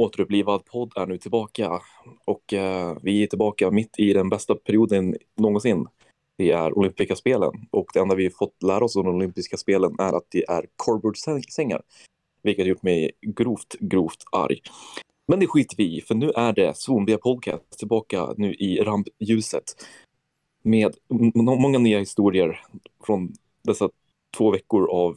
Återupplivad 0.00 0.64
podd 0.64 0.92
är 0.96 1.06
nu 1.06 1.18
tillbaka 1.18 1.80
och 2.24 2.52
eh, 2.52 2.96
vi 3.02 3.22
är 3.22 3.26
tillbaka 3.26 3.70
mitt 3.70 3.98
i 3.98 4.12
den 4.12 4.28
bästa 4.28 4.54
perioden 4.54 5.16
någonsin. 5.36 5.86
Det 6.38 6.50
är 6.50 6.78
olympiska 6.78 7.16
spelen 7.16 7.50
och 7.70 7.86
det 7.94 8.00
enda 8.00 8.14
vi 8.14 8.30
fått 8.30 8.62
lära 8.62 8.84
oss 8.84 8.96
om 8.96 9.04
de 9.04 9.14
olympiska 9.14 9.56
spelen 9.56 9.96
är 9.98 10.16
att 10.16 10.26
det 10.30 10.44
är 10.48 10.66
cardboard-sängar. 10.84 11.82
Vilket 12.42 12.66
gjort 12.66 12.82
mig 12.82 13.10
grovt, 13.20 13.76
grovt 13.80 14.24
arg. 14.32 14.60
Men 15.28 15.40
det 15.40 15.46
skiter 15.46 15.76
vi 15.76 15.96
i, 15.96 16.00
för 16.00 16.14
nu 16.14 16.30
är 16.30 16.52
det 16.52 16.76
Zombie 16.76 17.16
Podcast 17.16 17.78
tillbaka 17.78 18.34
nu 18.36 18.54
i 18.54 18.82
rampljuset. 18.82 19.64
Med 20.62 20.94
många 21.34 21.78
nya 21.78 21.98
historier 21.98 22.60
från 23.04 23.32
dessa 23.62 23.90
två 24.36 24.50
veckor 24.50 24.90
av, 24.90 25.16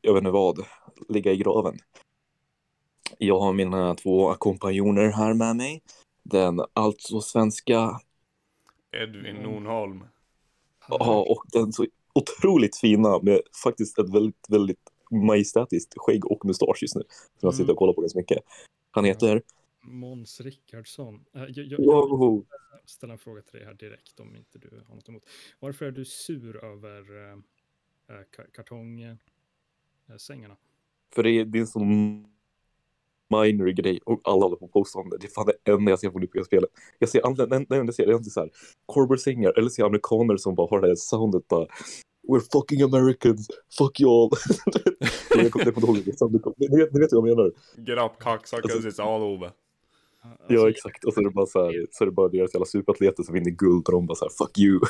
jag 0.00 0.14
vet 0.14 0.20
inte 0.20 0.30
vad, 0.30 0.66
ligga 1.08 1.32
i 1.32 1.36
graven. 1.36 1.78
Jag 3.18 3.38
har 3.38 3.52
mina 3.52 3.94
två 3.94 4.34
kompanjoner 4.34 5.12
här 5.12 5.34
med 5.34 5.56
mig. 5.56 5.82
Den 6.22 6.60
alltså 6.72 7.20
svenska 7.20 8.00
Edvin 8.92 9.36
Nornholm. 9.36 10.04
ja, 10.88 11.24
och 11.28 11.42
den 11.52 11.72
så 11.72 11.86
otroligt 12.14 12.76
fina 12.76 13.18
med 13.22 13.40
faktiskt 13.64 13.98
ett 13.98 14.14
väldigt, 14.14 14.46
väldigt 14.48 14.92
majestätiskt 15.10 15.94
skägg 15.96 16.26
och 16.26 16.44
mustasch 16.44 16.78
just 16.82 16.96
nu. 16.96 17.02
Som 17.40 17.46
jag 17.46 17.54
sitter 17.54 17.72
och 17.72 17.78
kollar 17.78 17.92
på 17.92 18.00
ganska 18.00 18.18
mycket. 18.18 18.38
Han 18.90 19.04
heter... 19.04 19.42
Måns 19.80 20.40
Rickardsson. 20.40 21.24
Äh, 21.34 21.42
Jag, 21.42 21.50
jag, 21.66 21.80
jag 21.80 22.44
ställa 22.84 23.12
en 23.12 23.18
fråga 23.18 23.42
till 23.42 23.58
dig 23.58 23.64
här 23.66 23.74
direkt 23.74 24.20
om 24.20 24.36
inte 24.36 24.58
du 24.58 24.82
har 24.88 24.94
något 24.94 25.08
emot. 25.08 25.22
Varför 25.60 25.86
är 25.86 25.90
du 25.90 26.04
sur 26.04 26.64
över 26.64 27.30
äh, 27.30 27.36
äh, 28.16 28.22
ka- 28.36 28.50
kartongsängarna? 28.52 30.56
För 31.14 31.22
det 31.22 31.30
är, 31.30 31.44
det 31.44 31.58
är 31.58 31.60
en 31.60 31.66
sån 31.66 32.26
minor 33.30 33.66
grej 33.66 34.00
och 34.04 34.20
alla 34.24 34.42
håller 34.42 34.56
på 34.56 34.64
att 34.64 34.72
posta 34.72 34.98
om 34.98 35.10
det. 35.10 35.18
Det 35.18 35.26
är 35.26 35.30
fan 35.30 35.46
det 35.64 35.72
enda 35.72 35.90
jag 35.90 35.98
ser 36.00 36.08
på 36.10 36.16
olympiska. 36.16 36.60
Jag 36.98 37.08
ser 37.08 37.26
andra, 37.26 37.46
den, 37.46 37.66
den 37.68 37.86
jag 37.86 37.94
ser, 37.94 38.06
är 38.06 38.14
inte 38.14 38.30
så 38.30 38.40
här 38.40 38.50
Corber-sängar 38.86 39.58
eller 39.58 39.68
ser 39.68 39.84
amerikaner 39.84 40.36
som 40.36 40.54
bara 40.54 40.68
har 40.70 40.80
det 40.80 40.88
här 40.88 40.94
soundet 40.94 41.48
bara 41.48 41.66
We're 42.28 42.52
fucking 42.52 42.82
Americans, 42.82 43.48
fuck 43.78 44.00
you 44.00 44.10
all. 44.10 44.30
jag 45.42 45.52
kommer 45.52 45.66
jag 45.66 45.74
inte 45.74 45.86
ihåg 45.86 45.94
vilket 45.96 46.18
sound 46.18 46.32
det 46.32 46.38
kom. 46.38 46.54
Ni 46.56 46.76
vet, 46.80 46.92
ni 46.92 47.00
vet 47.00 47.12
vad 47.12 47.28
jag 47.28 47.36
menar? 47.36 47.52
Get 47.76 47.98
up 47.98 48.18
cocksuckers, 48.18 48.74
Alltså- 48.74 48.88
it's 48.88 49.14
all 49.14 49.22
over. 49.22 49.46
Alltså, 50.40 50.54
Ja, 50.54 50.70
exakt. 50.70 51.04
Och 51.04 51.14
så 51.14 51.20
är 51.20 51.24
det 51.24 51.30
bara 51.30 51.46
så 51.46 51.64
här, 51.64 51.86
så 51.90 52.04
är 52.04 52.06
det 52.06 52.12
bara 52.12 52.28
deras 52.28 52.54
jävla 52.54 52.66
superatleter 52.66 53.22
som 53.22 53.34
vinner 53.34 53.50
guld 53.50 53.86
och 53.86 53.92
de 53.92 54.06
bara 54.06 54.14
så 54.14 54.24
här, 54.24 54.32
fuck 54.46 54.58
you. 54.58 54.80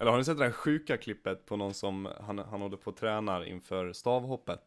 Eller 0.00 0.10
har 0.10 0.18
ni 0.18 0.24
sett 0.24 0.38
det 0.38 0.44
här 0.44 0.50
sjuka 0.52 0.96
klippet 0.96 1.46
på 1.46 1.56
någon 1.56 1.74
som 1.74 2.08
han, 2.20 2.38
han 2.38 2.60
håller 2.60 2.76
på 2.76 2.90
och 2.90 2.96
tränar 2.96 3.44
inför 3.44 3.92
stavhoppet? 3.92 4.60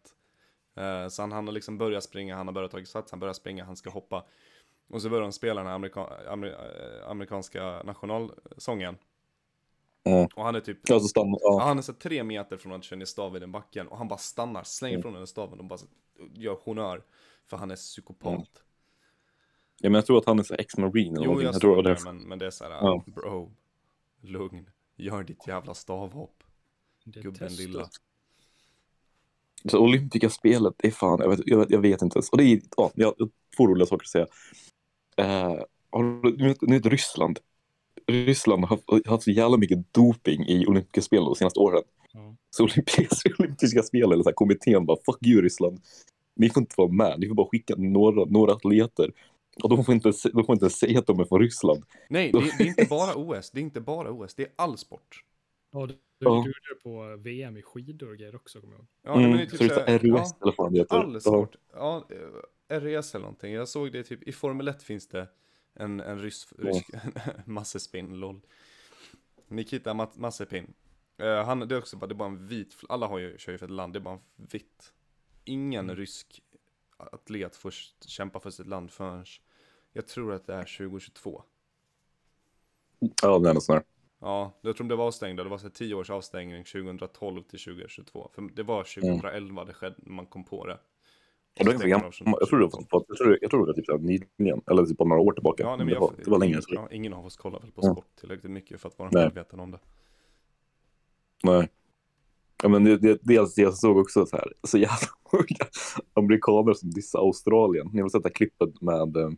Eh, 0.75 1.07
så 1.07 1.21
han, 1.21 1.31
han 1.31 1.47
har 1.47 1.53
liksom 1.53 1.77
börjat 1.77 2.03
springa, 2.03 2.35
han 2.35 2.47
har 2.47 2.53
börjat 2.53 2.71
ta 2.71 2.85
sats, 2.85 3.11
han 3.11 3.19
börjar 3.19 3.33
springa, 3.33 3.65
han 3.65 3.75
ska 3.75 3.89
hoppa. 3.89 4.25
Och 4.89 5.01
så 5.01 5.09
börjar 5.09 5.21
de 5.21 5.31
spela 5.31 5.59
den 5.61 5.67
här 5.67 5.75
amerika, 5.75 6.01
amer, 6.29 6.47
eh, 6.47 7.09
amerikanska 7.09 7.83
nationalsången. 7.83 8.97
Mm. 10.03 10.27
Och 10.35 10.43
han 10.43 10.55
är 10.55 10.59
typ, 10.59 10.77
Ja, 10.83 10.99
så 10.99 11.07
stannar, 11.07 11.39
ja. 11.41 11.59
han 11.63 11.77
är 11.77 11.81
så 11.81 11.93
tre 11.93 12.23
meter 12.23 12.57
från 12.57 12.73
att 12.73 12.83
köra 12.83 12.97
ner 12.97 13.05
stav 13.05 13.35
i 13.35 13.39
den 13.39 13.51
backen. 13.51 13.87
Och 13.87 13.97
han 13.97 14.07
bara 14.07 14.17
stannar, 14.19 14.63
slänger 14.63 14.93
Mm. 14.95 14.99
ifrån 14.99 15.13
den 15.13 15.27
staven 15.27 15.59
och 15.59 15.65
bara 15.65 15.77
så, 15.77 15.85
gör 16.33 16.57
honör. 16.63 17.03
För 17.45 17.57
han 17.57 17.71
är 17.71 17.75
psykopat. 17.75 18.33
Mm. 18.33 18.45
ja, 19.79 19.89
men 19.89 19.93
jag 19.93 20.05
tror 20.05 20.17
att 20.17 20.25
han 20.25 20.39
är 20.39 20.43
så 20.43 20.53
här 20.53 20.61
ex-marine 20.61 21.15
eller 21.15 21.25
Jo, 21.25 21.31
någonting. 21.31 21.45
jag, 21.45 21.53
Jag 21.53 21.61
tror 21.61 21.83
det. 21.83 21.97
men, 22.03 22.17
men 22.17 22.39
det 22.39 22.45
är 22.45 22.49
såhär, 22.51 22.71
Ja. 22.71 23.03
bro, 23.07 23.51
lugn, 24.21 24.69
gör 24.95 25.23
ditt 25.23 25.47
jävla 25.47 25.73
stavhopp, 25.73 26.43
det 27.03 27.21
gubben 27.21 27.39
testet. 27.39 27.59
lilla. 27.67 27.89
Så 29.69 29.79
olympiska 29.79 30.29
spelet, 30.29 30.73
det 30.77 30.87
är 30.87 30.91
fan, 30.91 31.19
jag 31.21 31.29
vet, 31.29 31.39
jag 31.45 31.57
vet, 31.57 31.69
jag 31.69 31.79
vet 31.79 32.01
inte 32.01 32.17
ens. 32.17 32.29
Och 32.29 32.37
det 32.37 32.43
är, 32.43 32.61
ja, 32.77 32.91
jag 32.95 33.07
har 33.07 33.15
två 33.57 33.67
roliga 33.67 33.85
saker 33.85 34.03
att 34.03 34.09
säga. 34.09 34.27
Eh, 35.17 35.59
har 35.91 36.67
vet, 36.67 36.85
Ryssland? 36.85 37.39
Ryssland 38.07 38.65
har 38.65 38.69
haft, 38.69 39.07
haft 39.07 39.23
så 39.23 39.31
jävla 39.31 39.57
mycket 39.57 39.93
doping 39.93 40.47
i 40.47 40.67
olympiska 40.67 41.01
spel 41.01 41.23
de 41.23 41.35
senaste 41.35 41.59
åren. 41.59 41.83
Ja. 42.13 42.35
Så 42.49 42.63
olympiska, 42.63 43.29
olympiska 43.39 43.83
spel, 43.83 44.11
eller 44.11 44.23
så 44.23 44.29
här, 44.29 44.33
kommittén 44.33 44.85
bara, 44.85 44.97
fuck 45.05 45.27
you 45.27 45.41
Ryssland. 45.41 45.79
Ni 46.35 46.49
får 46.49 46.61
inte 46.61 46.75
vara 46.77 46.91
med, 46.91 47.19
ni 47.19 47.27
får 47.27 47.35
bara 47.35 47.47
skicka 47.47 47.73
några, 47.77 48.25
några 48.25 48.53
atleter. 48.53 49.11
Och 49.63 49.69
de 49.69 49.85
får, 49.85 49.95
inte, 49.95 50.11
de 50.33 50.45
får 50.45 50.53
inte 50.53 50.69
säga 50.69 50.99
att 50.99 51.07
de 51.07 51.19
är 51.19 51.25
från 51.25 51.39
Ryssland. 51.39 51.83
Nej, 52.09 52.31
det, 52.31 52.39
det 52.57 52.63
är 52.63 52.67
inte 52.67 52.85
bara 52.89 53.15
OS, 53.15 53.51
det 53.51 53.59
är 53.59 53.63
inte 53.63 53.81
bara 53.81 54.11
OS, 54.11 54.35
det 54.35 54.43
är 54.43 54.51
all 54.55 54.77
sport. 54.77 55.23
Ja, 55.79 55.85
du, 56.19 56.25
gjorde 56.25 56.49
det 56.69 56.83
på 56.83 57.15
VM 57.17 57.57
i 57.57 57.61
skidor 57.61 58.09
och 58.09 58.17
grejer 58.17 58.35
också, 58.35 58.61
kommer 58.61 58.73
jag 58.73 58.79
ihåg. 58.79 58.87
Ja, 59.01 59.15
nej, 59.15 59.25
Mm, 59.25 59.29
men 59.29 59.37
det 59.37 59.43
är 59.43 59.57
typ 59.57 59.71
så 59.71 59.79
det 59.79 59.81
är 59.81 59.99
ja, 60.07 60.25
eller 60.41 60.53
vad 60.57 60.73
det 60.73 60.77
heter. 60.77 61.19
Ja. 61.25 61.47
Ja, 61.73 62.07
eh, 62.09 62.77
eller 62.77 63.19
någonting. 63.19 63.53
Jag 63.53 63.67
såg 63.67 63.91
det 63.91 64.03
typ, 64.03 64.23
i 64.23 64.31
Formel 64.31 64.67
1 64.67 64.83
finns 64.83 65.07
det 65.07 65.27
en, 65.73 65.99
en 65.99 66.19
rysk, 66.19 66.49
rysk 66.57 66.89
Massespin, 67.45 68.19
lol. 68.19 68.41
Nikita 69.47 69.93
Ma- 69.93 70.19
Mazepin. 70.19 70.73
Eh, 71.17 71.45
han, 71.45 71.59
det 71.59 71.75
är 71.75 71.79
också 71.79 71.97
bara, 71.97 72.07
det 72.07 72.13
är 72.13 72.15
bara 72.15 72.29
en 72.29 72.47
vit, 72.47 72.75
alla 72.89 73.07
har 73.07 73.17
ju, 73.19 73.37
kör 73.37 73.51
ju 73.51 73.57
för 73.57 73.65
ett 73.65 73.71
land, 73.71 73.93
det 73.93 73.99
är 73.99 74.01
bara 74.01 74.13
en 74.15 74.45
vitt. 74.51 74.93
Ingen 75.43 75.85
Mm. 75.85 75.95
rysk 75.95 76.41
atlet 76.97 77.55
får 77.55 77.73
kämpa 78.07 78.39
för 78.39 78.49
sitt 78.49 78.67
land 78.67 78.91
förrän, 78.91 79.25
jag 79.93 80.07
tror 80.07 80.33
att 80.33 80.47
det 80.47 80.53
är 80.53 80.77
2022. 80.77 81.43
ja, 83.21 83.39
det 83.39 83.49
är 83.49 83.53
något 83.53 83.63
sånt 83.63 83.85
där. 83.85 83.94
Ja, 84.25 84.51
jag 84.61 84.75
tror 84.77 84.87
det 84.87 84.95
var 84.95 85.05
avstängda, 85.07 85.43
det 85.43 85.49
var 85.49 85.57
så 85.57 85.65
här 85.65 85.71
10 85.73 85.95
års 85.95 86.09
avstängning 86.09 86.63
2012 86.63 87.41
till 87.43 87.59
2022. 87.59 88.29
För 88.35 88.41
det 88.55 88.63
var 88.63 88.83
2011 88.83 89.65
det 89.65 89.73
skedde, 89.73 89.95
när 89.97 90.13
man 90.13 90.25
kom 90.25 90.43
på 90.43 90.65
det. 90.67 90.73
Och 91.59 91.65
då 91.65 91.71
är 91.71 91.73
jag, 91.73 91.79
Stängda 91.79 91.87
gammal. 91.97 92.07
av 92.07 92.11
2022. 92.11 92.37
jag 92.39 92.49
tror 92.49 92.59
det 92.59 92.65
var, 92.65 93.03
jag 93.07 93.17
tror, 93.17 93.37
jag 93.41 93.51
tror 93.51 93.65
det 93.65 93.73
var 93.87 93.97
typ 93.97 94.01
nyligen, 94.37 94.61
eller 94.71 94.85
typ 94.85 94.99
några 94.99 95.19
år 95.21 95.31
tillbaka. 95.31 95.63
Ja, 95.63 95.69
nej, 95.75 95.77
Men 95.85 95.93
det, 95.93 95.99
var, 95.99 96.11
det 96.25 96.31
var 96.31 96.39
länge 96.39 96.53
sedan. 96.61 96.63
ja, 96.75 96.87
ingen 96.91 97.13
av 97.13 97.25
oss 97.25 97.35
kollar 97.37 97.59
väl 97.59 97.71
på 97.71 97.81
Ja. 97.83 97.91
sport 97.91 98.05
tillräckligt 98.19 98.51
mycket 98.51 98.81
för 98.81 98.89
att 98.89 98.99
vara 98.99 99.09
Nej. 99.13 99.23
medveten 99.23 99.59
om 99.59 99.71
det. 99.71 99.79
Nej. 101.43 101.69
Ja, 102.63 102.69
men 102.69 102.83
det, 102.83 102.97
det, 102.97 103.19
dels 103.21 103.55
det 103.55 103.61
jag 103.61 103.73
såg 103.73 103.97
också 103.97 104.25
så 104.25 104.35
här, 104.37 104.53
så 104.63 104.77
jävla 104.77 105.07
många 105.33 105.69
amerikaner 106.13 106.73
som 106.73 106.91
dissar 106.91 107.19
Australien. 107.19 107.89
Ni 107.93 108.01
har 108.01 108.09
sett 108.09 108.23
det 108.23 108.29
här 108.29 108.33
klippet 108.33 108.81
med 108.81 109.17
eh, 109.17 109.29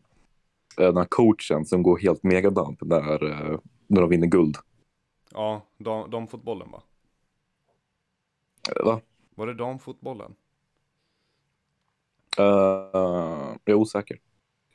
den 0.78 0.98
här 0.98 1.06
coachen 1.10 1.66
som 1.66 1.84
går 1.84 1.98
helt 1.98 2.24
megadamp 2.24 2.82
när, 2.82 3.24
eh, 3.32 3.60
när 3.88 4.02
de 4.02 4.10
vinner 4.10 4.28
guld. 4.28 4.58
Ja, 5.38 5.62
dam, 5.78 6.10
damfotbollen 6.10 6.72
va? 6.72 6.82
Va? 8.84 9.02
Var 9.36 9.48
det 9.48 9.54
damfotbollen? 9.54 10.36
Uh, 12.40 12.46
jag 13.66 13.74
är 13.74 13.74
osäker. 13.74 14.20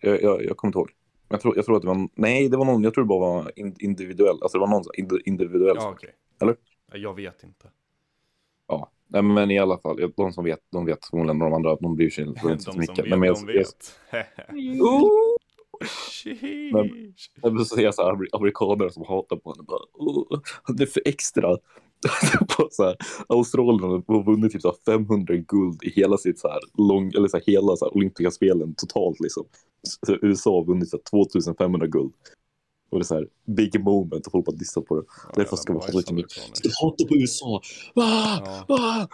Jag, 0.00 0.22
jag, 0.22 0.44
jag 0.44 0.56
kommer 0.56 0.68
inte 0.68 0.78
ihåg. 0.78 0.90
Jag 1.28 1.40
tror, 1.40 1.56
jag 1.56 1.64
tror 1.64 1.76
att 1.76 1.82
det 1.82 1.88
var, 1.88 2.08
nej 2.14 2.48
det 2.48 2.56
var 2.56 2.64
någon, 2.64 2.82
jag 2.84 2.94
tror 2.94 3.04
det 3.04 3.08
bara 3.08 3.20
var 3.42 3.58
in, 3.58 3.76
individuell, 3.78 4.38
alltså 4.42 4.58
det 4.58 4.60
var 4.60 4.68
någon 4.68 4.84
individuell. 5.24 5.76
Ja, 5.76 5.90
okej. 5.90 6.14
Eller? 6.40 6.56
Ja, 6.92 6.96
Jag 6.96 7.14
vet 7.14 7.42
inte. 7.42 7.70
Ja, 8.66 8.90
nej, 9.06 9.22
men 9.22 9.50
i 9.50 9.58
alla 9.58 9.78
fall, 9.78 10.12
de 10.16 10.32
som 10.32 10.44
vet, 10.44 10.60
de 10.70 10.84
vet 10.84 11.06
förmodligen, 11.06 11.38
de 11.38 11.52
andra, 11.52 11.76
de 11.76 11.96
bryr 11.96 12.10
sig 12.10 12.24
inte 12.24 12.40
De 12.48 12.58
så 12.58 12.70
som 12.72 12.80
mycket. 12.80 12.98
vet, 12.98 13.08
Nej, 13.10 13.18
men 13.18 13.26
jag, 13.26 13.36
de 13.36 13.46
vet. 13.46 13.98
Oh! 15.82 15.86
Sheesh. 16.10 17.30
Jag 17.42 17.66
ser 17.66 17.92
så 17.92 18.02
här, 18.02 18.12
amer- 18.12 18.28
amerikaner 18.32 18.88
som 18.88 19.04
hatar 19.04 19.36
på 19.36 19.50
honom. 19.50 19.64
Bara, 19.66 19.80
"Åh, 19.94 20.40
han 20.62 20.80
är 20.82 20.86
för 20.86 21.02
extra. 21.04 21.56
på 22.56 22.68
så 22.70 22.84
här, 22.84 22.96
Australien 23.28 23.80
har 24.08 24.22
vunnit 24.24 24.52
typ 24.52 24.62
så 24.62 24.68
här 24.68 24.92
500 24.98 25.36
guld 25.36 25.84
i 25.84 25.90
hela 25.90 26.16
sitt 26.18 26.38
så 26.38 26.48
här 26.48 26.60
lång, 26.78 27.08
eller 27.12 27.28
så 27.28 27.36
här, 27.36 27.44
hela 27.46 27.76
så 27.76 27.84
här, 27.84 27.96
olympiska 27.96 28.30
spelen 28.30 28.74
totalt 28.74 29.20
liksom. 29.20 29.44
Så 30.06 30.16
USA 30.22 30.50
har 30.50 30.64
vunnit 30.64 30.88
så 30.90 30.96
här, 30.96 31.02
2500 31.10 31.86
guld. 31.86 32.12
Och 32.90 32.98
det 32.98 33.02
är 33.02 33.04
så 33.06 33.14
här 33.14 33.28
big 33.46 33.80
moment 33.84 34.26
och 34.26 34.32
folk 34.32 34.46
bara 34.46 34.56
dissar 34.56 34.80
på 34.80 35.00
det. 35.00 35.06
Därför 35.34 35.56
ska 35.56 35.72
vi 35.72 35.78
jävla 35.78 35.98
hata 36.00 36.14
lite 36.14 36.40
vi 36.62 36.70
hata 36.82 37.04
på 37.08 37.14
USA? 37.16 37.60
Ah! 37.94 38.38
Ja. 38.44 38.64
Ah! 38.68 39.06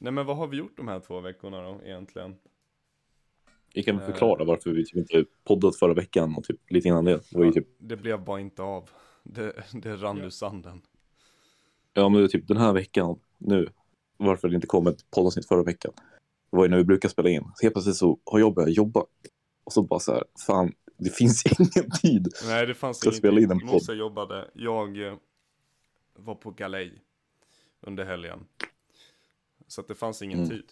Nej 0.00 0.12
men 0.12 0.26
vad 0.26 0.36
har 0.36 0.46
vi 0.46 0.56
gjort 0.56 0.76
de 0.76 0.88
här 0.88 1.00
två 1.00 1.20
veckorna 1.20 1.62
då 1.62 1.80
egentligen? 1.84 2.34
Vi 3.74 3.82
kan 3.82 3.96
väl 3.98 4.06
förklara 4.06 4.44
varför 4.44 4.70
vi 4.70 4.84
typ 4.84 4.96
inte 4.96 5.24
poddat 5.44 5.76
förra 5.76 5.94
veckan 5.94 6.34
och 6.36 6.44
typ 6.44 6.70
lite 6.70 6.88
innan 6.88 7.04
det. 7.04 7.20
Det 7.30 7.38
var 7.38 7.44
ju 7.44 7.52
typ, 7.52 7.68
Det 7.78 7.96
blev 7.96 8.24
bara 8.24 8.40
inte 8.40 8.62
av. 8.62 8.90
Det, 9.22 9.52
det 9.72 9.96
rann 9.96 10.18
ur 10.18 10.30
sanden. 10.30 10.82
ja 11.94 12.08
men 12.08 12.20
det 12.20 12.26
är 12.26 12.28
typ 12.28 12.48
den 12.48 12.56
här 12.56 12.72
veckan 12.72 13.18
nu. 13.38 13.68
Varför 14.16 14.48
det 14.48 14.54
inte 14.54 14.66
kom 14.66 14.86
ett 14.86 15.10
poddavsnitt 15.10 15.48
förra 15.48 15.62
veckan. 15.62 15.92
Det 16.50 16.56
var 16.56 16.64
ju 16.64 16.70
när 16.70 16.76
vi 16.76 16.84
brukar 16.84 17.08
spela 17.08 17.28
in. 17.30 17.42
Så 17.54 17.62
helt 17.62 17.74
plötsligt 17.74 17.96
så 17.96 18.18
har 18.24 18.38
jag 18.38 18.54
börjat 18.54 18.76
jobba. 18.76 19.04
Och 19.64 19.72
så 19.72 19.82
bara 19.82 20.00
så 20.00 20.12
här, 20.12 20.24
fan, 20.46 20.72
det 20.96 21.10
finns 21.10 21.46
ingen 21.58 21.90
tid. 21.90 22.28
Nej 22.46 22.66
det 22.66 22.74
fanns 22.74 23.04
ingenting. 23.04 23.18
spela 23.18 23.40
in 23.40 23.50
en 23.50 23.60
podd. 23.60 23.70
Mosse 23.72 23.92
jobbade. 23.92 24.50
Jag 24.54 25.06
eh, 25.08 25.14
var 26.16 26.34
på 26.34 26.50
galej 26.50 27.02
under 27.80 28.04
helgen. 28.04 28.46
Så 29.66 29.80
att 29.80 29.88
det 29.88 29.94
fanns 29.94 30.22
ingen 30.22 30.38
Mm. 30.38 30.50
tid. 30.50 30.64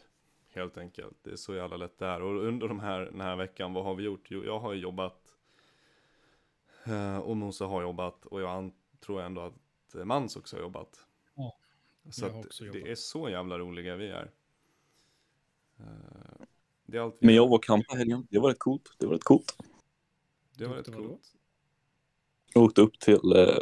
Helt 0.54 0.78
enkelt. 0.78 1.16
Det 1.22 1.30
är 1.30 1.36
så 1.36 1.54
jävla 1.54 1.76
lätt 1.76 1.98
det 1.98 2.06
är. 2.06 2.22
Och 2.22 2.44
under 2.44 2.68
de 2.68 2.80
här, 2.80 3.00
den 3.00 3.20
här 3.20 3.36
veckan, 3.36 3.72
vad 3.74 3.84
har 3.84 3.94
vi 3.94 4.02
gjort? 4.04 4.26
Jo, 4.30 4.44
jag 4.44 4.58
har 4.58 4.72
ju 4.72 4.80
jobbat. 4.80 5.34
eh, 6.84 7.18
Och 7.18 7.36
Mosse 7.36 7.64
har 7.64 7.82
jobbat. 7.82 8.26
Och 8.26 8.40
jag 8.40 8.72
tror 9.00 9.20
ändå 9.22 9.40
att 9.40 9.94
eh, 9.94 10.04
Mans 10.04 10.36
också 10.36 10.56
har 10.56 10.62
jobbat. 10.62 11.06
Ja, 11.34 11.56
Så 12.10 12.24
jag 12.26 12.32
har 12.32 12.40
att 12.40 12.46
också 12.46 12.64
det 12.64 12.78
jobbat. 12.78 12.90
är 12.90 12.94
så 12.94 13.28
jävla 13.28 13.58
roliga 13.58 13.96
vi 13.96 14.08
är. 14.08 14.30
Eh, 15.78 15.86
Det 16.86 16.96
är 16.96 17.00
allt 17.02 17.16
vi 17.20 17.26
Men 17.26 17.34
jag 17.34 17.48
var 17.48 17.56
och 17.56 17.64
campade 17.64 17.98
helgen. 17.98 18.26
Det 18.30 18.38
var 18.38 18.48
rätt 18.48 18.58
coolt. 18.58 18.92
Det 18.98 19.06
var 19.06 19.12
rätt 19.14 19.24
coolt. 19.24 19.56
Det 20.58 20.66
var 20.66 20.76
rätt 20.76 20.94
coolt. 20.94 21.34
Jag 22.54 22.62
åkte 22.64 22.80
upp 22.80 22.98
till 23.00 23.32
eh, 23.36 23.58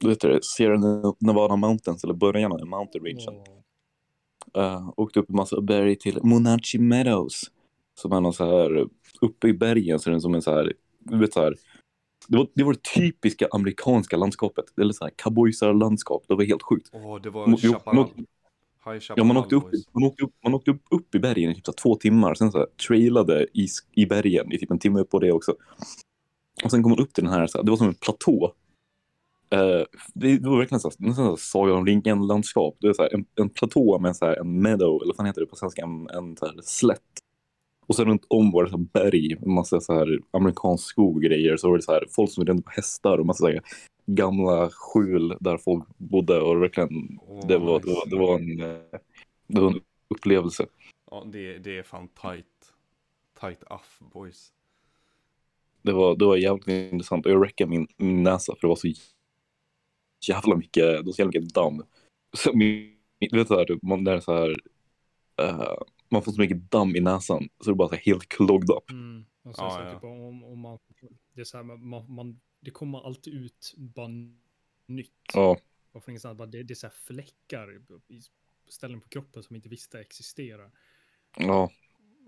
vad 0.00 0.12
heter 0.12 0.28
det, 0.28 0.44
Sierra 0.44 0.78
Nevada 1.18 1.56
Mountains, 1.56 2.04
eller 2.04 2.14
början 2.14 2.52
av 2.52 2.66
mountain 2.66 3.04
rangen. 3.04 3.28
Åh, 3.48 3.59
Uh, 4.58 4.92
åkte 4.96 5.20
upp 5.20 5.30
en 5.30 5.36
massa 5.36 5.60
berg 5.60 5.96
till 5.96 6.18
Monachi 6.22 6.78
Meadows. 6.78 7.50
Som 7.94 8.12
är 8.12 8.20
någon 8.20 8.32
så 8.32 8.44
här, 8.44 8.86
uppe 9.20 9.48
i 9.48 9.52
bergen 9.52 9.98
så 9.98 10.10
är 10.10 10.12
den 10.12 10.20
som 10.20 10.34
en 10.34 10.42
så 10.42 10.54
här, 10.54 10.72
du 10.98 11.18
vet 11.18 11.32
så 11.32 11.40
här. 11.40 11.54
Det 12.28 12.36
var, 12.36 12.48
det 12.54 12.64
var 12.64 12.72
det 12.72 12.82
typiska 12.94 13.48
amerikanska 13.50 14.16
landskapet. 14.16 14.64
Det 14.76 14.82
är 14.82 14.92
så 14.92 15.04
här 15.04 15.12
cowboysar-landskap. 15.16 16.24
Det 16.28 16.34
var 16.34 16.44
helt 16.44 16.62
sjukt. 16.62 16.90
Åh, 16.92 17.20
det 17.20 17.30
var 17.30 17.56
Chaparral. 17.56 18.08
Ja, 19.16 19.24
man 19.24 19.36
åkte 19.36 19.56
upp, 19.56 19.70
man 19.92 20.04
åkte 20.04 20.24
upp, 20.24 20.34
man 20.44 20.54
åkte 20.54 20.70
upp, 20.70 20.82
upp 20.90 21.14
i 21.14 21.18
bergen 21.18 21.50
i 21.50 21.54
typ 21.54 21.66
så 21.66 21.72
två 21.72 21.96
timmar. 21.96 22.34
Sen 22.34 22.52
så 22.52 22.58
här, 22.58 22.66
trailade 22.66 23.46
i, 23.54 23.66
i 23.94 24.06
bergen 24.06 24.52
i 24.52 24.58
typ 24.58 24.70
en 24.70 24.78
timme 24.78 25.04
på 25.04 25.18
det 25.18 25.32
också. 25.32 25.54
Och 26.64 26.70
sen 26.70 26.82
kom 26.82 26.90
man 26.90 26.98
upp 26.98 27.12
till 27.12 27.24
den 27.24 27.32
här, 27.32 27.46
så 27.46 27.58
här 27.58 27.64
det 27.64 27.70
var 27.70 27.76
som 27.76 27.88
en 27.88 27.94
platå. 27.94 28.54
Eh, 29.50 29.84
det, 30.14 30.38
var 30.42 30.58
verkligen 30.58 30.80
så 30.80 30.90
här, 30.98 31.36
Sagan 31.36 31.76
om 31.76 31.86
ringen-landskap. 31.86 32.76
Det 32.80 32.88
är 32.88 32.92
så 32.92 33.02
här, 33.02 33.14
en, 33.14 33.24
en 33.34 33.48
platå 33.48 33.98
med 33.98 34.16
så 34.16 34.26
här, 34.26 34.36
en 34.36 34.62
meadow, 34.62 35.02
eller 35.02 35.06
vad 35.06 35.16
fan 35.16 35.26
heter 35.26 35.40
det 35.40 35.46
på 35.46 35.56
svenska, 35.56 35.82
en, 35.82 36.08
en 36.10 36.36
så 36.36 36.46
här, 36.46 36.54
slätt. 36.62 37.00
Och 37.86 37.96
sen 37.96 38.06
runt 38.06 38.26
om 38.28 38.50
var 38.50 38.64
det 38.64 38.70
så 38.70 38.76
här 38.76 38.86
berg, 38.92 39.36
en 39.42 39.52
massa 39.52 39.80
så 39.80 39.94
här 39.94 40.18
amerikansk 40.30 40.84
skog 40.84 41.16
och 41.16 41.22
grejer. 41.22 41.56
Så 41.56 41.68
var 41.68 41.76
det 41.76 41.82
så 41.82 41.92
här, 41.92 42.04
folk 42.10 42.30
som 42.30 42.44
rände 42.44 42.62
på 42.62 42.70
hästar 42.70 43.18
och 43.18 43.26
massa 43.26 43.38
så 43.38 43.46
här, 43.46 43.62
gamla 44.06 44.70
skjul 44.70 45.36
där 45.40 45.58
folk 45.58 45.84
bodde. 45.96 46.40
Och 46.40 46.62
verkligen 46.62 47.18
Åh, 47.22 47.46
det 47.46 47.58
var, 47.58 47.80
det 47.80 47.86
var, 47.86 48.10
det 48.10 48.16
var, 48.16 48.34
en, 48.34 48.60
eh, 48.60 49.00
det 49.46 49.60
var 49.60 49.70
en 49.70 49.80
upplevelse. 50.08 50.66
Ja, 51.10 51.24
det, 51.32 51.58
det 51.58 51.78
är 51.78 51.82
fan 51.82 52.08
tight. 52.08 52.46
Tight 53.40 53.62
off 53.62 53.98
boys. 54.12 54.52
Det 55.82 55.92
var, 55.92 56.16
det 56.16 56.24
var 56.24 56.36
jävligt 56.36 56.68
intressant 56.68 57.26
och 57.26 57.32
jag 57.32 57.44
räckade 57.44 57.70
min, 57.70 57.86
min 57.96 58.22
näsa 58.22 58.54
för 58.54 58.60
det 58.60 58.68
var 58.68 58.76
så 58.76 58.86
jävla 60.28 60.56
mycket, 60.56 60.82
det 60.84 61.02
var 61.02 61.12
så 61.12 61.22
jävla 61.22 61.40
mycket 61.40 61.54
damm. 61.54 61.82
Så 62.36 62.56
min, 62.56 62.96
du 63.18 63.38
vet 63.38 63.48
så 63.48 63.58
här, 63.58 63.86
man, 63.86 64.04
det 64.04 64.12
är 64.12 64.20
så 64.20 64.34
här, 64.34 64.56
eh, 65.36 65.72
man 66.08 66.22
får 66.22 66.32
så 66.32 66.40
mycket 66.40 66.70
damm 66.70 66.96
i 66.96 67.00
näsan 67.00 67.48
så 67.58 67.70
det 67.70 67.74
är 67.74 67.74
bara 67.74 67.88
så 67.88 67.94
här 67.94 68.02
helt 68.02 68.28
clogged 68.28 68.70
up. 68.70 68.90
Mm. 68.90 69.24
Och 69.42 69.56
så, 69.56 69.62
Ja, 69.62 69.70
så 69.70 69.80
ja. 69.80 69.94
Typ, 69.94 70.04
om, 70.04 70.44
om 70.44 70.58
man, 70.58 70.78
det 71.34 71.40
är 71.40 71.44
så 71.44 71.56
här, 71.56 71.64
man, 71.64 72.12
man, 72.14 72.40
det 72.60 72.70
kommer 72.70 73.06
alltid 73.06 73.34
ut 73.34 73.74
bara 73.76 74.08
nytt. 74.86 75.12
Ja, 75.34 75.58
Och 75.92 76.04
för 76.04 76.10
ingenstans, 76.12 76.38
bara 76.38 76.46
det, 76.46 76.62
det 76.62 76.72
är 76.72 76.76
så 76.76 76.86
här 76.86 76.94
fläckar 76.94 77.80
i 78.08 78.20
ställen 78.68 79.00
på 79.00 79.08
kroppen 79.08 79.42
som 79.42 79.56
inte 79.56 79.68
visste 79.68 80.00
existerar. 80.00 80.70
ja, 81.36 81.70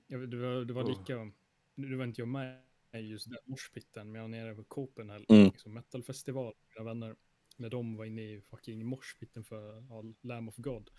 Jag 0.06 0.28
Det 0.30 0.36
var, 0.36 0.64
det 0.64 0.72
var 0.72 0.82
Oh. 0.82 0.88
lika, 0.98 1.32
nu 1.74 1.96
var 1.96 2.04
inte 2.04 2.20
jag 2.20 2.28
med 2.28 2.58
just 2.94 3.30
den 3.30 3.38
morspitten, 3.46 4.06
men 4.12 4.14
jag 4.14 4.22
var 4.22 4.28
nere 4.28 4.54
på 4.54 4.64
Copenhagen, 4.64 5.26
Mm. 5.28 5.44
liksom 5.44 5.74
metalfestival, 5.74 6.54
mina 6.74 6.84
vänner. 6.84 7.16
När 7.58 7.70
de 7.70 7.96
var 7.96 8.04
inne 8.04 8.22
i 8.22 8.40
fucking 8.40 8.86
morspitten 8.86 9.44
för 9.44 9.84
ja, 9.88 10.04
Lamb 10.20 10.48
of 10.48 10.56
God. 10.56 10.90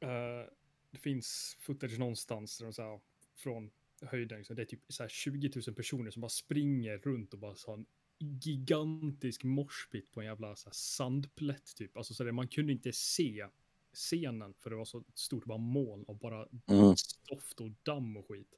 Eh, 0.00 0.48
det 0.90 0.98
finns 0.98 1.56
footage 1.60 1.98
någonstans 1.98 2.58
där 2.58 2.64
de 2.64 2.72
så 2.72 2.82
här, 2.82 3.00
från 3.36 3.70
höjden, 4.02 4.44
så 4.44 4.54
det 4.54 4.62
är 4.62 4.66
typ 4.66 4.80
så 4.88 5.02
här 5.02 5.08
20 5.08 5.50
000 5.66 5.74
personer 5.74 6.10
som 6.10 6.20
bara 6.20 6.28
springer 6.28 6.98
runt 6.98 7.32
och 7.32 7.38
bara 7.38 7.54
så 7.54 7.70
har 7.70 7.78
en 7.78 7.86
gigantisk 8.18 9.44
morspitt 9.44 10.12
på 10.12 10.20
en 10.20 10.26
jävla 10.26 10.56
så 10.56 10.68
här 10.68 10.74
sandplätt 10.74 11.76
typ. 11.76 11.96
Alltså 11.96 12.14
så 12.14 12.24
det, 12.24 12.32
man 12.32 12.48
kunde 12.48 12.72
inte 12.72 12.92
se 12.92 13.48
scenen 13.92 14.54
för 14.54 14.70
det 14.70 14.76
var 14.76 14.84
så 14.84 14.98
ett 14.98 15.18
stort 15.18 15.44
bara 15.44 15.58
moln 15.58 16.04
av 16.08 16.18
bara 16.18 16.48
mm, 16.66 16.96
stoft 16.96 17.60
och 17.60 17.70
damm 17.82 18.16
och 18.16 18.28
skit. 18.28 18.54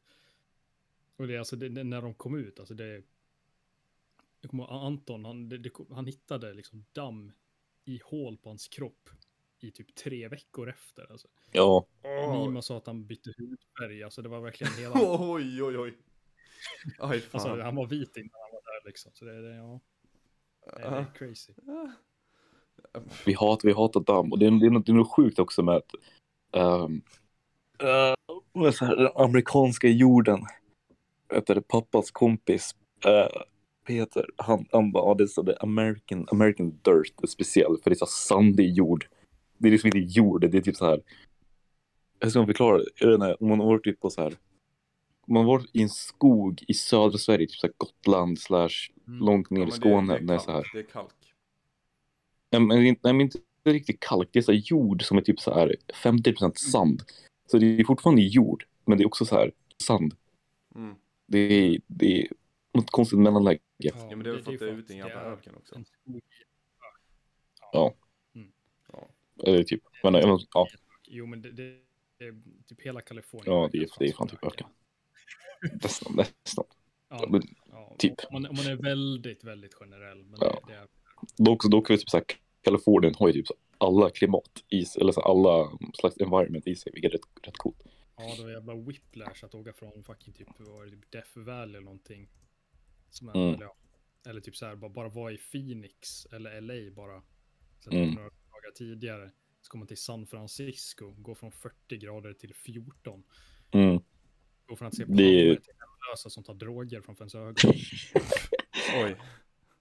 Och 1.17 1.26
det 1.26 1.34
är 1.34 1.38
alltså 1.38 1.56
det, 1.56 1.84
när 1.84 2.02
de 2.02 2.14
kom 2.14 2.34
ut, 2.34 2.58
alltså 2.58 2.75
det. 2.75 3.02
Jag 4.46 4.50
kommer 4.50 4.64
ihåg 4.64 4.72
Anton, 4.72 5.25
han, 5.25 5.48
det, 5.48 5.58
det, 5.58 5.70
han 5.90 6.06
hittade 6.06 6.54
liksom 6.54 6.84
damm 6.93 7.32
i 7.84 8.00
hål 8.04 8.37
på 8.37 8.48
hans 8.48 8.69
kropp 8.69 9.10
i 9.60 9.70
typ 9.70 9.94
tre 9.94 10.28
veckor 10.28 10.69
efter. 10.69 11.12
Alltså. 11.12 11.28
ja, 11.52 11.87
Mima 12.02 12.62
sa 12.62 12.76
att 12.76 12.87
han 12.87 13.06
bytte 13.06 13.31
hudfärg, 13.38 14.02
alltså 14.02 14.22
det 14.22 14.28
var 14.28 14.40
verkligen 14.40 14.72
hela... 14.78 14.94
Oj, 14.94 15.62
oj, 15.62 15.78
oj. 15.78 15.98
Aj, 16.98 17.20
fan. 17.20 17.40
alltså 17.40 17.62
han 17.62 17.76
var 17.76 17.87
vit 17.87 18.16
innan 18.16 18.31
han 18.32 18.50
var 18.52 18.62
där 18.62 18.88
liksom. 18.88 19.12
Så 19.14 19.25
det, 19.25 19.43
det, 19.43 19.56
ja, 19.56 19.81
det, 20.76 20.82
är 20.82 21.14
crazy. 21.14 21.52
vi 23.26 23.32
hatar, 23.32 23.69
vi 23.69 23.75
hatar 23.75 24.00
damm 24.00 24.32
och 24.32 24.38
det 24.38 24.46
är, 24.46 24.50
det 24.50 24.66
är, 24.66 24.70
något, 24.70 24.87
det 24.87 24.93
är 24.93 24.96
något 24.96 25.16
sjukt 25.16 25.38
också 25.38 25.62
med 25.62 25.76
att 25.76 25.90
så 28.75 28.84
här, 28.84 28.96
den 28.96 29.10
amerikanska 29.14 29.88
jorden, 29.88 30.40
vet 31.28 31.46
du, 31.46 31.62
pappas 31.62 32.10
kompis 32.10 32.75
eh, 33.04 33.43
Peter, 33.87 34.27
han, 34.37 34.67
han 34.73 34.93
bara, 34.93 35.05
ja, 35.11 35.15
det 35.15 35.25
är 35.25 35.27
så 35.27 35.43
det 35.43 35.56
American, 35.61 36.27
American 36.31 36.71
dirt 36.83 37.15
är 37.23 37.27
speciell 37.27 37.77
för 37.83 37.91
det 37.91 37.94
är 37.94 37.99
så 37.99 38.06
sandig 38.06 38.73
jord. 38.73 39.06
Det 39.59 39.69
är 39.69 39.73
liksom 39.73 39.87
inte 39.88 39.99
jord, 39.99 40.41
det 40.50 40.56
är 40.59 40.61
typ 40.62 40.77
så 40.77 40.85
här. 40.87 41.03
Hur 42.21 42.31
ska 42.31 42.38
man 42.38 42.47
förklara 42.47 42.79
det? 42.79 42.85
Jag 43.00 43.06
vet 43.09 43.15
inte, 43.15 43.35
om 43.35 43.49
man 43.49 43.61
har 43.61 43.67
varit 43.67 43.85
typ 43.85 44.00
på 44.00 44.11
så 44.11 44.23
här. 44.23 44.35
Om 45.27 45.35
man 45.35 45.44
har 45.44 45.53
varit 45.53 45.71
i 45.73 45.83
en 45.83 45.88
skog 45.88 46.65
i 46.69 46.75
södra 46.75 47.19
Sverige, 47.19 47.47
typ 47.47 47.56
så 47.56 47.67
här 47.67 47.75
Gotland 47.77 48.38
slash 48.38 48.69
Mm. 49.09 49.19
långt 49.19 49.50
ner 49.50 49.67
i 49.67 49.71
Skåne. 49.71 50.19
Det, 50.19 50.25
det, 50.27 50.35
är 50.35 50.39
så 50.39 50.50
här. 50.53 50.62
kalk, 50.62 50.73
det 50.73 50.79
är 50.79 50.82
kalk. 50.82 51.12
Nej, 52.53 52.61
men, 52.61 52.87
inte- 52.87 53.00
nej, 53.05 53.12
men 53.12 53.21
inte 53.21 53.39
riktigt 53.65 54.00
kalk. 54.00 54.29
Det 54.32 54.39
är 54.39 54.43
så 54.43 54.53
här 54.53 54.62
jord 54.65 55.03
som 55.05 55.19
är 55.19 55.23
typ 55.23 55.41
så 55.41 55.55
här 55.55 55.77
50% 56.03 56.59
sand. 56.59 57.03
Så 57.50 57.59
det 57.59 57.81
är 57.81 57.85
fortfarande 57.85 58.23
jord, 58.23 58.65
men 58.85 58.99
det 58.99 59.05
är 59.05 59.06
också 59.06 59.25
så 59.25 59.35
här 59.35 59.53
sand. 59.85 60.15
Mm. 60.75 60.94
Det 61.27 61.39
är, 61.39 61.81
det 61.87 62.23
är 62.23 62.29
något 62.76 62.90
konstigt 62.90 63.19
mellanläge. 63.19 63.58
Ja, 63.76 63.93
men 64.11 64.19
det 64.23 64.31
är 64.31 64.32
väl 64.34 64.43
för 64.44 64.52
att 64.52 64.58
det 64.58 64.64
är 64.67 64.70
för 64.70 64.78
ute 64.78 64.93
i 64.93 64.99
en 64.99 65.06
jävla 65.06 65.23
öken 65.23 65.55
också. 65.56 65.75
en. 65.75 65.84
Ja. 67.73 67.94
Mm. 68.34 68.52
Ja. 68.93 69.08
Eller 69.44 69.62
typ, 69.62 69.82
men, 70.02 70.12
men, 70.12 70.38
ja, 70.55 70.69
Jo, 71.08 71.26
men 71.26 71.43
det, 71.43 71.52
det 71.52 71.62
är 72.19 72.34
typ 72.67 72.81
hela 72.81 73.00
Kalifornien. 73.00 73.55
ja, 73.56 73.69
det 73.73 73.78
är, 73.78 73.88
det 73.99 74.05
är 74.08 74.12
fan 74.12 74.28
typ 74.28 74.44
öken. 74.44 74.67
Nästan, 75.82 76.17
nästan. 76.17 76.65
Ja, 77.08 77.27
Men, 77.29 77.43
ja, 77.70 77.96
typ. 77.98 78.15
Om 78.29 78.43
man, 78.43 78.46
om 78.51 78.56
man 78.56 78.67
är 78.67 78.77
väldigt, 78.77 79.44
väldigt 79.44 79.74
generell. 79.74 80.24
Men 80.24 80.39
Ja. 80.41 80.62
det, 80.67 80.72
det 80.72 80.79
är, 80.79 80.89
Dock, 81.36 81.65
dock 81.70 81.91
är 81.91 81.96
typ 81.96 82.10
så 82.10 82.17
här, 82.17 82.24
Kalifornien 82.62 83.15
har 83.15 83.27
ju 83.29 83.32
typ 83.32 83.46
så 83.46 83.55
alla 83.79 84.10
klimat 84.10 84.65
i 84.69 84.84
sig, 84.84 85.01
eller 85.01 85.12
så 85.12 85.20
alla 85.20 85.79
slags 85.94 86.17
environment 86.20 86.67
i 86.67 86.77
sig, 86.77 86.93
vilket 86.93 87.12
är 87.12 87.17
rätt, 87.17 87.46
rätt 87.46 87.56
coolt. 87.56 87.82
ja, 88.17 88.34
det 88.36 88.43
var 88.43 88.51
jävla 88.51 88.74
whiplash 88.74 89.44
att 89.44 89.55
åka 89.55 89.72
från 89.72 90.05
fucking 90.05 90.32
typ, 90.34 90.48
var 90.58 90.84
det, 90.84 90.91
typ 90.91 91.10
Death 91.12 91.39
Valley 91.39 91.69
eller 91.77 91.81
någonting. 91.81 92.29
Som 93.17 93.29
är, 93.29 93.35
Mm. 93.35 93.55
eller, 93.55 93.65
ja, 93.65 93.77
eller 94.31 94.41
typ 94.41 94.56
så 94.56 94.67
här, 94.67 94.77
bara, 94.77 94.91
bara 94.91 95.08
vara 95.08 95.32
i 95.32 95.37
Phoenix 95.39 96.27
eller 96.27 96.61
LA 96.61 96.91
bara. 96.94 97.23
Så 97.81 97.91
Mm. 97.91 98.08
några 98.15 98.29
dagar 98.29 98.70
tidigare. 98.75 99.31
Så 99.63 99.70
kommer 99.70 99.81
man 99.81 99.87
till 99.89 99.96
San 100.03 100.27
Francisco, 100.27 101.11
går 101.19 101.35
från 101.35 101.53
40 101.53 101.96
grader 101.96 102.32
till 102.32 102.55
14. 102.55 103.23
Mm. 103.73 104.01
Går 104.67 104.77
från 104.77 104.89
att 104.89 104.94
se 104.94 105.03
Det- 105.05 105.06
palmer 105.08 105.55
till 105.56 105.73
hemlösa 105.79 106.31
som 106.31 106.44
tar 106.44 106.55
droger 106.55 107.01
från 107.01 107.17
ens 107.19 107.35
ögon. 107.35 107.55
Oj. 109.05 109.17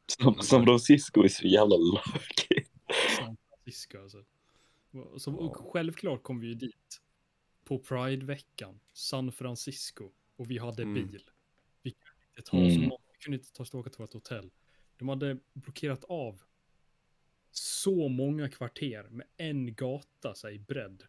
San, 0.07 0.43
San 0.43 0.63
Francisco 0.65 1.23
är 1.23 1.27
så 1.27 1.47
jävla 1.47 1.75
lökigt. 1.75 2.71
San 3.17 3.37
Francisco 3.49 3.97
alltså. 4.01 4.23
Så, 5.17 5.33
och 5.35 5.57
självklart 5.73 6.23
kom 6.23 6.39
vi 6.39 6.47
ju 6.47 6.53
dit. 6.53 7.01
På 7.63 7.79
Pride-veckan. 7.79 8.79
San 8.93 9.31
Francisco. 9.31 10.11
Och 10.35 10.51
vi 10.51 10.57
hade 10.57 10.83
Mm. 10.83 10.93
bil. 10.93 11.23
Vi 11.83 11.91
kunde 11.91 12.25
inte 12.37 12.41
ta 12.51 12.57
oss, 12.57 12.63
Mm. 12.73 12.83
mm. 12.83 12.91
Kunde 13.25 13.37
inte 13.37 13.51
ta 13.53 13.63
oss 13.63 13.69
tillbaka 13.69 13.89
till 13.89 13.99
vårt 14.01 14.13
hotell. 14.13 14.51
De 14.97 15.09
hade 15.09 15.37
blockerat 15.53 16.03
av 16.03 16.41
så 17.51 18.07
många 18.07 18.49
kvarter 18.49 19.03
med 19.09 19.27
en 19.37 19.75
gata 19.75 20.35
så 20.35 20.47
här, 20.47 20.53
i 20.53 20.59
bredd. 20.59 21.03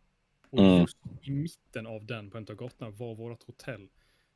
Och 0.50 0.58
Mm. 0.58 0.80
just 0.80 0.96
i 1.22 1.30
mitten 1.30 1.86
av 1.86 2.06
den, 2.06 2.30
på 2.30 2.38
en 2.38 2.46
av 2.48 2.56
gatorna, 2.56 2.90
var 2.90 3.14
vårt 3.14 3.42
hotell. 3.42 3.88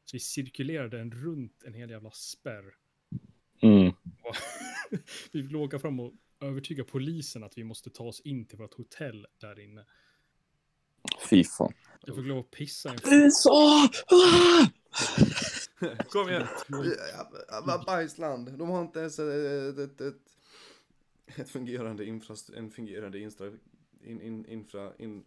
Så 0.05 0.17
vi 0.17 0.21
cirkulerade 0.21 1.01
en 1.01 1.11
runt 1.13 1.63
en 1.67 1.75
hel 1.75 1.91
jävla 1.91 2.11
spärr. 2.11 2.75
Mm. 3.63 3.93
vi 5.33 5.43
fick 5.43 5.57
åka 5.57 5.79
fram 5.79 6.01
och 6.01 6.13
övertyga 6.41 6.85
polisen 6.85 7.45
att 7.45 7.59
vi 7.59 7.65
måste 7.65 7.91
ta 7.91 8.05
oss 8.05 8.21
in 8.21 8.47
till 8.47 8.59
vårt 8.59 8.75
hotell 8.75 9.27
där 9.41 9.61
inne. 9.61 9.85
Fy 11.31 11.45
fan. 11.45 11.73
Jag 12.07 12.17
fick 12.17 12.27
lov 12.27 12.39
att 12.39 12.51
pissa 12.51 12.91
en 12.91 12.99
USA! 13.13 13.89
Kom 16.09 16.29
igen. 16.29 16.47
Mm. 16.69 17.85
Bajsland. 17.87 18.59
De 18.59 18.69
har 18.69 18.81
inte 18.81 19.01
ens 19.01 19.19
ett, 19.19 19.79
ett, 19.79 20.01
ett, 20.01 20.15
ett 21.37 21.51
fungerande 21.51 22.05
infra, 22.05 22.35
en 22.57 22.71
fungerande 22.71 23.19
infra, 23.19 23.47
in, 24.05 24.21
in, 24.21 24.47
infra, 24.47 24.93
in, 24.99 25.25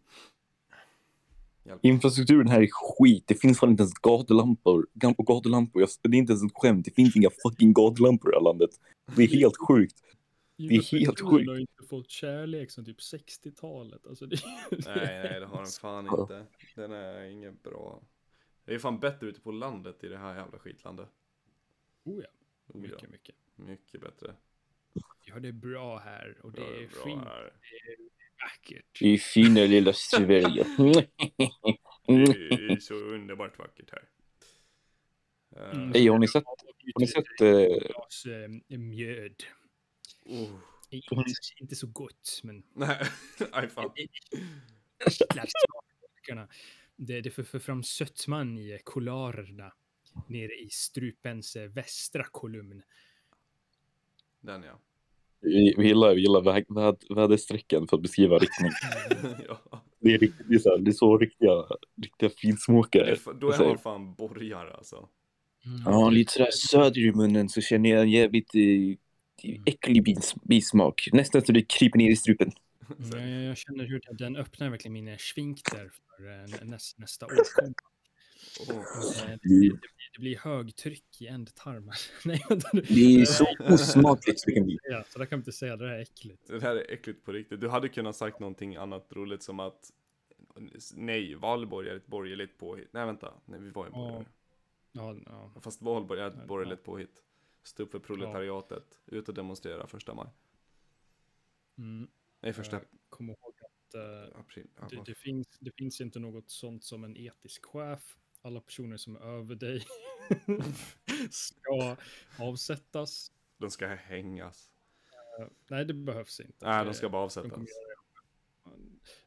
Infrastrukturen 1.82 2.48
här 2.48 2.62
är 2.62 2.70
skit. 2.72 3.24
Det 3.28 3.36
finns 3.36 3.60
fan 3.60 3.70
inte 3.70 3.84
ens 3.84 3.94
gatulampor. 3.94 4.88
Gatulampor, 4.94 5.88
det 6.02 6.18
är 6.18 6.20
inte 6.20 6.34
ens 6.34 6.44
ett 6.44 6.52
skämt. 6.54 6.86
Det 6.86 6.92
finns 6.92 7.16
inga 7.16 7.30
fucking 7.30 7.74
gatulampor 7.74 8.30
i 8.30 8.32
det 8.32 8.38
här 8.38 8.44
landet. 8.44 8.70
Det 9.16 9.24
är 9.24 9.28
helt 9.28 9.58
sjukt. 9.68 9.96
är 10.58 11.00
helt 11.00 11.20
sjukt. 11.20 11.50
har 11.50 11.60
inte 11.60 11.84
fått 11.90 12.10
kärlek 12.10 12.72
som 12.72 12.86
typ 12.86 13.00
60-talet. 13.00 14.08
Alltså 14.08 14.26
det, 14.26 14.38
nej, 14.72 14.80
nej, 14.86 15.40
det 15.40 15.46
har 15.46 15.58
den 15.58 15.72
fan 15.82 16.08
inte. 16.08 16.46
Den 16.76 16.92
är 16.92 17.24
inget 17.24 17.64
bra. 17.64 18.02
Det 18.66 18.74
är 18.76 18.80
fan 18.80 19.00
bättre 19.00 19.28
ute 19.28 19.42
på 19.42 19.52
landet 19.52 20.04
i 20.04 20.08
det 20.08 20.18
här 20.18 20.36
jävla 20.36 20.60
skitlandet. 20.60 21.10
Oh 22.04 22.22
ja, 22.24 22.28
Oh, 22.68 22.86
ja. 22.86 22.92
mycket, 22.92 23.10
mycket. 23.10 23.36
Mycket 23.56 24.02
bättre. 24.02 24.36
Ja, 25.26 25.40
det 25.40 25.48
är 25.48 25.52
bra 25.52 25.98
här 25.98 26.38
och 26.44 26.52
det 26.52 26.62
Ja, 26.62 26.68
är 26.68 26.88
fint, 26.88 27.24
här. 27.24 27.54
vackert. 28.42 29.02
I 29.02 29.18
fina 29.18 29.60
lilla 29.62 29.94
Sverige. 29.94 30.64
Det 32.08 32.74
är 32.74 32.80
så 32.80 32.94
underbart 32.94 33.60
vackert 33.60 33.92
här. 33.92 34.04
Eh, 35.56 35.70
Mm. 35.74 35.92
Hej, 35.94 36.08
har 36.08 36.20
ni 36.20 36.28
sett, 36.28 36.44
har 36.46 37.00
ni 37.00 37.08
sett 37.08 37.42
eh, 37.42 37.88
Glas 37.90 38.26
eh, 38.70 38.78
mjöd. 38.78 39.44
oh. 40.26 40.50
Inte, 40.90 41.16
inte 41.62 41.76
så 41.76 41.88
gott, 41.88 42.40
men 42.44 42.64
Nej, 42.74 43.06
aj 43.52 43.70
fan. 43.70 43.92
Det, 46.96 47.22
det 47.22 47.30
för, 47.30 47.44
för 47.44 47.60
fram 47.60 47.84
sötman 47.84 48.58
i 48.58 48.80
kolarerna 48.84 49.74
nere 50.28 50.54
i 50.54 50.70
strupens 50.70 51.56
västra 51.56 52.24
kolumn. 52.32 52.82
Den 54.42 54.64
ja. 54.64 54.80
vi, 55.42 55.74
vi 55.78 55.88
gillar, 55.88 56.16
vi 56.16 56.22
gillar 56.22 56.42
väg, 56.42 56.66
väd, 56.70 56.98
väderstrecken 57.10 57.88
för 57.88 57.98
att 57.98 58.04
beskriva 58.04 58.38
riktning. 58.38 58.72
ja. 59.48 59.84
Det 60.00 60.14
är, 60.14 60.18
riktigt, 60.18 60.48
det 60.50 60.56
är, 60.56 60.60
så, 60.60 60.70
här, 60.70 60.78
det 60.78 60.92
är 60.92 60.94
så 60.94 61.18
riktiga, 61.18 61.66
riktiga 62.02 62.30
finsmakare. 62.30 63.12
är, 63.12 63.34
då 63.40 63.52
är 63.52 63.68
man 63.68 63.78
fan 63.78 64.16
borgare 64.16 64.74
alltså. 64.74 65.10
Ja, 65.86 66.10
lite 66.10 66.32
sådär 66.32 66.52
söder 66.52 67.02
i 67.02 67.12
munnen 67.12 67.50
så 67.50 67.62
känner 67.62 67.90
jag 67.90 68.02
en 68.02 68.12
jävligt 68.12 68.56
eh, 68.56 68.98
äcklig 69.66 70.04
bis, 70.04 70.36
bismak. 70.44 71.10
Nästan 71.14 71.42
så 71.42 71.52
det 71.52 71.62
kryper 71.62 71.98
ner 71.98 72.12
i 72.12 72.16
strupen. 72.16 72.52
Så- 73.12 73.18
jag, 73.18 73.30
jag 73.44 73.58
känner 73.58 73.84
hur 73.86 74.02
den 74.18 74.36
öppnar 74.36 74.70
verkligen 74.70 74.94
mina 74.94 75.18
svinkter 75.18 75.92
för 76.18 76.32
eh, 76.32 76.66
näst, 76.70 76.98
nästa 77.00 77.26
årkomma. 77.26 77.74
Åh. 78.70 78.76
Eh, 78.78 79.28
Det, 79.28 79.32
Det, 79.32 79.40
blir- 79.42 79.80
det 80.14 80.20
blir 80.20 80.38
högtryck 80.38 81.22
i 81.22 81.28
ändtarmen. 81.28 81.94
Nej, 82.26 82.44
det 82.74 83.22
är 83.22 83.26
så 83.26 83.46
osmakligt 83.60 84.40
så 84.40 84.50
det 84.50 84.56
kan 84.56 84.66
bli. 84.66 84.78
Ja, 84.84 85.04
så 85.10 85.20
där 85.20 85.26
kan 85.26 85.40
vi 85.40 85.42
inte 85.42 85.52
säga, 85.52 85.78
det 85.78 85.86
där 85.88 85.94
är 85.94 86.00
äckligt. 86.02 86.48
Det 86.48 86.62
här 86.62 86.76
är 86.76 86.92
äckligt 86.94 87.26
på 87.26 87.32
riktigt. 87.32 87.62
Du 87.62 87.70
hade 87.70 87.90
kunnat 87.90 88.16
sagt 88.16 88.40
någonting 88.40 88.76
annat 88.76 89.08
roligt 89.14 89.44
som 89.44 89.60
att 89.60 89.92
Nej, 90.96 91.36
Valborg 91.36 91.90
är 91.90 91.96
ett 91.96 92.08
borgerligt 92.08 92.58
påhitt. 92.58 92.94
Nej 92.94 93.06
vänta, 93.06 93.34
nej 93.46 93.60
vi 93.60 93.70
var 93.70 93.86
ju 93.86 93.92
borgare. 93.92 94.26
Ja, 94.92 95.16
ja. 95.26 95.52
Fast 95.62 95.82
Valborg 95.82 96.22
är 96.22 96.28
ett 96.28 96.48
borgerligt 96.48 96.84
påhitt. 96.84 97.24
Stå 97.64 97.84
upp 97.84 97.92
för 97.92 98.00
proletariatet, 98.00 99.00
ut 99.06 99.30
och 99.30 99.34
demonstrera 99.36 99.88
första 99.88 100.14
maj. 100.14 100.28
Mm. 101.78 102.08
Nej, 102.44 102.54
första 102.54 102.76
Jag 102.76 102.86
kommer 103.10 103.34
ihåg 103.34 103.54
att 103.62 103.94
eh, 103.96 104.40
april. 104.40 104.68
Ja, 104.80 104.88
det, 104.90 105.02
det, 105.06 105.16
finns, 105.16 105.48
det 105.60 105.72
finns 105.78 106.02
inte 106.02 106.20
något 106.20 106.50
sånt 106.50 106.84
som 106.84 107.04
en 107.04 107.18
etisk 107.18 107.66
chef. 107.66 108.18
Alla 108.42 108.60
personer 108.62 108.98
som 108.98 109.16
är 109.16 109.22
över 109.22 109.56
dig 109.56 109.84
ska 111.32 111.98
avsättas. 112.40 113.32
De 113.58 113.72
ska 113.72 113.88
hängas. 113.88 114.70
Eh, 115.40 115.48
Nej, 115.68 115.86
det 115.86 115.94
behövs 115.94 116.40
inte. 116.40 116.66
Nej, 116.66 116.86
de 116.86 116.94
ska 116.94 117.10
bara 117.10 117.24
avsättas. 117.24 117.60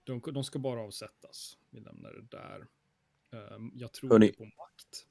de, 0.04 0.20
de 0.35 0.44
ska 0.44 0.58
bara 0.58 0.80
avsättas. 0.80 1.58
Vi 1.70 1.80
lämnar 1.80 2.12
det 2.12 2.23
där. 2.37 2.66
Eh, 3.32 3.58
Jag 3.75 3.92
tror 3.92 4.25
inte 4.25 4.37
på 4.38 4.44
makt. 4.44 5.06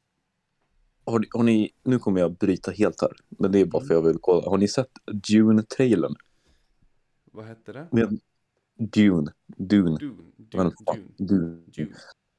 Har, 1.05 1.19
ni- 1.19 1.27
har 1.31 1.43
ni, 1.43 1.71
nu 1.83 1.99
kommer 1.99 2.19
jag 2.21 2.37
bryta 2.37 2.71
helt 2.71 3.01
här, 3.01 3.11
men 3.29 3.51
det 3.51 3.59
är 3.59 3.65
bara 3.65 3.85
för 3.85 3.93
jag 3.93 4.01
vill 4.01 4.17
kolla. 4.21 4.49
Har 4.49 4.57
ni 4.57 4.67
sett 4.67 4.91
Dune-trailern? 5.05 6.15
Vad 7.35 7.45
hette 7.45 7.73
det? 7.73 7.87
Med 7.91 8.19
Dune, 8.77 9.31
Dune, 9.57 9.97
Dune. 9.97 9.97
Dune. 9.97 10.21
Dune. 10.47 10.71
Dune. 11.17 11.61
Dune. 11.75 11.95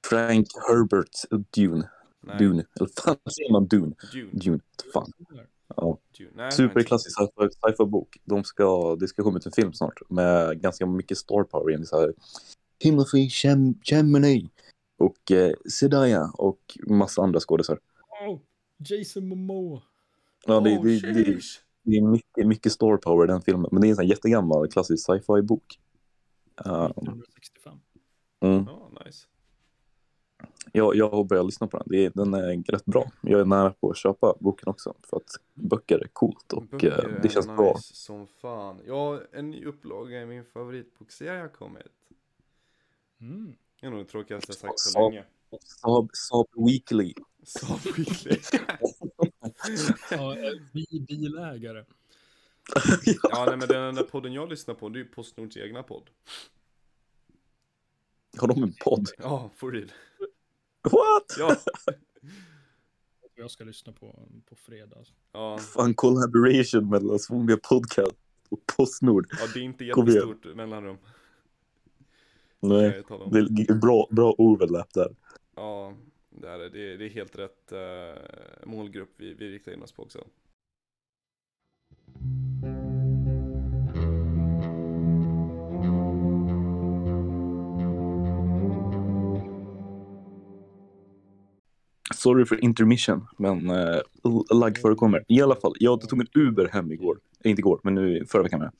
Frank 0.06 0.46
Herbert 0.68 1.46
Dune, 1.54 1.88
Nej, 2.20 2.38
Dune, 2.38 2.64
eller 2.80 2.90
fan 3.04 3.16
säger 3.36 3.52
man 3.52 3.66
Dune? 3.66 3.94
Dune. 4.12 4.30
Dune, 4.32 4.60
fan. 4.92 5.12
Ja. 5.76 5.98
Dune. 6.18 6.30
Nej, 6.34 6.52
Superklassisk 6.52 7.18
sci-fi 7.18 7.48
sci-fi 7.50 7.84
bok. 7.84 8.16
De 8.24 8.44
ska, 8.44 8.96
det 8.96 9.08
ska 9.08 9.22
komma 9.22 9.38
ut 9.38 9.46
en 9.46 9.52
film 9.52 9.72
snart 9.72 10.10
med 10.10 10.60
ganska 10.60 10.86
mycket 10.86 11.18
star 11.18 11.44
power 11.44 11.70
igen. 11.70 11.86
Så 11.86 12.00
här, 12.00 12.14
Timothy 12.78 13.30
Chem, 13.30 13.74
Chemney 13.82 14.48
och 14.98 15.32
eh, 15.32 15.52
Zendaya 15.80 16.30
och 16.34 16.78
massa 16.86 17.22
andra 17.22 17.40
skådisar. 17.40 17.78
Oh, 18.28 18.40
Jason 18.78 19.28
Momoa. 19.28 19.82
Ja, 20.46 20.60
det, 20.60 20.78
Åh, 20.78 20.84
det, 20.84 21.12
det. 21.12 21.42
Det 21.86 21.96
är 21.96 22.02
mycket, 22.02 22.46
mycket 22.46 22.72
star 22.72 22.96
power 22.96 23.24
i 23.24 23.26
den 23.28 23.42
filmen. 23.42 23.68
Men 23.72 23.80
det 23.80 23.86
är 23.86 23.90
en 23.90 23.96
sån 23.96 24.06
jättegammal 24.06 24.68
klassisk 24.68 25.06
sci-fi 25.06 25.42
bok. 25.42 25.78
Uh, 26.66 26.84
1965. 26.84 27.74
mm. 28.40 28.64
Ja, 28.68 28.90
nice. 29.04 29.26
jag, 30.72 30.96
jag 30.96 31.10
har 31.10 31.24
börjat 31.24 31.46
lyssna 31.46 31.66
på 31.66 31.78
den. 31.78 31.86
Det 31.90 32.04
är, 32.04 32.10
den 32.14 32.34
är 32.34 32.62
rätt 32.72 32.84
bra. 32.84 33.10
Jag 33.20 33.40
är 33.40 33.44
nära 33.44 33.70
på 33.70 33.90
att 33.90 33.96
köpa 33.96 34.34
boken 34.40 34.68
också. 34.68 34.94
För 35.02 35.16
att 35.16 35.30
böcker 35.54 35.98
är 35.98 36.08
coolt 36.12 36.52
och 36.52 36.62
Böcker 36.62 36.88
eh, 36.88 37.14
är 37.14 37.20
det 37.22 37.28
känns 37.28 37.46
nice 37.46 37.56
bra. 37.56 37.76
som 37.80 38.26
fan. 38.26 38.80
Ja, 38.86 39.20
en 39.32 39.50
ny 39.50 39.64
upplaga 39.64 40.22
i 40.22 40.26
min 40.26 40.44
favoritbokserie 40.44 41.40
har 41.40 41.48
kommit. 41.48 41.86
Mm. 43.20 43.54
Det 43.80 43.86
är 43.86 43.90
nog 43.90 43.98
det 44.00 44.04
tråkigaste 44.04 44.50
jag 44.50 44.56
sagt 44.56 44.80
Så- 44.80 45.10
länge. 45.10 45.24
Saab, 45.64 46.10
Saab 46.12 46.46
Weekly. 46.66 47.14
Saab 47.44 47.80
Weekly. 47.96 48.36
Ja, 50.10 50.36
bi- 50.72 51.04
bilägare. 51.08 51.84
ja, 53.22 53.44
nej 53.48 53.56
men 53.56 53.68
den 53.68 53.94
där 53.94 54.02
podden 54.02 54.32
jag 54.32 54.48
lyssnar 54.50 54.74
på, 54.74 54.88
det 54.88 54.98
är 54.98 55.02
ju 55.02 55.08
Postnords 55.08 55.56
egna 55.56 55.82
podd. 55.82 56.10
Har 58.38 58.48
de 58.48 58.62
en 58.62 58.72
podd? 58.84 59.08
Ja, 59.18 59.50
for 59.56 59.72
real. 59.72 59.92
What? 60.82 61.36
Ja, 61.38 61.56
Jag 63.38 63.50
ska 63.50 63.64
lyssna 63.64 63.92
på 63.92 64.28
på 64.48 64.56
fredag. 64.56 65.04
ja. 65.32 65.58
Fan, 65.58 65.94
collaboration 65.94 66.88
mellan 66.90 67.18
Svånga 67.18 67.56
Podcast 67.56 68.16
och 68.48 68.60
Postnord. 68.76 69.26
ja 69.40 69.46
det 69.54 69.58
är 69.60 69.62
inte 69.62 69.84
jättestort 69.84 70.44
mellanrum. 70.54 70.96
Nej, 72.60 73.02
det 73.30 73.38
är 73.70 73.74
bra, 73.74 74.08
bra 74.10 74.34
overlap 74.38 74.94
där. 74.94 75.16
Ja, 75.56 75.94
det 76.40 76.48
är 76.48 76.58
det. 76.58 76.68
Det 76.68 76.92
är, 76.92 76.98
det 76.98 77.04
är 77.04 77.10
helt 77.10 77.38
rätt 77.38 77.72
uh, 77.72 78.68
målgrupp 78.68 79.10
vi, 79.16 79.34
vi 79.34 79.50
riktar 79.50 79.72
in 79.72 79.82
oss 79.82 79.92
på 79.92 80.02
också. 80.02 80.24
Sorry 92.14 92.44
för 92.44 92.64
intermission, 92.64 93.26
men 93.36 93.70
eh, 93.70 94.00
uh, 94.26 94.42
lagg 94.54 94.78
förekommer. 94.78 95.24
I 95.28 95.42
alla 95.42 95.56
fall, 95.56 95.72
jag 95.78 96.08
tog 96.08 96.20
en 96.20 96.28
Uber 96.34 96.68
hem 96.72 96.92
igår. 96.92 97.18
Eh, 97.44 97.50
inte 97.50 97.60
igår, 97.60 97.80
men 97.82 97.94
nu 97.94 98.26
förra 98.26 98.42
veckan 98.42 98.60
med. 98.60 98.72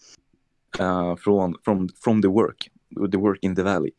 Uh, 0.80 1.16
från 1.16 1.56
from, 1.64 1.88
from 1.88 2.22
the 2.22 2.28
work. 2.28 2.70
The 3.12 3.16
work 3.16 3.38
in 3.42 3.56
the 3.56 3.62
valley. 3.62 3.90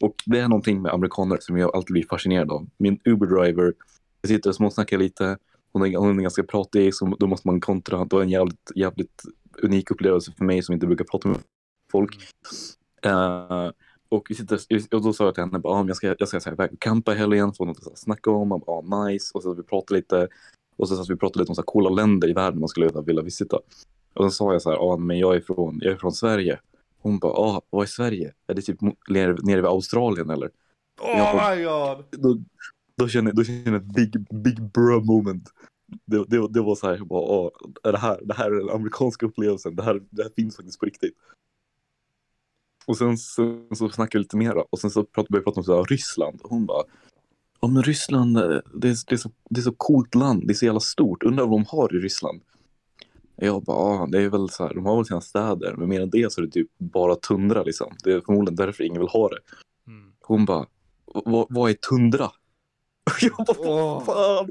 Och 0.00 0.14
det 0.26 0.38
är 0.38 0.48
någonting 0.48 0.82
med 0.82 0.92
amerikaner 0.92 1.38
som 1.40 1.58
jag 1.58 1.76
alltid 1.76 1.92
blir 1.92 2.06
fascinerad 2.10 2.50
av. 2.50 2.66
Min 2.76 2.98
Uber-driver, 3.04 3.74
jag 4.20 4.28
sitter 4.28 4.50
och 4.50 4.56
småsnackar 4.56 4.98
lite. 4.98 5.38
Hon 5.72 5.82
är, 5.82 5.96
hon 5.96 6.18
är 6.18 6.22
ganska 6.22 6.42
pratig, 6.42 6.94
så 6.94 7.16
då 7.18 7.26
måste 7.26 7.48
man 7.48 7.60
kontra. 7.60 8.04
Det 8.04 8.16
var 8.16 8.22
en 8.22 8.30
jävligt, 8.30 8.72
jävligt 8.74 9.22
unik 9.62 9.90
upplevelse 9.90 10.32
för 10.38 10.44
mig 10.44 10.62
som 10.62 10.72
inte 10.72 10.86
brukar 10.86 11.04
prata 11.04 11.28
med 11.28 11.38
folk. 11.92 12.18
Eh, 13.02 13.70
och, 14.08 14.26
vi 14.28 14.34
sitter, 14.34 14.60
och 14.94 15.02
då 15.02 15.12
sa 15.12 15.24
jag 15.24 15.34
till 15.34 15.44
henne 15.44 15.60
ah, 15.64 15.84
jag 15.86 15.96
ska, 15.96 16.14
jag 16.18 16.28
ska 16.28 16.40
så 16.40 16.50
här, 16.50 16.70
campa 16.78 17.14
i 17.14 17.18
helgen, 17.18 17.52
få 17.52 17.64
något 17.64 17.86
att 17.86 17.98
snacka 17.98 18.30
om. 18.30 18.52
Och, 18.52 18.68
ah, 18.68 19.06
nice. 19.06 19.30
Och 19.34 19.42
så 19.42 19.54
vi 19.54 19.62
pratade 19.62 19.98
lite. 19.98 20.28
Och 20.76 20.88
så, 20.88 21.04
så 21.04 21.12
vi 21.12 21.18
pratade 21.18 21.42
lite 21.42 21.50
om 21.50 21.54
så 21.54 21.60
här, 21.60 21.66
coola 21.66 21.90
länder 21.90 22.28
i 22.28 22.32
världen 22.32 22.60
man 22.60 22.68
skulle 22.68 22.90
vilja 23.06 23.22
visita. 23.22 23.56
Och 24.14 24.24
så 24.24 24.30
sa 24.30 24.52
jag 24.52 24.62
så 24.62 24.70
här, 24.70 24.78
ah, 24.78 24.96
men 24.96 25.18
jag 25.18 25.36
är 25.36 25.40
från, 25.40 25.78
jag 25.82 25.92
är 25.92 25.96
från 25.96 26.12
Sverige. 26.12 26.58
Hon 27.02 27.18
bara, 27.18 27.32
ah, 27.32 27.62
vad 27.70 27.82
är 27.82 27.86
Sverige? 27.86 28.32
Är 28.46 28.54
det 28.54 28.62
typ 28.62 28.78
nere, 29.08 29.36
nere 29.42 29.56
vid 29.56 29.66
Australien 29.66 30.30
eller? 30.30 30.46
Oh 31.00 31.08
Ja. 31.10 31.54
my 31.56 31.62
god! 31.64 32.22
Då, 32.22 32.42
då 32.96 33.08
känner 33.08 33.32
då 33.32 33.44
känner 33.44 33.72
jag 33.72 33.74
ett 33.74 33.94
big, 33.94 34.26
big 34.42 34.62
bro 34.62 35.00
moment. 35.00 35.48
Det, 36.04 36.24
det, 36.28 36.48
det 36.48 36.60
var 36.60 36.74
så 36.74 36.86
här, 36.86 36.96
jag 36.96 37.06
bara, 37.06 37.20
ah, 37.20 37.50
är 37.82 37.92
det, 37.92 37.98
här, 37.98 38.20
det 38.24 38.34
här 38.34 38.50
är 38.50 38.54
den 38.60 38.70
amerikanska 38.70 39.26
upplevelsen. 39.26 39.76
Det 39.76 39.82
här, 39.82 40.02
det 40.10 40.22
här 40.22 40.30
finns 40.36 40.56
faktiskt 40.56 40.80
på 40.80 40.86
riktigt. 40.86 41.14
Och 42.86 42.96
sen 42.96 43.18
så, 43.18 43.62
så 43.74 43.88
snackade 43.88 44.18
vi 44.18 44.22
lite 44.22 44.36
mera 44.36 44.62
och 44.70 44.78
sen 44.78 44.90
så 44.90 45.04
pratade, 45.04 45.38
vi 45.38 45.44
prata 45.44 45.60
om 45.60 45.64
så 45.64 45.76
här, 45.76 45.84
Ryssland. 45.84 46.40
Och 46.42 46.50
hon 46.50 46.66
bara, 46.66 46.82
ja 47.60 47.68
men 47.68 47.82
Ryssland, 47.82 48.36
eh, 48.36 48.42
det 48.74 48.88
är, 48.88 48.96
det, 49.06 49.12
är 49.12 49.16
så, 49.16 49.30
det 49.50 49.60
är 49.60 49.62
så 49.62 49.74
coolt 49.76 50.14
land, 50.14 50.46
det 50.46 50.52
är 50.52 50.54
så 50.54 50.64
jävla 50.64 50.80
stort. 50.80 51.22
Undrar 51.22 51.46
vad 51.46 51.60
de 51.60 51.64
har 51.68 51.96
i 51.96 51.98
Ryssland. 51.98 52.40
Jag 53.40 53.62
bara, 53.64 53.76
ah, 53.76 54.06
det 54.06 54.22
är 54.22 54.28
väl 54.28 54.48
så 54.48 54.66
här, 54.66 54.74
de 54.74 54.86
har 54.86 54.96
väl 54.96 55.04
sina 55.04 55.20
städer, 55.20 55.74
men 55.76 55.88
mer 55.88 56.00
än 56.00 56.10
det 56.10 56.32
så 56.32 56.40
är 56.40 56.44
det 56.46 56.52
typ 56.52 56.68
bara 56.78 57.14
tundra 57.16 57.62
liksom. 57.62 57.94
Det 58.04 58.12
är 58.12 58.20
förmodligen 58.20 58.56
därför 58.56 58.84
ingen 58.84 59.00
vill 59.00 59.08
ha 59.08 59.28
det. 59.28 59.38
Mm. 59.86 60.12
Hon 60.20 60.44
bara, 60.44 60.66
"Vad- 61.24 61.70
är 61.70 61.74
tundra? 61.74 62.30
Jag 63.20 63.46
bara, 63.46 63.56
Åh. 63.58 64.04
fan. 64.04 64.50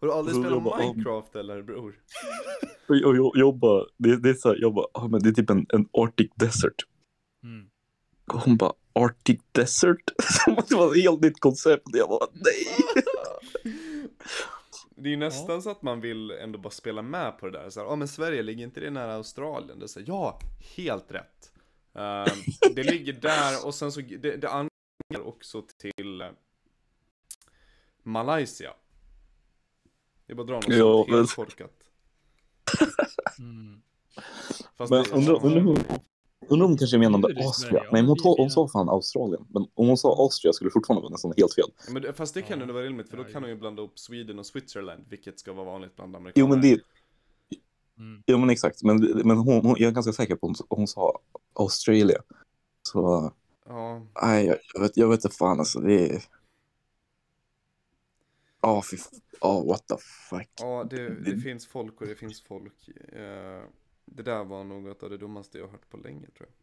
Har 0.00 0.08
du 0.08 0.12
aldrig 0.12 0.36
spelat 0.36 0.62
bara, 0.64 0.74
ah. 0.74 0.78
Minecraft 0.92 1.36
eller 1.36 1.62
bror? 1.62 1.94
Och 2.88 2.96
jag, 2.96 3.16
jag, 3.16 3.32
jag 3.34 3.56
bara, 3.56 3.84
det, 3.96 4.16
det 4.16 4.30
är 4.30 4.34
så 4.34 4.48
här, 4.48 4.56
jag 4.60 4.74
bara, 4.74 4.86
ah, 4.94 5.08
men 5.08 5.22
det 5.22 5.28
är 5.28 5.32
typ 5.32 5.50
en, 5.50 5.66
en 5.68 5.88
Arctic 5.92 6.30
desert. 6.34 6.74
Mm. 7.44 7.66
hon 8.26 8.56
bara 8.56 8.72
Arctic 8.94 9.40
Desert. 9.52 10.00
det 10.68 10.74
var 10.74 10.96
ett 10.96 11.02
helt 11.02 11.20
nytt 11.20 11.40
koncept. 11.40 11.82
Jag 11.92 12.08
bara 12.08 12.26
nej. 12.32 12.66
Det 15.02 15.08
är 15.08 15.10
ju 15.10 15.16
nästan 15.16 15.62
så 15.62 15.70
att 15.70 15.82
man 15.82 16.00
vill 16.00 16.30
ändå 16.30 16.58
bara 16.58 16.70
spela 16.70 17.02
med 17.02 17.38
på 17.38 17.46
det 17.48 17.58
där. 17.58 17.70
Ja 17.76 17.96
men 17.96 18.08
Sverige, 18.08 18.42
ligger 18.42 18.64
inte 18.64 18.80
det 18.80 18.90
nära 18.90 19.14
Australien? 19.14 19.78
Det 19.78 19.84
är 19.84 19.88
så 19.88 20.00
här, 20.00 20.06
ja, 20.08 20.38
helt 20.76 21.10
rätt. 21.12 21.52
Ehm, 21.94 22.26
det 22.74 22.82
ligger 22.82 23.12
där 23.12 23.66
och 23.66 23.74
sen 23.74 23.92
så, 23.92 24.00
det, 24.00 24.36
det 24.36 24.48
anger 24.48 24.68
också 25.26 25.62
till 25.62 26.20
eh, 26.20 26.28
Malaysia. 28.02 28.74
Det 30.26 30.32
är 30.32 30.36
bara 30.36 30.42
att 30.42 30.48
dra 30.48 30.54
något 30.54 30.68
Ja, 30.68 31.04
sånt 31.04 31.08
men- 31.08 31.18
helt 31.18 31.34
korkat. 31.34 31.72
Mm. 33.38 33.82
Fast 34.76 34.90
Men 34.90 35.04
undrar 35.12 35.46
undra, 35.46 35.84
undra 36.52 36.64
om 36.64 36.70
hon 36.70 36.78
kanske 36.78 36.98
menade 36.98 37.34
det 37.34 37.44
Austria. 37.44 37.70
Sverige? 37.70 37.88
Nej, 37.92 38.02
men 38.02 38.08
hon, 38.08 38.18
hon 38.38 38.50
sa 38.50 38.68
fan 38.68 38.88
Australien. 38.88 39.46
Men 39.48 39.62
om 39.74 39.86
hon 39.88 39.96
sa 39.96 40.16
Austria 40.22 40.52
skulle 40.52 40.68
det 40.68 40.72
fortfarande 40.72 41.02
vara 41.02 41.10
nästan 41.12 41.32
helt 41.36 41.54
fel. 41.54 41.64
Ja, 41.86 41.92
men 41.92 42.02
det, 42.02 42.12
fast 42.12 42.34
det 42.34 42.42
kan 42.42 42.58
Ja. 42.58 42.62
ändå 42.62 42.74
vara 42.74 42.84
rimligt 42.84 43.08
för 43.08 43.16
då 43.16 43.24
kan 43.24 43.42
hon 43.42 43.50
ju 43.50 43.56
blanda 43.56 43.82
upp 43.82 43.98
Sweden 43.98 44.38
och 44.38 44.46
Switzerland, 44.46 45.04
vilket 45.08 45.38
ska 45.40 45.52
vara 45.52 45.64
vanligt 45.66 45.96
bland 45.96 46.16
amerikaner. 46.16 46.46
Jo 46.46 46.48
men 46.48 46.60
det, 46.60 46.80
Mm. 47.98 48.22
ja 48.26 48.38
men 48.38 48.50
exakt. 48.50 48.82
Men, 48.82 48.96
men 49.24 49.36
hon, 49.36 49.66
hon, 49.66 49.74
jag 49.78 49.88
är 49.88 49.90
ganska 49.90 50.12
säker 50.12 50.36
på 50.36 50.46
att 50.46 50.58
hon, 50.58 50.66
hon 50.78 50.88
sa 50.88 51.18
Australia. 51.52 52.18
Så 52.82 53.32
Ja, 53.68 54.02
nej, 54.22 54.46
jag, 54.46 54.56
jag, 54.74 54.80
vet, 54.80 54.96
jag 54.96 55.08
vet 55.08 55.24
inte 55.24 55.36
fan 55.36 55.58
alltså. 55.58 55.80
Det 55.80 56.10
är... 56.10 56.22
Ja, 58.60 58.82
f- 58.92 59.08
Ja, 59.40 59.64
what 59.66 59.86
the 59.86 59.94
fuck. 60.30 60.48
ja 60.60 60.86
det, 60.90 61.08
det 61.24 61.36
finns 61.40 61.66
folk 61.66 62.00
och 62.00 62.06
det 62.06 62.14
finns 62.14 62.42
folk. 62.42 62.88
Eh, 63.12 63.62
det 64.06 64.22
där 64.22 64.44
var 64.44 64.64
något 64.64 65.02
av 65.02 65.10
det 65.10 65.18
dummaste 65.18 65.58
jag 65.58 65.68
hört 65.68 65.88
på 65.90 65.96
länge 65.96 66.26
tror 66.26 66.48
jag. 66.48 66.54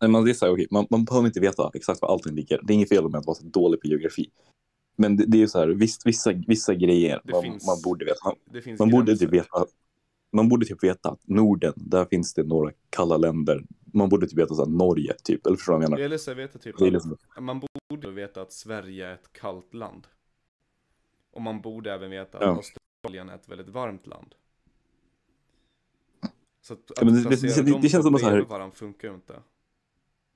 Nej, 0.00 0.10
men 0.10 0.24
det 0.24 0.30
är 0.30 0.34
så 0.34 0.46
här, 0.46 0.52
okej, 0.52 0.66
man, 0.70 0.86
man 0.90 1.04
behöver 1.04 1.26
inte 1.26 1.40
veta 1.40 1.70
exakt 1.74 2.02
var 2.02 2.08
allting 2.08 2.34
ligger. 2.34 2.60
Det 2.62 2.72
är 2.72 2.74
inget 2.74 2.88
fel 2.88 3.08
med 3.08 3.18
att 3.18 3.26
vara 3.26 3.34
så 3.34 3.44
dålig 3.44 3.80
på 3.80 3.86
geografi. 3.86 4.30
Men 4.96 5.16
det, 5.16 5.24
det 5.26 5.36
är 5.36 5.40
ju 5.40 5.48
så 5.48 5.58
här, 5.58 5.68
visst, 5.68 6.06
vissa, 6.06 6.32
vissa 6.32 6.74
grejer 6.74 7.20
man, 7.24 7.42
finns- 7.42 7.66
man 7.66 7.76
borde 7.84 8.04
veta. 8.04 8.24
Man, 8.24 8.76
man 8.78 8.90
borde 8.90 9.16
typ 9.16 9.30
veta. 9.30 9.66
Man 10.32 10.48
borde 10.48 10.66
typ 10.66 10.84
veta 10.84 11.08
att 11.10 11.20
Norden, 11.28 11.72
där 11.76 12.04
finns 12.04 12.34
det 12.34 12.42
några 12.42 12.72
kalla 12.90 13.16
länder. 13.16 13.64
Man 13.92 14.08
borde 14.08 14.26
typ 14.26 14.38
veta 14.38 14.54
så 14.54 14.64
här, 14.64 14.70
Norge, 14.70 15.14
typ. 15.24 15.46
Eller 15.46 15.56
förstår 15.56 15.72
du 15.72 15.76
vad 15.76 15.84
jag 15.84 15.90
menar? 15.90 16.04
Eller 16.04 16.18
så 16.18 16.30
jag 16.30 16.36
vet 16.36 16.62
typ 16.62 16.80
liksom, 16.80 17.16
man 17.40 17.62
borde 17.90 18.10
veta 18.10 18.42
att 18.42 18.52
Sverige 18.52 19.06
är 19.08 19.14
ett 19.14 19.32
kallt 19.32 19.74
land. 19.74 20.06
Och 21.30 21.42
man 21.42 21.60
borde 21.60 21.92
även 21.92 22.10
veta 22.10 22.38
Ja. 22.40 22.50
att 22.50 22.56
Australien 22.56 23.28
är 23.28 23.34
ett 23.34 23.48
väldigt 23.48 23.68
varmt 23.68 24.06
land. 24.06 24.34
Så 26.66 26.72
att, 26.74 26.78
att 26.90 26.96
Ja, 26.98 27.04
men 27.04 27.14
det- 27.14 27.28
det- 27.30 27.56
det- 27.64 27.70
dem 27.70 27.80
det 27.82 27.88
känns 27.88 28.04
som 28.04 28.14
att 28.14 28.20
så 28.20 28.26
här- 28.28 28.40
varandra 28.42 28.74
funkar 28.76 29.08
ju 29.08 29.14
inte. 29.14 29.34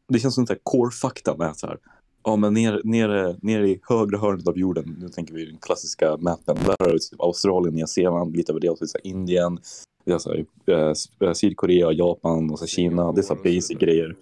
det 0.09 0.19
känns 0.19 0.35
som 0.35 0.47
så 0.47 0.53
här 0.53 0.61
core-fakta 0.63 1.37
med 1.37 1.57
så 1.57 1.67
här. 1.67 1.79
Ja, 2.25 2.37
men 2.37 2.55
nere, 2.55 2.81
nere, 2.85 3.37
nere 3.43 3.69
i 3.69 3.81
högra 3.83 4.19
hörnet 4.19 4.49
av 4.49 4.59
jorden, 4.59 4.97
nu 5.01 5.09
tänker 5.09 5.35
vi 5.35 5.45
den 5.45 5.59
klassiska 5.59 6.17
mappen, 6.17 6.57
där 6.65 6.77
har 6.79 6.93
du 6.93 6.99
typ 6.99 7.21
Australien, 7.21 7.75
Nya 7.75 7.87
Zeeland, 7.87 8.37
lite 8.37 8.53
över 8.53 8.61
det, 8.61 8.71
och 8.71 8.79
så 8.79 8.85
är 8.85 8.87
det 8.87 8.91
så 8.91 8.99
här 9.05 9.07
Indien, 9.11 9.59
det 10.05 10.13
är 10.13 10.19
så 10.19 10.31
här, 10.31 10.47
eh, 10.67 10.93
eh, 11.29 11.33
Sydkorea, 11.33 11.93
Japan 11.93 12.51
och 12.51 12.59
så 12.59 12.67
Kina, 12.67 13.13
det 13.13 13.21
är 13.21 13.23
så 13.23 13.35
här 13.35 13.43
basic 13.43 13.79
grejer. 13.79 14.17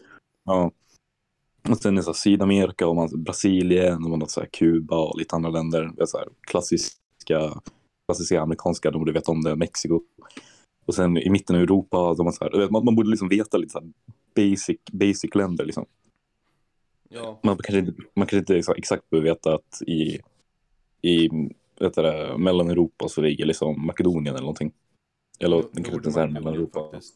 Ja. 0.44 0.70
Och 1.68 1.76
sen 1.78 1.92
är 1.94 1.96
det 1.96 2.02
så 2.02 2.10
här 2.10 2.14
Sydamerika 2.14 2.86
och 2.88 2.96
man, 2.96 3.08
Brasilien 3.24 4.04
och 4.04 4.10
man 4.10 4.20
har 4.20 4.28
så 4.28 4.40
här 4.40 4.48
Kuba 4.52 4.96
och 4.98 5.18
lite 5.18 5.36
andra 5.36 5.50
länder. 5.50 5.92
Det 5.96 6.02
är 6.02 6.06
så 6.06 6.18
här 6.18 6.28
klassiska, 6.40 7.60
klassiska 8.08 8.40
amerikanska, 8.40 8.90
de 8.90 8.98
borde 8.98 9.12
veta 9.12 9.32
om 9.32 9.42
det, 9.42 9.56
Mexiko. 9.56 10.00
Och 10.86 10.94
sen 10.94 11.16
i 11.16 11.30
mitten 11.30 11.56
av 11.56 11.62
Europa, 11.62 12.14
de 12.14 12.32
så 12.32 12.44
här, 12.44 12.70
man, 12.70 12.84
man 12.84 12.94
borde 12.96 13.10
liksom 13.10 13.28
veta 13.28 13.56
lite 13.56 13.72
så 13.72 13.78
här 13.80 13.88
basic, 14.36 14.78
basic 14.92 15.34
länder 15.34 15.64
liksom. 15.64 15.86
Ja, 17.08 17.40
Man 17.42 17.56
kanske 17.56 17.78
inte, 17.78 17.92
man 18.14 18.26
kanske 18.26 18.54
inte 18.54 18.72
exakt- 18.78 19.10
behöver 19.10 19.28
veta 19.28 19.54
att 19.54 19.82
i, 19.86 20.18
i 21.02 21.28
vet 21.80 21.94
det, 21.94 22.38
Mellaneuropa 22.38 23.08
så 23.08 23.20
ligger 23.20 23.46
liksom 23.46 23.86
Makedonien 23.86 24.34
eller 24.34 24.40
någonting. 24.40 24.72
Eller 25.38 25.56
Nord- 25.56 25.66
det 25.72 25.82
kanske 25.82 25.94
inte 25.94 26.06
ens 26.06 26.16
är 26.16 26.20
Nordmakedonien 26.26 26.44
Mellaneuropa. 26.44 26.90
faktiskt. 26.92 27.14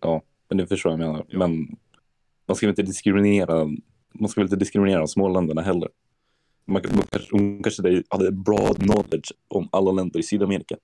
Ja, 0.00 0.22
men 0.48 0.58
du 0.58 0.66
förstår 0.66 0.90
vad 0.90 1.00
jag 1.00 1.06
menar. 1.06 1.24
Ja. 1.28 1.38
Men 1.38 1.76
man 2.46 2.56
ska 2.56 2.66
väl 2.66 2.72
inte 2.72 2.82
diskriminera, 2.82 3.64
man 4.12 4.28
ska 4.28 4.40
väl 4.40 4.46
inte 4.46 4.56
diskriminera 4.56 4.98
de 4.98 5.08
små 5.08 5.28
länderna 5.28 5.62
heller. 5.62 5.88
Man, 6.64 6.82
man, 6.94 7.02
kanske- 7.10 7.28
hon 7.36 7.62
kanske 7.62 8.02
hade 8.08 8.32
broad 8.32 8.76
knowledge 8.76 9.32
om 9.48 9.68
alla 9.72 9.92
länder 9.92 10.20
i 10.20 10.22
Sydamerika. 10.22 10.76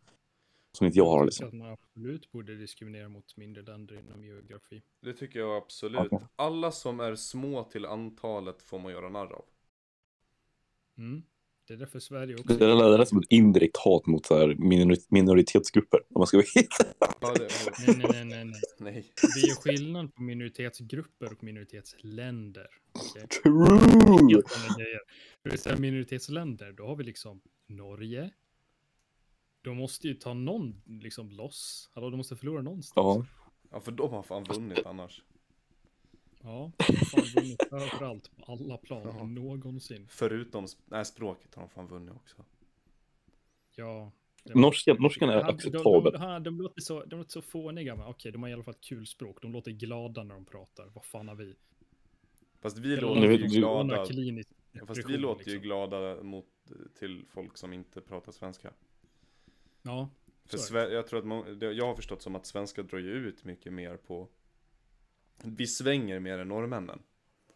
Som 0.76 0.86
inte 0.86 0.98
jag 0.98 1.06
har 1.06 1.18
Jag 1.18 1.24
liksom. 1.26 1.46
tycker 1.46 1.56
att 1.56 1.62
man 1.64 1.72
absolut 1.72 2.32
borde 2.32 2.56
diskriminera 2.56 3.08
mot 3.08 3.36
mindre 3.36 3.62
länder 3.62 3.98
inom 3.98 4.24
geografi. 4.24 4.82
Det 5.02 5.12
tycker 5.12 5.38
jag 5.38 5.56
absolut. 5.56 6.08
Ja. 6.10 6.28
Alla 6.36 6.72
som 6.72 7.00
är 7.00 7.14
små 7.14 7.64
till 7.64 7.86
antalet 7.86 8.62
får 8.62 8.78
man 8.78 8.92
göra 8.92 9.08
narr 9.08 9.32
av. 9.32 9.44
Mm. 10.98 11.22
Det 11.68 11.74
är 11.74 11.78
därför 11.78 11.98
Sverige 11.98 12.34
Det 12.34 12.40
också... 12.40 12.54
är, 12.54 12.58
det 12.96 13.02
är 13.02 13.04
som 13.04 13.18
ett 13.18 13.24
indirekt 13.30 13.76
hat 13.76 14.06
mot 14.06 14.26
så 14.26 14.38
här 14.38 14.48
minori- 14.48 15.06
minoritetsgrupper. 15.08 15.98
Om 16.08 16.20
man 16.20 16.26
ska 16.26 16.36
vara 16.36 16.46
helt... 16.54 16.96
Ja, 17.20 17.34
det, 17.34 17.48
Nej, 17.86 17.96
nej, 17.98 18.24
nej, 18.24 18.44
nej, 18.44 18.60
nej. 18.78 19.12
Det 19.42 19.48
är 19.50 19.54
skillnad 19.54 20.14
på 20.14 20.22
minoritetsgrupper 20.22 21.32
och 21.32 21.44
minoritetsländer. 21.44 22.66
okej? 22.92 23.28
True! 23.28 24.42
Det 25.42 25.50
vill 25.50 25.58
säga 25.58 25.76
minoritetsländer, 25.78 26.72
då 26.72 26.86
har 26.86 26.96
vi 26.96 27.04
liksom 27.04 27.40
Norge. 27.66 28.30
De 29.66 29.76
måste 29.76 30.08
ju 30.08 30.14
ta 30.14 30.34
någon 30.34 30.82
liksom 30.86 31.30
loss. 31.30 31.90
Hallå, 31.94 32.10
de 32.10 32.16
måste 32.16 32.36
förlora 32.36 32.62
någonstans. 32.62 33.26
Ja. 33.40 33.50
Ja, 33.70 33.80
för 33.80 33.92
de 33.92 34.10
har 34.12 34.22
fan 34.22 34.44
vunnit 34.44 34.78
annars. 34.86 35.22
Ja, 36.42 36.72
de 36.78 36.96
har 36.96 37.04
fan 37.04 37.24
vunnit 37.42 37.62
överallt 37.72 38.30
på 38.36 38.52
alla 38.52 38.76
plan 38.76 39.02
Ja. 39.18 39.24
någonsin. 39.24 40.06
Förutom, 40.10 40.64
sp- 40.66 40.78
nej 40.84 41.04
språket 41.04 41.54
har 41.54 41.62
de 41.62 41.68
fan 41.68 41.86
vunnit 41.86 42.14
också. 42.14 42.44
Ja. 43.76 44.12
Norskan, 44.54 44.96
norskan 45.00 45.28
är 45.28 45.34
Han- 45.34 45.46
de, 45.46 45.52
acceptabel. 45.54 46.12
de, 46.12 46.18
de, 46.20 46.42
de, 46.44 46.60
låter 46.60 46.80
så, 46.80 47.04
de 47.04 47.16
låter 47.18 47.30
så 47.32 47.42
fåniga, 47.42 47.96
men 47.96 48.06
okej, 48.06 48.32
de 48.32 48.42
har 48.42 48.50
i 48.50 48.52
alla 48.52 48.62
fall 48.64 48.74
ett 48.74 48.80
kul 48.84 49.06
språk. 49.06 49.42
De 49.42 49.52
låter 49.52 49.70
glada 49.70 50.22
när 50.24 50.34
de 50.34 50.44
pratar. 50.44 50.90
Vad 50.94 51.04
fan 51.04 51.28
har 51.28 51.34
vi? 51.34 51.54
Fast 52.60 52.78
vi 52.78 52.92
Eller 52.92 53.02
låter 53.02 53.22
ju 53.30 53.36
glada. 53.46 54.06
Fast 54.86 55.08
vi 55.08 55.16
låter 55.16 55.50
ju 55.50 55.58
glada 55.58 56.22
mot, 56.22 56.46
till 56.98 57.24
folk 57.28 57.56
som 57.58 57.72
inte 57.72 58.00
pratar 58.00 58.32
svenska. 58.32 58.72
Ja, 59.86 60.08
För 60.70 60.90
jag 60.92 61.06
tror 61.06 61.18
att 61.32 61.76
jag 61.76 61.86
har 61.86 61.94
förstått 61.94 62.22
som 62.22 62.36
att 62.36 62.46
svenska 62.46 62.82
drar 62.82 62.98
ju 62.98 63.10
ut 63.12 63.44
mycket 63.44 63.72
mer 63.72 63.96
på 63.96 64.28
Vi 65.42 65.66
svänger 65.66 66.20
mer 66.20 66.38
än 66.38 66.48
norrmännen 66.48 66.98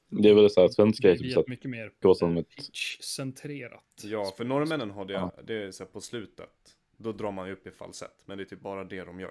Det 0.08 0.28
är 0.28 0.34
väl 0.34 0.50
så 0.50 0.60
här, 0.60 0.68
svenska 0.68 1.10
är 1.10 1.16
typ 1.16 1.32
så 1.32 1.40
att 1.40 1.48
mycket 1.48 1.70
mer 1.70 1.92
var 2.00 2.14
som 2.14 2.36
ett... 2.36 2.48
pitch-centrerat. 2.48 4.02
Ja, 4.02 4.32
för 4.36 4.44
norrmännen 4.44 4.90
har 4.90 5.04
det, 5.04 5.12
Ja. 5.12 5.32
det 5.44 5.54
är 5.54 5.70
så 5.70 5.84
här 5.84 5.90
på 5.90 6.00
slutet 6.00 6.76
Då 6.96 7.12
drar 7.12 7.30
man 7.32 7.46
ju 7.46 7.52
upp 7.52 7.66
i 7.66 7.70
falsett, 7.70 8.22
men 8.26 8.38
det 8.38 8.44
är 8.44 8.46
typ 8.46 8.60
bara 8.60 8.84
det 8.84 9.04
de 9.04 9.20
gör 9.20 9.30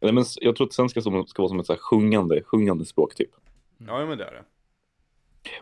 Nej, 0.00 0.12
men 0.12 0.24
jag 0.40 0.56
tror 0.56 0.66
att 0.66 0.72
svenska 0.72 1.00
ska 1.00 1.10
vara 1.10 1.48
som 1.48 1.60
ett 1.60 1.66
så 1.66 1.72
här 1.72 1.80
sjungande, 1.80 2.42
sjungande 2.42 2.84
språk 2.84 3.14
typ. 3.14 3.30
Ja, 3.78 4.06
men 4.06 4.18
det 4.18 4.24
är 4.24 4.32
det 4.32 4.44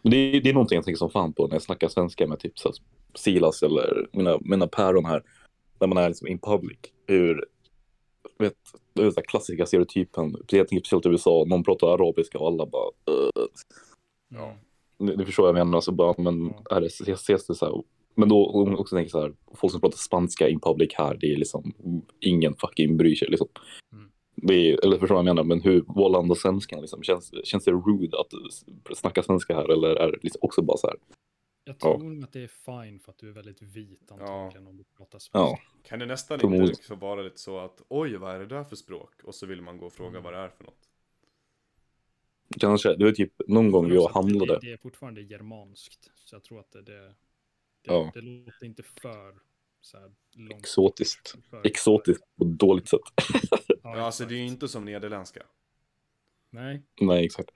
Men 0.03 0.11
det, 0.11 0.17
är- 0.17 0.41
det 0.41 0.49
är 0.51 0.55
någonting 0.55 0.77
jag 0.77 0.85
tänker 0.85 0.99
som 0.99 1.11
fan 1.11 1.33
på 1.33 1.47
när 1.47 1.55
jag 1.55 1.63
snackar 1.63 1.89
svenska 1.89 2.27
med 2.27 2.39
typ 2.39 2.59
så 2.59 2.69
här 2.69 2.77
Silas 3.15 3.63
eller 3.63 4.09
mina, 4.13 4.39
mina 4.41 4.67
päron 4.67 5.05
här. 5.05 5.23
När 5.81 5.87
man 5.87 5.99
är 5.99 6.09
liksom 6.09 6.29
in 6.29 6.39
public. 6.39 6.79
Hur, 7.07 7.45
vet, 8.39 8.55
det 8.93 9.03
är 9.03 9.05
den 9.05 9.25
klassiska 9.29 9.67
stereotypen. 9.67 10.37
Jag 10.49 10.69
tänker 10.69 10.85
speciellt 10.85 11.07
i 11.07 11.09
USA, 11.09 11.45
någon 11.47 11.65
pratar 11.65 11.95
arabiska 11.95 12.39
och 12.39 12.47
alla 12.47 12.67
bara 12.67 12.89
uh, 13.11 13.47
Ja. 14.29 14.55
Ni 14.99 15.25
förstår 15.25 15.43
vad 15.43 15.49
jag 15.59 15.67
menar. 15.67 15.81
Så 15.81 15.93
bara, 15.93 16.15
men 16.19 16.55
Ja. 16.71 16.77
är 16.77 16.81
det, 16.81 17.13
ses, 17.13 17.47
det 17.47 17.55
så 17.55 17.67
här. 17.67 17.83
Men 18.15 18.29
då 18.29 18.65
också 18.79 18.97
tänker 18.97 19.11
så 19.11 19.21
här, 19.21 19.33
folk 19.55 19.71
som 19.73 19.81
pratar 19.81 19.97
spanska 19.97 20.49
in 20.49 20.61
public 20.61 20.95
här, 20.95 21.17
det 21.21 21.33
är 21.33 21.37
liksom 21.37 21.73
ingen 22.21 22.55
fucking 22.55 22.97
bryr 22.97 23.15
sig 23.15 23.29
liksom. 23.29 23.49
Mm. 23.93 24.11
Är, 24.51 24.85
eller 24.85 24.99
förstår 24.99 25.15
vad 25.15 25.27
jag 25.27 25.35
menar, 25.35 25.45
men 25.45 25.61
hur, 25.61 25.85
vad 25.87 26.13
landar 26.13 26.35
svenskan 26.35 26.81
liksom? 26.81 27.03
Känns, 27.03 27.31
känns 27.45 27.65
det 27.65 27.73
rude 27.73 28.21
att 28.21 28.97
snacka 28.97 29.23
svenska 29.23 29.55
här 29.55 29.73
eller 29.73 29.97
är 29.97 30.13
det 30.13 30.19
liksom 30.23 30.39
också 30.43 30.63
bara 30.63 30.77
så 30.77 30.87
här? 30.87 30.97
Jag 31.69 31.77
Ja. 31.81 31.99
tror 31.99 31.99
nog 32.11 32.25
att 32.25 32.33
det 32.33 32.41
är 32.45 32.49
fine 32.49 33.01
för 33.01 33.13
att 33.13 33.19
du 33.19 33.29
är 33.29 33.33
väldigt 33.33 33.63
vit 33.63 34.13
antagligen 34.13 34.67
om 34.67 34.77
du 34.77 34.85
pratar 34.85 35.19
svenska. 35.19 35.39
Ja, 35.39 35.59
Kan 35.83 35.99
det 35.99 36.07
nästan 36.07 36.39
Förmodligen. 36.41 36.71
inte 36.71 36.83
så 36.83 36.95
vara 36.95 37.23
lite 37.23 37.39
så 37.39 37.59
att 37.59 37.83
Oj, 37.89 38.17
vad 38.17 38.35
är 38.35 38.39
det 38.39 38.47
där 38.47 38.65
för 38.65 38.77
språk? 38.77 39.23
Och 39.25 39.35
så 39.35 39.47
vill 39.47 39.63
man 39.63 39.79
gå 39.79 39.87
och 39.87 39.93
fråga 39.93 40.11
Mm. 40.11 40.23
vad 40.23 40.33
det 40.33 40.39
är 40.39 40.49
för 40.49 40.65
något 40.65 40.89
kanske. 42.61 42.95
Det 42.97 43.05
var 43.05 43.13
typ 43.13 43.33
någon 43.49 43.71
gång 43.71 43.85
också 43.93 44.07
att 44.07 44.15
handlade. 44.15 44.53
Det, 44.53 44.67
det 44.67 44.73
är 44.73 44.77
fortfarande 44.77 45.23
germanskt. 45.23 46.11
Så 46.15 46.35
jag 46.35 46.45
tror 46.45 46.61
att 46.61 46.71
det, 46.71 46.83
det, 46.83 47.01
det, 47.03 47.15
Ja. 47.83 48.11
det 48.15 48.21
låter 48.21 48.65
inte 48.67 48.83
för 48.83 49.35
så 49.81 49.99
här 49.99 50.13
långt. 50.33 50.63
Exotiskt. 50.63 51.35
För, 51.51 51.67
Exotiskt 51.67 52.25
på 52.37 52.45
ett 52.45 52.51
dåligt 52.59 52.89
sätt. 52.89 53.01
Ja, 53.83 53.99
alltså 54.01 54.25
det 54.25 54.35
är 54.35 54.39
ju 54.39 54.47
inte 54.47 54.69
som 54.69 54.85
nederländska 54.85 55.43
Nej, 56.51 56.83
Nej, 57.01 57.25
exakt. 57.25 57.51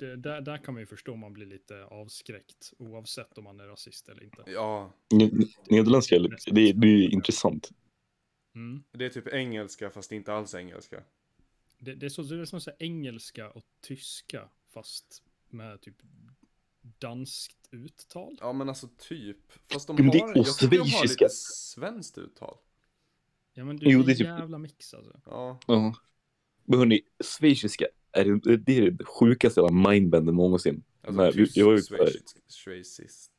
Det, 0.00 0.16
där, 0.16 0.40
där 0.40 0.58
kan 0.58 0.74
man 0.74 0.80
ju 0.82 0.86
förstå 0.86 1.12
om 1.12 1.18
man 1.20 1.32
blir 1.32 1.46
lite 1.46 1.84
avskräckt. 1.84 2.72
Oavsett 2.78 3.38
om 3.38 3.44
man 3.44 3.60
är 3.60 3.64
rasist 3.66 4.08
eller 4.08 4.22
inte. 4.24 4.42
Ja, 4.46 4.92
Ne- 5.10 5.46
Nederländska, 5.70 6.16
är 6.16 6.36
det, 6.54 6.60
är- 6.60 6.72
det 6.72 6.86
är 6.86 7.10
intressant. 7.12 7.70
Mm. 8.54 8.82
det 8.92 9.04
är 9.04 9.08
typ 9.10 9.28
engelska 9.28 9.90
fast 9.90 10.12
inte 10.12 10.32
alls 10.32 10.54
engelska 10.54 11.02
Det, 11.78 11.94
det 11.94 12.06
är 12.06 12.10
så, 12.10 12.22
det 12.22 12.40
är 12.40 12.44
som 12.44 12.60
så 12.60 12.70
engelska 12.78 13.50
och 13.50 13.64
tyska 13.80 14.48
fast 14.74 15.22
med 15.48 15.80
typ 15.80 15.96
danskt 16.98 17.68
uttal. 17.70 18.36
Ja 18.40 18.52
men 18.52 18.68
alltså 18.68 18.88
typ. 18.98 19.38
Fast 19.72 19.86
de 19.86 19.96
Men 19.96 20.10
det- 20.10 20.18
har, 20.18 20.30
och 20.30 20.36
jag 20.46 20.58
tycker 20.58 20.78
de 20.78 20.90
har 20.90 21.02
lite 21.08 21.28
svenskt 21.28 22.18
uttal. 22.18 22.56
Ja 23.54 23.64
men 23.64 23.76
det 23.76 23.86
Jo, 23.90 24.00
är 24.00 24.04
det 24.04 24.10
är 24.10 24.12
en 24.12 24.16
typ- 24.18 24.26
jävla 24.26 24.58
mix 24.58 24.94
alltså. 24.94 25.20
Ja. 25.26 25.60
Ja. 25.66 25.94
Men 26.64 26.78
hörni, 26.78 27.00
schweiziska 27.38 27.86
är 28.12 28.24
det, 28.24 28.56
det 28.56 28.78
är 28.78 28.90
det 28.90 29.04
sjukaste 29.04 29.60
jävla 29.60 29.90
mindbenden 29.90 30.34
någonsin. 30.34 30.82
Alltså 31.02 31.22
Nej, 31.22 31.30
vi- 31.32 31.36
tysk, 31.36 31.56
jag 31.56 31.64
var 31.66 31.72
ju- 31.72 31.82
schweizisk, 31.82 32.36
schweiziskt. 32.64 33.30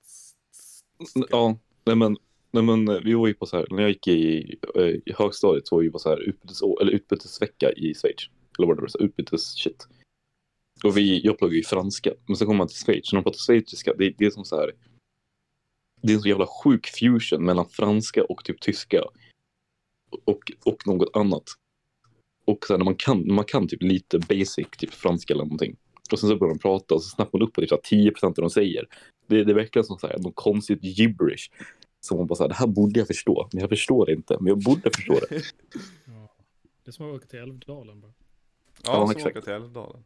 Ja, 1.30 1.58
nej 1.86 1.96
men, 1.96 2.18
nej 2.52 2.64
men 2.64 2.88
eh, 2.88 3.00
vi 3.04 3.14
var 3.14 3.28
ju 3.28 3.34
på 3.34 3.46
så 3.46 3.58
här, 3.58 3.68
när 3.72 3.82
jag 3.82 3.90
gick 3.92 4.08
i, 4.08 4.56
eh, 4.76 4.84
i 4.86 5.14
högstadiet 5.18 5.68
så 5.68 5.76
var 5.76 5.84
vi 5.84 5.90
på 5.92 6.00
så 6.00 6.10
här 6.10 6.20
utbytes, 6.20 6.62
eller 6.82 6.92
utbytesvecka 6.92 7.72
i 7.72 7.94
Schweiz. 7.94 8.30
Eller 8.58 8.68
vad 8.68 8.78
det 8.78 8.82
var, 8.82 8.88
så 8.88 8.98
här, 9.00 9.06
utbytes 9.06 9.42
shit. 9.56 9.88
Och 10.84 10.98
vi, 10.98 11.22
jag 11.26 11.38
pluggade 11.38 11.58
ju 11.58 11.64
franska, 11.64 12.14
men 12.26 12.36
så 12.36 12.46
kom 12.46 12.58
man 12.58 12.68
till 12.68 12.78
Schweiz, 12.78 13.14
när 13.14 13.20
de 13.20 13.24
pratar 13.24 13.40
schweiziska, 13.40 13.94
det, 13.98 14.10
det 14.18 14.26
är 14.26 14.30
som 14.32 14.46
så 14.46 14.56
här, 14.56 14.72
det 16.02 16.14
är 16.14 16.16
en 16.16 16.22
så 16.22 16.28
jävla 16.30 16.48
sjuk 16.64 16.88
fusion 16.88 17.46
mellan 17.46 17.70
franska 17.70 18.24
och 18.24 18.44
typ 18.46 18.62
tyska. 18.62 19.04
Och, 20.26 20.52
och 20.66 20.88
något 20.88 21.10
annat. 21.16 21.44
Och 22.52 22.66
sen 22.68 22.78
när 22.80 22.86
man 22.86 22.96
kan, 22.96 23.34
man 23.34 23.46
kan 23.46 23.68
typ 23.68 23.84
lite 23.84 24.20
basic, 24.20 24.68
typ 24.78 24.94
franska 24.94 25.34
eller 25.34 25.44
någonting. 25.44 25.76
Och 26.12 26.20
sen 26.20 26.30
så 26.30 26.38
börjar 26.38 26.54
de 26.54 26.60
prata 26.60 26.96
och 26.96 27.04
så 27.04 27.10
snappar 27.10 27.40
man 27.40 27.48
upp 27.48 27.54
på 27.54 27.62
typ 27.62 27.70
så 27.70 27.76
här 27.76 27.82
10 27.82 28.12
procent 28.12 28.38
av 28.40 28.42
det 28.42 28.46
de 28.46 28.50
säger. 28.50 28.88
Det, 29.28 29.44
det 29.44 29.52
är 29.52 29.56
verkligen 29.56 29.86
som 29.86 29.98
så 30.00 30.08
här, 30.08 30.18
något 30.20 30.36
konstigt 30.36 30.84
gibberish. 30.84 31.52
Som 32.00 32.18
man 32.18 32.28
bara 32.28 32.36
så 32.36 32.44
här, 32.44 32.48
det 32.50 32.56
här 32.56 32.68
borde 32.68 33.00
jag 33.00 33.08
förstå, 33.08 33.50
men 33.54 33.62
jag 33.62 33.70
förstår 33.70 34.06
det 34.06 34.14
inte, 34.14 34.38
men 34.40 34.48
jag 34.48 34.60
borde 34.60 34.92
förstå 34.96 35.14
det. 35.14 35.28
Ja. 36.06 36.36
Det 36.84 36.90
är 36.90 36.92
som 36.92 37.10
att 37.10 37.16
åka 37.16 37.28
till 37.28 37.40
Älvdalen 37.40 38.02
bara. 38.02 38.14
Ja, 38.84 38.92
Ja, 38.94 39.08
som 39.08 39.12
exakt. 39.12 39.38
åka 39.38 39.42
till 39.42 39.54
Älvdalen. 39.54 40.04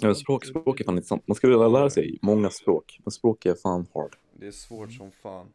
Ja, 0.00 0.14
språk, 0.14 0.44
språk 0.44 0.80
är 0.80 0.84
fan 0.84 0.94
intressant. 0.96 1.28
Man 1.28 1.34
ska 1.34 1.48
vilja 1.48 1.68
lära 1.68 1.90
sig 1.90 2.18
många 2.22 2.50
språk, 2.50 2.98
men 3.04 3.12
språk 3.12 3.46
är 3.46 3.54
fan 3.54 3.86
hard. 3.94 4.16
Det 4.32 4.46
är 4.46 4.50
svårt 4.50 4.92
som 4.92 5.10
fan. 5.10 5.46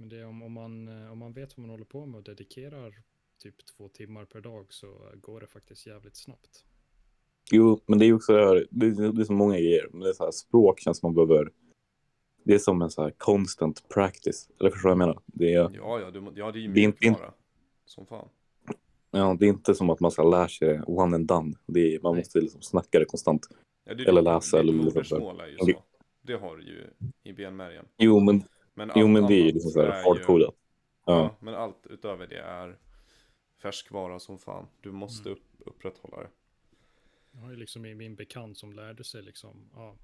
Men 0.00 0.08
det 0.08 0.16
är 0.18 0.26
om, 0.26 0.42
om, 0.42 0.52
man, 0.52 0.88
eh, 0.88 1.12
om 1.12 1.18
man 1.18 1.32
vet 1.32 1.56
vad 1.56 1.62
man 1.66 1.70
håller 1.70 1.84
på 1.84 2.06
med 2.06 2.18
och 2.18 2.22
dedikerar 2.24 2.94
typ 3.42 3.66
två 3.66 3.88
timmar 3.88 4.24
per 4.24 4.40
dag 4.40 4.66
så 4.72 5.12
går 5.14 5.40
det 5.40 5.46
faktiskt 5.46 5.86
jävligt 5.86 6.16
snabbt. 6.16 6.64
Jo, 7.50 7.80
men 7.86 7.98
det 7.98 8.04
är 8.04 8.06
ju 8.06 8.14
också 8.14 8.32
det 8.32 8.46
här, 8.46 8.66
det 8.70 8.86
är, 8.86 9.12
det 9.12 9.22
är 9.22 9.24
så 9.24 9.32
många 9.32 9.54
grejer. 9.54 9.88
Men 9.90 10.00
det 10.00 10.08
är 10.08 10.12
så 10.12 10.24
här, 10.24 10.30
språk 10.30 10.80
känns 10.80 11.02
man 11.02 11.14
behöver, 11.14 11.50
det 12.44 12.54
är 12.54 12.58
som 12.58 12.82
en 12.82 12.90
så 12.90 13.02
här 13.02 13.10
constant 13.10 13.88
practice. 13.88 14.50
Eller 14.60 14.70
förstår 14.70 14.88
du 14.88 14.94
vad 14.94 15.02
jag 15.02 15.08
menar? 15.08 15.18
Det 15.26 15.54
är, 15.54 15.70
Ja, 15.74 16.00
ja, 16.00 16.10
du, 16.10 16.32
ja 16.34 16.52
det 16.52 16.58
är 16.58 16.60
ju 16.60 16.72
Det 16.72 16.80
inte- 16.80 16.98
mjukvara. 17.08 17.32
Som 17.84 18.06
fan. 18.06 18.28
ja, 19.10 19.36
det 19.40 19.46
är 19.46 19.48
inte 19.48 19.74
som 19.74 19.90
att 19.90 20.00
man 20.00 20.10
ska 20.10 20.22
lära 20.30 20.48
sig 20.48 20.68
det 20.68 20.82
one 20.86 21.16
and 21.16 21.26
done. 21.26 21.54
Det 21.66 21.94
är, 21.94 22.00
man 22.00 22.12
Nej. 22.14 22.20
måste 22.20 22.40
liksom 22.40 22.62
snacka 22.62 22.98
det 22.98 23.04
konstant. 23.04 23.46
Ja, 23.84 23.94
det 23.94 24.04
Eller 24.08 24.22
läsa 24.22 24.56
ditt 24.62 24.70
eller 24.70 24.72
liksom 24.72 25.18
modersmål 25.18 25.40
är 25.40 25.46
ju 25.46 25.56
Det- 25.56 25.72
så. 25.72 25.82
Det 26.22 26.34
har 26.34 26.56
du 26.56 26.62
ju 26.62 26.86
i 27.22 27.32
benmärgen. 27.32 27.84
Jo, 27.98 28.20
men, 28.20 28.42
Men 28.78 28.90
jo, 28.94 29.08
men 29.08 29.26
det 29.26 29.34
är 29.34 29.44
ju 29.44 29.52
liksom 29.52 29.70
så 29.70 29.82
här 29.82 30.04
hardcodat. 30.04 30.54
Ja. 31.04 31.12
Ja. 31.12 31.36
men 31.40 31.54
allt 31.54 31.86
utöver 31.86 32.26
det 32.26 32.38
är 32.38 32.78
färskvara 33.62 34.18
som 34.18 34.38
fan. 34.38 34.66
Du 34.80 34.92
måste 34.92 35.28
upp, 35.30 35.44
upprätthålla 35.58 36.16
det. 36.16 36.30
Jag 37.30 37.40
har 37.40 37.50
ju 37.50 37.56
liksom 37.56 37.82
min, 37.82 38.14
bekant 38.14 38.58
som 38.58 38.72
lärde 38.72 39.04
sig 39.04 39.22
liksom, 39.22 39.70
ja, 39.74 39.96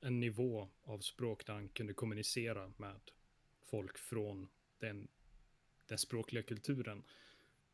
en 0.00 0.20
nivå 0.20 0.68
av 0.84 0.98
språk 0.98 1.46
där 1.46 1.52
han 1.54 1.68
kunde 1.68 1.94
kommunicera 1.94 2.72
med 2.76 3.00
folk 3.70 3.98
från 3.98 4.48
den, 4.78 5.08
den 5.86 5.98
språkliga 5.98 6.42
kulturen. 6.42 7.02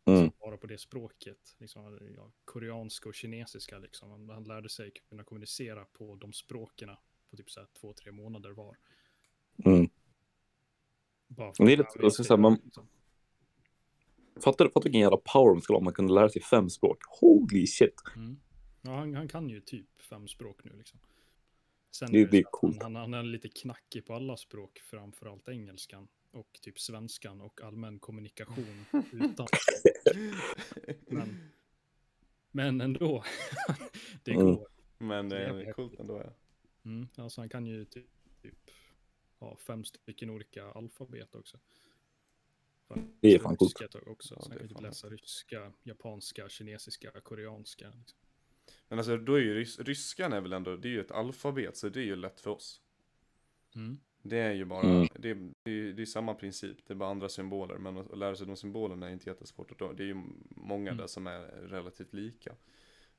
Mm. 0.04 0.20
Som 0.20 0.32
bara 0.40 0.56
på 0.56 0.66
det 0.66 0.78
språket. 0.78 1.56
Liksom, 1.58 1.98
ja, 2.16 2.30
koreanska 2.44 3.08
och 3.08 3.14
kinesiska 3.14 3.78
liksom. 3.78 4.10
Han, 4.10 4.28
han 4.28 4.44
lärde 4.44 4.68
sig 4.68 4.90
kunna 5.08 5.24
kommunicera 5.24 5.84
på 5.84 6.16
de 6.16 6.32
språken 6.32 6.90
på 7.30 7.36
typ 7.36 7.50
så 7.50 7.60
här 7.60 7.68
två, 7.80 7.92
tre 7.92 8.12
månader 8.12 8.50
var. 8.50 8.76
Mm. 9.64 9.88
Bara 11.28 11.52
det 11.58 11.62
är 11.72 11.76
lite- 11.76 12.10
så 12.10 12.22
här, 12.22 12.36
det, 12.36 12.42
man-. 12.42 12.70
Fattar 14.44 14.64
fattar 14.64 14.82
vilken 14.82 15.00
jävla 15.00 15.16
power 15.16 15.54
man 15.54 15.62
skulle 15.62 15.74
ha 15.74 15.78
om 15.78 15.84
man 15.84 15.92
kunde 15.94 16.12
lära 16.14 16.28
sig 16.28 16.42
fem 16.42 16.70
språk. 16.70 16.98
Holy 17.20 17.66
shit. 17.66 17.94
Mm. 18.16 18.36
Ja, 18.82 18.90
han, 18.96 19.14
han 19.14 19.28
kan 19.28 19.48
ju 19.48 19.60
typ 19.60 20.02
fem 20.02 20.28
språk 20.28 20.60
nu 20.64 20.72
liksom. 20.78 20.98
Sen 21.90 22.12
Det- 22.12 22.20
är 22.20 22.26
det 22.26 22.38
är 22.38 22.42
coolt. 22.50 22.82
Han, 22.82 22.94
han, 22.94 23.14
är 23.14 23.22
lite 23.22 23.48
knackig 23.48 24.06
på 24.06 24.14
alla 24.14 24.36
språk, 24.36 24.78
framförallt 24.78 25.48
engelskan 25.48 26.08
och 26.32 26.58
typ 26.62 26.78
svenskan 26.80 27.40
och 27.40 27.62
allmän 27.62 27.98
kommunikation 27.98 28.84
utan. 29.12 29.46
Men, 31.06 31.50
men 32.50 32.80
ändå, 32.80 33.24
det 34.24 34.32
Mm. 34.32 34.46
går. 34.46 34.66
Men 34.98 35.28
det 35.28 35.38
är 35.38 35.54
Jävlar. 35.56 35.72
coolt 35.72 36.00
ändå 36.00 36.22
ja. 36.24 36.32
Mm. 36.84 37.08
Alltså 37.16 37.40
han 37.40 37.48
kan 37.48 37.66
ju 37.66 37.84
typ, 37.84 38.06
typ 38.42 38.54
ja, 39.44 39.56
fem 39.56 39.84
stycken 39.84 40.30
olika 40.30 40.64
alfabet 40.64 41.34
också. 41.34 41.58
Det 43.20 43.34
är 43.34 43.38
fan 43.38 43.56
coolt. 43.56 43.80
Ryska 43.80 44.10
också. 44.10 44.34
Ja, 44.34 44.42
så 44.42 44.52
är 44.52 44.56
kan 44.58 44.68
typ 44.68 44.76
fan 44.76 44.82
läsa 44.82 45.08
ryska, 45.08 45.72
japanska, 45.82 46.48
kinesiska, 46.48 47.10
koreanska. 47.10 47.92
Liksom. 47.98 48.18
Men 48.88 48.98
alltså 48.98 49.16
då 49.16 49.34
är 49.34 49.40
ju 49.40 49.54
rys 49.54 49.78
ryskan 49.78 50.32
är 50.32 50.40
väl 50.40 50.52
ändå, 50.52 50.76
det 50.76 50.88
är 50.88 50.92
ju 50.92 51.00
ett 51.00 51.10
alfabet 51.10 51.76
så 51.76 51.88
det 51.88 52.00
är 52.00 52.04
ju 52.04 52.16
lätt 52.16 52.40
för 52.40 52.50
oss. 52.50 52.80
Mm. 53.74 53.98
Det 54.22 54.38
är 54.38 54.52
ju 54.52 54.64
bara, 54.64 54.86
Mm. 54.90 55.08
det, 55.14 55.30
är, 55.30 55.52
det, 55.62 55.70
är, 55.70 55.92
det 55.92 56.02
är 56.02 56.06
samma 56.06 56.34
princip, 56.34 56.76
det 56.86 56.92
är 56.92 56.96
bara 56.96 57.10
andra 57.10 57.28
symboler. 57.28 57.78
Men 57.78 57.96
att 57.98 58.18
lära 58.18 58.36
sig 58.36 58.46
de 58.46 58.56
symbolerna 58.56 59.08
är 59.08 59.12
inte 59.12 59.30
jättesvårt. 59.30 59.70
Och 59.70 59.76
då, 59.76 59.92
det 59.92 60.02
är 60.02 60.06
ju 60.06 60.22
många 60.50 60.90
Mm. 60.90 60.96
där 60.96 61.06
som 61.06 61.26
är 61.26 61.40
relativt 61.46 62.12
lika. 62.12 62.56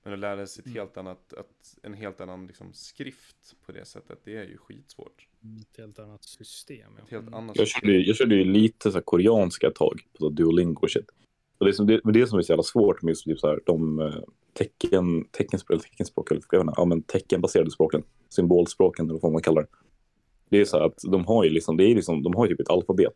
Men 0.06 0.14
att 0.14 0.20
lära 0.20 0.48
sig 0.48 0.62
ett 0.62 0.66
Mm. 0.66 0.78
helt 0.80 0.98
annat, 0.98 1.34
att, 1.34 1.78
en 1.84 1.94
helt 1.94 2.22
annan 2.22 2.48
liksom, 2.48 2.74
skrift 2.74 3.56
på 3.66 3.72
det 3.72 3.86
sättet, 3.86 4.20
det 4.24 4.36
är 4.38 4.44
ju 4.44 4.58
skitsvårt. 4.58 5.28
Ett 5.62 5.78
helt 5.78 6.00
annat 6.00 6.24
system. 6.24 6.92
Ja. 6.98 7.04
Ett 7.04 7.12
helt 7.12 7.22
Mm. 7.28 7.34
annat 7.34 7.58
Jag 7.58 7.68
körde, 7.68 7.98
jag 7.98 8.16
körde 8.16 8.36
ju 8.36 8.44
lite 8.44 8.92
så 8.92 8.98
här 8.98 9.04
koreanska 9.04 9.72
tag 9.72 10.00
på 10.14 10.18
så 10.18 10.30
Duolingo 10.30 10.82
och 10.82 10.92
shit. 10.92 11.10
Och 11.58 11.66
det, 11.66 11.74
som, 11.74 11.88
det, 11.88 12.02
det 12.14 12.28
som 12.28 12.40
är 12.40 12.44
så 12.44 12.52
jävla 12.52 12.64
svårt 12.64 13.02
med 13.02 13.10
just 13.12 13.24
typ 13.26 13.40
så 13.40 13.48
här, 13.48 13.60
de 13.66 14.00
eh, 14.00 14.14
tecken, 14.54 15.26
teckenspråk, 15.32 15.72
eller 15.76 15.84
teckenspråk, 15.90 16.32
eller 16.32 16.42
jag 16.52 16.60
vet 16.60 16.64
inte, 16.68 16.74
ja, 16.78 16.86
men 16.86 17.02
teckenbaserade 17.02 17.72
språken, 17.72 18.04
symbolspråken 18.30 19.10
eller 19.10 19.20
vad 19.20 19.32
man 19.32 19.42
kallar 19.42 19.62
det. 19.62 19.68
Det 20.50 20.62
är 20.62 20.66
så 20.66 20.78
här 20.78 20.86
att 20.86 21.00
de 21.12 21.26
har 21.26 21.44
ju 21.44 21.50
liksom, 21.50 21.78
det 21.78 21.84
är 21.84 21.96
liksom, 21.96 22.24
de 22.24 22.36
har 22.36 22.46
ju 22.46 22.52
typ 22.52 22.60
ett 22.60 22.70
alfabet. 22.70 23.14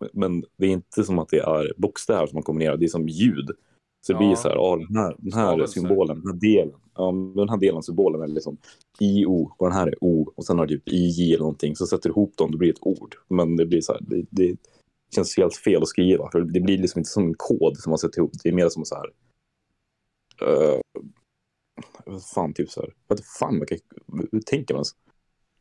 Men- 0.00 0.10
Men 0.12 0.44
det 0.56 0.66
är 0.66 0.70
inte 0.70 1.04
som 1.04 1.18
att 1.18 1.28
det 1.28 1.38
är 1.38 1.72
bokstäver 1.76 2.26
som 2.26 2.36
man 2.36 2.42
kombinerar, 2.42 2.76
det 2.76 2.84
är 2.84 2.88
som 2.88 3.08
ljud. 3.08 3.50
Så 4.00 4.12
det 4.12 4.16
Ja. 4.16 4.26
blir 4.28 4.36
så 4.36 4.48
här, 4.48 4.56
ja, 4.56 4.76
den 4.88 4.96
här, 4.96 5.14
den 5.18 5.32
här 5.32 5.66
symbolen, 5.66 6.20
den 6.20 6.26
här 6.32 6.40
delen, 6.40 6.80
ja, 6.94 7.12
den 7.36 7.48
här 7.48 7.56
delen 7.56 7.82
symbolen 7.82 8.22
är 8.22 8.26
liksom 8.26 8.56
IO 9.00 9.52
och 9.58 9.66
den 9.66 9.76
här 9.76 9.86
är 9.86 9.94
O 10.00 10.32
och 10.36 10.44
sen 10.44 10.58
har 10.58 10.66
du 10.66 10.78
typ 10.78 10.88
IJ 10.88 11.28
eller 11.34 11.38
någonting 11.38 11.76
så 11.76 11.86
sätter 11.86 12.08
du 12.08 12.12
ihop 12.12 12.36
dem, 12.36 12.50
det 12.50 12.56
blir 12.58 12.70
ett 12.70 12.86
ord. 12.86 13.14
Men 13.28 13.56
det 13.56 13.66
blir 13.66 13.80
så 13.80 13.92
här, 13.92 14.00
det, 14.00 14.24
det 14.30 14.56
känns 15.14 15.36
helt 15.36 15.56
fel 15.56 15.82
att 15.82 15.88
skriva 15.88 16.30
för 16.30 16.40
det 16.40 16.60
blir 16.60 16.78
liksom 16.78 16.98
inte 16.98 17.10
som 17.10 17.24
en 17.24 17.34
kod 17.34 17.76
som 17.78 17.90
man 17.90 17.98
sätter 17.98 18.18
ihop, 18.18 18.32
det 18.42 18.48
är 18.48 18.52
mer 18.52 18.68
som 18.68 18.84
så 18.84 18.94
här 18.94 19.06
uh, 20.50 20.80
fan 22.34 22.54
typ 22.54 22.70
så 22.70 22.80
här, 22.80 22.94
vad 23.06 23.20
fan, 23.38 23.64
hur 24.32 24.40
tänker 24.40 24.74
man? 24.74 24.84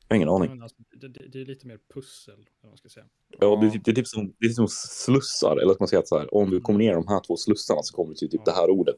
Jag 0.07 0.15
har 0.15 0.15
ingen 0.15 0.29
aning. 0.29 0.49
Men 0.49 0.61
alltså, 0.61 0.77
det, 0.91 1.07
det, 1.07 1.27
det 1.27 1.41
är 1.41 1.45
lite 1.45 1.67
mer 1.67 1.79
pussel, 1.93 2.33
eller 2.33 2.69
man 2.69 2.77
ska 2.77 2.89
säga. 2.89 3.05
Ja, 3.39 3.55
det, 3.61 3.67
är 3.67 3.71
typ- 3.71 3.85
det, 3.85 3.91
är 3.91 3.95
typ 3.95 4.07
som, 4.07 4.33
det 4.39 4.45
är 4.45 4.49
som 4.49 4.67
slussar, 4.67 5.57
eller 5.57 5.71
att 5.71 5.79
man 5.79 5.87
säger 5.87 6.01
att 6.01 6.07
så 6.07 6.17
här, 6.17 6.33
om 6.33 6.49
du 6.49 6.61
kombinerar 6.61 6.95
de 6.95 7.07
här 7.07 7.19
två 7.27 7.37
slussarna 7.37 7.83
så 7.83 7.95
kommer 7.95 8.09
du 8.09 8.15
till 8.15 8.29
typ 8.29 8.45
det 8.45 8.51
här 8.51 8.69
ordet. 8.69 8.97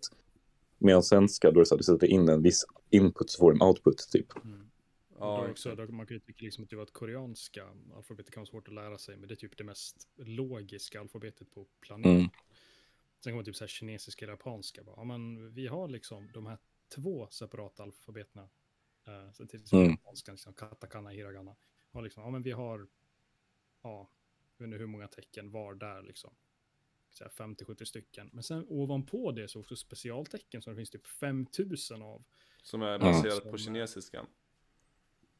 Medan 0.77 1.03
svenska, 1.03 1.51
då 1.51 1.59
är 1.59 1.61
det 1.61 1.65
så 1.65 1.75
att 1.75 1.79
du 1.79 1.83
sätter 1.83 2.07
in 2.07 2.29
en 2.29 2.41
viss 2.41 2.65
input 2.89 3.29
så 3.29 3.37
får 3.37 3.51
du 3.51 3.57
en 3.57 3.67
output 3.67 3.97
typ. 4.11 4.27
Mm. 4.43 4.69
Ja, 5.19 5.43
då 5.45 5.51
också, 5.51 5.75
då, 5.75 5.91
man 5.91 6.05
kan 6.05 6.15
ju 6.15 6.19
tycka 6.19 6.45
liksom 6.45 6.63
att 6.63 6.69
det 6.69 6.75
var 6.75 6.83
ett 6.83 6.93
koreanska 6.93 7.63
alfabetet 7.97 8.33
kan 8.33 8.41
vara 8.41 8.49
svårt 8.49 8.67
att 8.67 8.73
lära 8.73 8.97
sig, 8.97 9.17
men 9.17 9.27
det 9.27 9.33
är 9.33 9.35
typ 9.35 9.57
det 9.57 9.63
mest 9.63 10.07
logiska 10.15 10.99
alfabetet 10.99 11.51
på 11.51 11.65
planeten. 11.81 12.15
Mm. 12.15 12.29
Sen 13.23 13.33
kommer 13.33 13.43
typ 13.43 13.55
så 13.55 13.63
här 13.63 13.69
kinesiska 13.69 14.25
eller 14.25 14.33
japanska. 14.33 14.83
Bara, 14.83 14.95
ja, 14.97 15.03
men 15.03 15.53
vi 15.53 15.67
har 15.67 15.87
liksom 15.87 16.29
de 16.33 16.45
här 16.45 16.57
två 16.95 17.27
separata 17.31 17.83
alfabetena. 17.83 18.49
Uh, 19.09 19.31
så 19.31 19.45
till 19.45 19.59
exempel 19.61 19.79
Mm. 19.85 19.91
japanskan, 19.91 20.33
liksom 20.35 20.53
katakana, 20.53 21.09
hiragana. 21.09 21.55
Har 21.91 22.01
liksom, 22.01 22.23
ja 22.23 22.29
men 22.29 22.43
vi 22.43 22.51
har, 22.51 22.87
ja, 23.83 24.09
jag 24.57 24.65
vet 24.65 24.67
inte 24.67 24.77
hur 24.77 24.87
många 24.87 25.07
tecken 25.07 25.51
var 25.51 25.73
där 25.75 26.01
liksom. 26.01 26.33
Så 27.09 27.23
här 27.23 27.31
50-70 27.31 27.85
stycken. 27.85 28.29
Men 28.33 28.43
sen 28.43 28.65
ovanpå 28.69 29.31
det 29.31 29.47
så 29.47 29.59
också 29.59 29.75
specialtecken 29.75 30.61
som 30.61 30.73
det 30.73 30.77
finns 30.77 30.89
typ 30.89 31.07
5000 31.07 32.01
av. 32.01 32.23
Som 32.63 32.81
är 32.81 32.99
baserat 32.99 33.41
Som- 33.41 33.51
på 33.51 33.57
kinesiskan. 33.57 34.25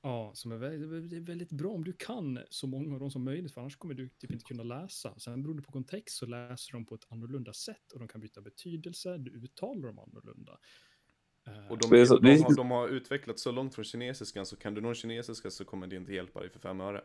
Ja, 0.02 0.32
som 0.36 0.52
är 0.52 0.58
väldigt, 0.58 1.10
det 1.10 1.16
är 1.18 1.22
väldigt 1.22 1.52
bra 1.52 1.72
om 1.72 1.84
du 1.84 1.94
kan 1.94 2.40
så 2.50 2.68
många 2.68 2.94
av 2.94 3.00
dem 3.00 3.12
som 3.12 3.24
möjligt, 3.24 3.54
för 3.54 3.62
annars 3.62 3.76
kommer 3.78 3.94
du 3.94 4.10
typ 4.10 4.32
inte 4.32 4.46
kunna 4.46 4.64
läsa. 4.64 5.20
Sen 5.20 5.44
beroende 5.44 5.64
på 5.64 5.72
kontext 5.72 6.18
så 6.18 6.26
läser 6.26 6.72
de 6.74 6.86
på 6.86 6.96
ett 6.96 7.06
annorlunda 7.10 7.54
sätt 7.54 7.92
och 7.92 8.00
de 8.00 8.08
kan 8.08 8.22
byta 8.22 8.42
betydelse, 8.42 9.18
du 9.18 9.32
uttalar 9.32 9.88
dem 9.88 10.00
annorlunda. 10.00 10.60
Och 11.70 11.78
de, 11.78 11.90
Det 11.90 12.00
är 12.02 12.06
så- 12.06 12.18
de, 12.18 12.26
det 12.28 12.34
är- 12.34 12.44
har, 12.44 12.56
de 12.56 12.72
har 12.72 12.88
utvecklats 12.88 13.42
så 13.44 13.52
långt 13.52 13.76
från 13.76 13.86
kinesiskan 13.86 14.46
så 14.46 14.56
kan 14.56 14.74
du 14.74 14.82
någon 14.82 14.96
kinesiska 14.96 15.50
så 15.50 15.66
kommer 15.66 15.88
det 15.88 15.96
inte 15.96 16.14
hjälpa 16.14 16.40
dig 16.40 16.50
för 16.50 16.60
fem 16.60 16.82
öre. 16.82 17.02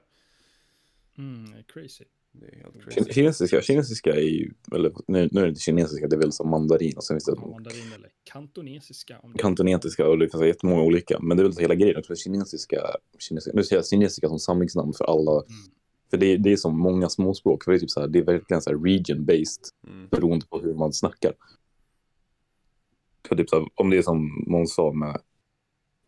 mm, 1.19 1.63
crazy. 1.73 2.05
Det 2.33 2.47
är 2.47 2.57
helt 2.57 2.85
crazy. 2.85 3.13
Kinesiska, 3.13 3.63
kinesiska 3.63 4.11
är 4.15 4.21
ju, 4.21 4.51
eller 4.75 4.93
nu, 5.09 5.29
nu 5.33 5.41
är 5.41 5.45
det 5.45 5.49
inte 5.49 5.61
kinesiska, 5.61 6.07
det 6.09 6.17
är 6.17 6.21
väl 6.21 6.33
som 6.33 6.51
mandarin 6.51 6.97
och 6.97 7.05
sen 7.05 7.15
finns 7.15 7.25
det 7.25 7.35
Ja, 7.37 7.47
mandarin 7.47 7.93
eller 7.95 8.09
kantonesiska. 8.25 9.19
Om 9.23 9.33
det- 9.33 9.39
kantonesiska 9.39 10.09
och 10.09 10.19
det 10.19 10.29
finns 10.31 10.43
jättemånga 10.45 10.83
olika. 10.83 11.19
Men 11.21 11.37
det 11.37 11.43
är 11.43 11.45
väl 11.49 11.57
hela 11.59 11.75
grejen 11.75 11.97
också, 11.97 12.15
kinesiska, 12.17 12.81
kinesiska, 13.19 13.57
nu 13.57 13.63
säger 13.65 13.79
jag 13.79 13.87
kinesiska 13.89 14.29
som 14.29 14.39
samlingsnamn 14.39 14.93
för 14.93 15.05
alla. 15.05 15.33
Mm. 15.33 15.45
För 16.11 16.17
det 16.17 16.27
är, 16.27 16.39
det 16.39 16.53
är 16.53 16.57
som 16.57 16.79
många 16.79 17.09
småspråk, 17.09 17.65
för 17.65 17.71
det 17.73 17.77
är 17.77 17.81
typ 17.81 17.91
så 17.91 18.01
här, 18.01 18.09
det 18.09 18.19
är 18.19 18.23
verkligen 18.25 18.63
så 18.63 18.71
här 18.71 18.77
region-based 18.77 19.63
Mm. 19.87 20.09
beroende 20.11 20.47
på 20.47 20.59
hur 20.61 20.75
man 20.75 20.93
snackar. 20.93 21.33
För 23.29 23.37
typ 23.37 23.49
så 23.51 23.59
här, 23.61 23.69
om 23.75 23.91
det 23.91 23.97
är 23.99 24.03
som 24.03 24.45
Måns 24.47 24.75
sa 24.75 24.93
med 24.93 25.21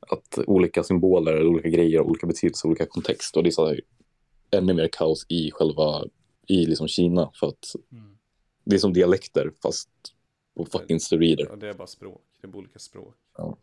att 0.01 0.39
olika 0.47 0.83
symboler, 0.83 1.47
olika 1.47 1.69
grejer, 1.69 2.01
olika 2.01 2.27
betydelser, 2.27 2.69
olika 2.69 2.87
kontext 2.87 3.37
och 3.37 3.43
det 3.43 3.49
är 3.49 3.51
så 3.51 3.67
här, 3.67 3.81
ännu 4.51 4.75
mer 4.75 4.89
kaos 4.93 5.27
i 5.29 5.51
själva, 5.51 6.05
i 6.47 6.67
liksom 6.67 6.89
Kina 6.89 7.31
för 7.35 7.47
att 7.47 7.75
Mm. 7.93 8.19
det 8.65 8.75
är 8.77 8.79
som 8.79 8.93
dialekter 8.93 9.53
fast 9.63 9.89
på 10.57 10.65
fucking 10.65 11.01
steroider. 11.01 11.47
Ja, 11.51 11.57
det 11.57 11.69
är 11.69 11.75
bara 11.75 11.87
språk. 11.87 12.23
Det 12.41 12.47
är 12.47 12.51
bara 12.51 12.59
olika 12.59 12.79
språk. 12.79 13.15
Ja. 13.37 13.57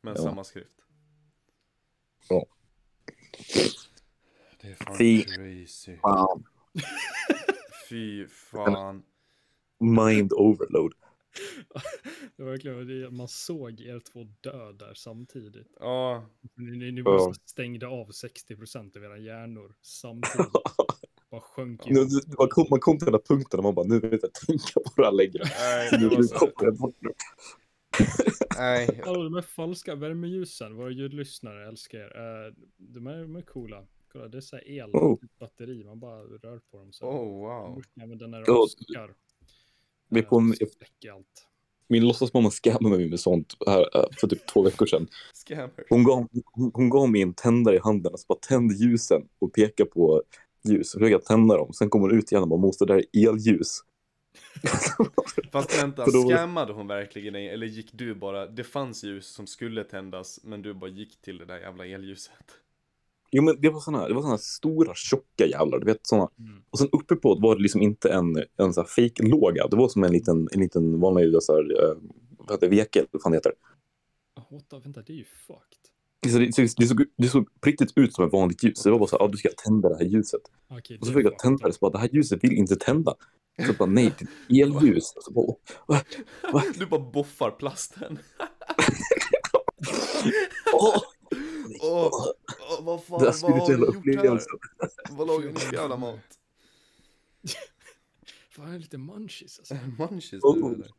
Men 0.00 0.14
Ja. 0.16 0.22
samma 0.22 0.44
skrift. 0.44 0.70
Ja. 2.28 2.46
Det 4.62 4.68
är 4.68 4.74
fan 4.74 4.96
Fy. 4.98 5.22
crazy. 5.22 5.96
Fan. 5.96 6.44
Fy 7.88 8.26
fan. 8.26 9.02
Mind 9.78 10.32
overload. 10.32 10.92
Det 12.36 12.42
var 12.42 12.50
verkligen, 12.50 13.16
man 13.16 13.28
såg 13.28 13.80
er 13.80 14.00
två 14.00 14.24
dö 14.40 14.72
där 14.72 14.94
samtidigt. 14.94 15.68
Ja, 15.80 16.26
Ni, 16.54 16.76
ni, 16.76 16.92
ni 16.92 16.98
Ja. 17.00 17.04
bara 17.04 17.34
stängde 17.34 17.86
av 17.86 18.10
60% 18.10 18.96
av 18.96 19.04
era 19.04 19.18
hjärnor 19.18 19.74
samtidigt. 19.82 20.52
Bara 21.30 21.40
sjönk 21.40 21.86
Nu- 21.86 22.00
in. 22.00 22.08
Man 22.38 22.48
kom, 22.48 22.66
man 22.70 22.80
kom 22.80 22.98
till 22.98 23.04
den 23.06 23.14
här 23.14 23.36
punkten 23.36 23.58
och 23.60 23.64
man 23.64 23.74
bara, 23.74 23.86
nu 23.86 23.94
vill 24.00 24.10
jag 24.10 24.14
inte 24.14 24.30
tänka 24.46 24.80
på 24.80 24.92
det 24.96 25.04
här 25.04 25.12
längre. 25.12 25.42
nej, 25.60 25.88
Nu 26.00 26.08
det 26.08 26.16
var 26.16 26.22
så. 26.22 26.92
Nej, 28.58 29.00
Hallå, 29.04 29.22
de 29.24 29.34
här 29.34 29.42
falska 29.42 29.94
värmeljusen, 29.94 30.76
våra 30.76 30.90
ljudlyssnare 30.90 31.68
älskar 31.68 31.98
er. 31.98 32.46
Eh, 32.46 32.52
de, 32.76 33.06
är, 33.06 33.22
de 33.22 33.36
är 33.36 33.42
coola. 33.42 33.86
Kolla, 34.12 34.28
det 34.28 34.36
är 34.36 34.40
så 34.40 34.56
här 34.56 34.68
el, 34.70 34.90
Oh. 34.90 35.20
typ 35.20 35.38
batteri, 35.38 35.84
man 35.84 36.00
bara 36.00 36.22
rör 36.22 36.58
på 36.70 36.78
dem. 36.78 36.92
Så. 36.92 37.06
oh 37.06 37.40
wow. 37.40 37.82
Ja, 37.94 38.06
men 38.06 38.18
den 38.18 38.34
är 38.34 38.44
Ja, 38.46 38.66
vi 40.08 40.18
är 40.20 40.22
på 40.24 40.38
Eh, 40.40 40.46
släcker 40.56 41.12
allt. 41.12 41.42
Min 41.88 42.06
låtsasmamma 42.06 42.50
scammade 42.50 42.96
mig 42.96 43.08
med 43.10 43.20
sånt 43.20 43.54
här, 43.66 43.96
eh, 43.96 44.04
för 44.20 44.26
typ 44.28 44.46
två 44.46 44.62
veckor 44.62 44.86
sedan. 44.86 45.08
Hon 45.88 46.04
gav, 46.04 46.28
hon, 46.52 46.70
hon 46.74 46.90
gav 46.90 47.10
mig 47.10 47.22
en 47.22 47.34
tändare 47.34 47.76
i 47.76 47.78
handen 47.78 48.12
och 48.12 48.20
så 48.20 48.24
bara 48.28 48.38
tänd 48.38 48.72
ljusen 48.72 49.28
och 49.38 49.52
peka 49.52 49.84
på 49.84 50.22
ljus. 50.64 50.92
Försöker 50.92 51.12
jag 51.12 51.24
tända 51.24 51.56
dem. 51.56 51.72
Sen 51.72 51.90
kommer 51.90 52.08
hon 52.08 52.18
ut 52.18 52.32
igen 52.32 52.42
och 52.42 52.48
bara, 52.48 52.60
måste 52.60 52.84
det 52.84 52.94
där 52.94 53.04
är 53.12 53.28
elljus. 53.28 53.80
Fast 55.52 55.82
vänta, 55.82 56.04
då- 56.06 56.28
scammade 56.28 56.72
hon 56.72 56.86
verkligen 56.86 57.32
dig? 57.32 57.48
Eller 57.48 57.66
gick 57.66 57.90
du 57.92 58.14
bara, 58.14 58.46
det 58.46 58.64
fanns 58.64 59.04
ljus 59.04 59.26
som 59.26 59.46
skulle 59.46 59.84
tändas, 59.84 60.40
men 60.42 60.62
du 60.62 60.74
bara 60.74 60.90
gick 60.90 61.20
till 61.20 61.38
det 61.38 61.44
där 61.44 61.58
jävla 61.58 61.86
elljuset? 61.86 62.32
Jo 63.30 63.42
men 63.42 63.60
det 63.60 63.70
var 63.70 63.80
såna, 63.80 64.08
det 64.08 64.14
var 64.14 64.22
såna 64.22 64.38
stora 64.38 64.94
tjocka 64.94 65.46
jävlar, 65.46 65.78
du 65.78 65.84
vet 65.86 66.06
såna. 66.06 66.28
Mm. 66.38 66.62
Och 66.70 66.78
sen 66.78 66.88
uppe 66.92 67.16
på 67.16 67.34
var 67.34 67.56
det 67.56 67.62
liksom 67.62 67.82
inte 67.82 68.08
en, 68.08 68.36
en 68.56 68.72
sån 68.74 68.84
här 68.84 68.88
fake-låga. 69.08 69.66
Det 69.66 69.76
var 69.76 69.88
som 69.88 70.04
en 70.04 70.12
liten, 70.12 70.48
en 70.52 70.60
liten 70.60 71.00
vanlig 71.00 71.42
så 71.42 71.54
här, 71.54 71.62
eh, 71.90 71.96
vad 72.38 72.50
heter 72.50 72.68
det, 72.70 72.76
veke, 72.76 72.98
eller 72.98 73.08
vad 73.12 73.22
fan 73.22 73.32
det 73.32 73.36
heter. 73.38 73.52
Oh, 74.50 74.60
the, 74.70 74.78
vänta, 74.78 75.02
det 75.02 75.12
är 75.12 75.16
ju 75.16 75.24
fucked. 75.24 76.32
Så 76.32 76.38
det, 76.38 76.52
så 76.54 76.60
det, 76.80 76.86
såg, 76.86 77.04
det 77.18 77.28
såg 77.28 77.60
på 77.60 77.68
riktigt 77.68 77.92
ut 77.96 78.14
som 78.14 78.24
ett 78.26 78.32
vanligt 78.32 78.62
ljus. 78.64 78.78
Så 78.78 78.88
det 78.88 78.92
var 78.92 78.98
bara 78.98 79.08
så 79.08 79.18
här, 79.18 79.24
ah, 79.24 79.28
du 79.28 79.38
ska 79.38 79.48
tända 79.64 79.88
det 79.88 79.96
här 79.96 80.04
ljuset. 80.04 80.40
Okej, 80.68 80.98
Och 81.00 81.06
så 81.06 81.12
det 81.12 81.18
fick 81.18 81.26
jag 81.26 81.38
tända 81.38 81.66
det, 81.66 81.72
så 81.72 81.78
bara, 81.80 81.90
det 81.92 81.98
här 81.98 82.08
ljuset 82.12 82.44
vill 82.44 82.52
inte 82.52 82.76
tända. 82.76 83.14
Så 83.66 83.72
bara, 83.72 83.86
nej, 83.90 84.12
det 84.18 84.60
är 84.60 84.62
elljus. 84.66 85.12
Så 85.20 85.32
bara, 85.32 85.44
"Åh, 85.46 85.56
va? 86.52 86.62
Du 86.78 86.86
bara 86.86 87.00
boffar 87.00 87.50
plasten. 87.50 88.18
åh, 90.72 90.96
Åh, 91.82 91.92
åh. 91.92 92.10
åh, 92.70 92.84
vad 92.84 93.04
fan, 93.04 93.20
vad 93.42 93.52
har 93.52 93.68
du 93.68 94.12
gjort 94.12 94.24
här? 94.24 94.40
Vad 95.16 95.26
lagar 95.26 95.48
ni 95.52 95.58
för 95.60 95.74
jävla 95.74 95.96
mat? 95.96 96.20
Fan, 98.50 98.66
jag 98.66 98.74
är 98.74 98.78
lite 98.78 98.98
munchies 98.98 99.58
alltså. 99.58 99.74
Munchies 99.98 100.44
Oh. 100.44 100.68
du 100.68 100.74
eller? 100.74 100.90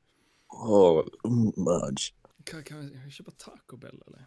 Åh, 0.48 1.08
mm, 1.26 1.54
Mudge. 1.58 2.14
Kan, 2.44 2.64
kan 2.64 2.94
jag 3.04 3.12
köpa 3.12 3.32
Taco 3.32 3.78
Bell 3.78 4.04
eller? 4.08 4.26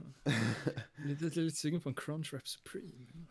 Lite, 1.07 1.25
lite, 1.25 1.41
lite 1.41 1.57
sugen 1.57 1.81
på 1.81 1.89
en 1.89 1.95
Crunch 1.95 2.33
Wrap 2.33 2.49
Supreme. 2.49 3.27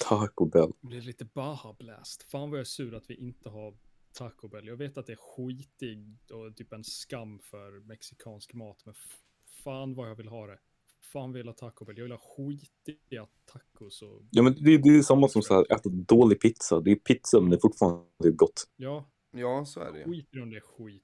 Taco 0.00 0.44
Bell. 0.46 0.72
Det 0.80 0.86
blir 0.86 1.00
lite 1.00 1.24
Baja 1.24 1.76
Blast. 1.78 2.22
Fan 2.30 2.50
vad 2.50 2.58
jag 2.58 2.60
är 2.60 2.64
sur 2.64 2.94
att 2.94 3.10
vi 3.10 3.14
inte 3.14 3.48
har 3.48 3.76
Taco 4.12 4.48
Bell. 4.48 4.66
Jag 4.66 4.76
vet 4.76 4.98
att 4.98 5.06
det 5.06 5.12
är 5.12 5.16
skitigt 5.16 6.30
och 6.30 6.56
typ 6.56 6.72
en 6.72 6.84
skam 6.84 7.38
för 7.38 7.80
mexikansk 7.80 8.54
mat. 8.54 8.82
Men 8.84 8.94
fan 9.64 9.94
vad 9.94 10.10
jag 10.10 10.14
vill 10.14 10.28
ha 10.28 10.46
det. 10.46 10.58
Fan 11.12 11.32
vill 11.32 11.46
ha 11.46 11.52
Taco 11.54 11.84
Bell. 11.84 11.96
Jag 11.98 12.02
vill 12.04 12.12
ha 12.12 12.18
skitiga 12.36 13.26
tacos 13.52 14.02
och 14.02 14.22
Ja, 14.30 14.42
men 14.42 14.54
det, 14.60 14.78
det 14.78 14.88
är 14.88 15.02
samma 15.02 15.28
som 15.28 15.42
så 15.42 15.54
här, 15.54 15.72
äta 15.72 15.88
dålig 15.88 16.40
pizza. 16.40 16.80
Det 16.80 16.90
är 16.90 16.96
pizza, 16.96 17.40
men 17.40 17.50
det 17.50 17.56
är 17.56 17.60
fortfarande 17.60 18.30
gott. 18.36 18.64
ja, 18.76 19.08
Ja, 19.36 19.64
så 19.64 19.80
är 19.80 19.92
det 19.92 20.04
skit 20.04 20.28
i 20.36 20.40
om 20.40 20.50
det 20.50 20.56
är 20.56 20.60
skit. 20.60 21.02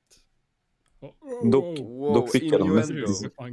Oh, 1.01 1.51
Dock- 1.51 1.79
Wow, 1.81 2.15
Dock 2.15 2.31
fick 2.33 2.43
jag 2.53 2.61
den 2.61 2.75
mest, 2.75 2.91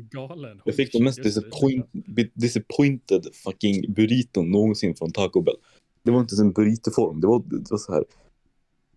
galen. 0.10 0.62
jag 0.66 0.76
fick 0.76 0.92
den 0.92 1.04
mest 1.04 1.18
Just 1.18 1.36
det, 1.36 1.42
disappoint, 1.42 1.90
disappointed 2.34 3.26
fucking 3.36 3.94
burriton 3.94 4.52
någonsin 4.52 4.96
från 4.96 5.12
Taco 5.12 5.42
Bell. 5.42 5.56
Det 6.04 6.12
var 6.12 6.20
inte 6.20 6.32
ens 6.34 6.40
en 6.42 6.52
burritoform. 6.54 7.22
Det 7.22 7.28
var, 7.28 7.40
det 7.46 7.72
var 7.72 7.78
så 7.78 7.94
här. 7.94 8.06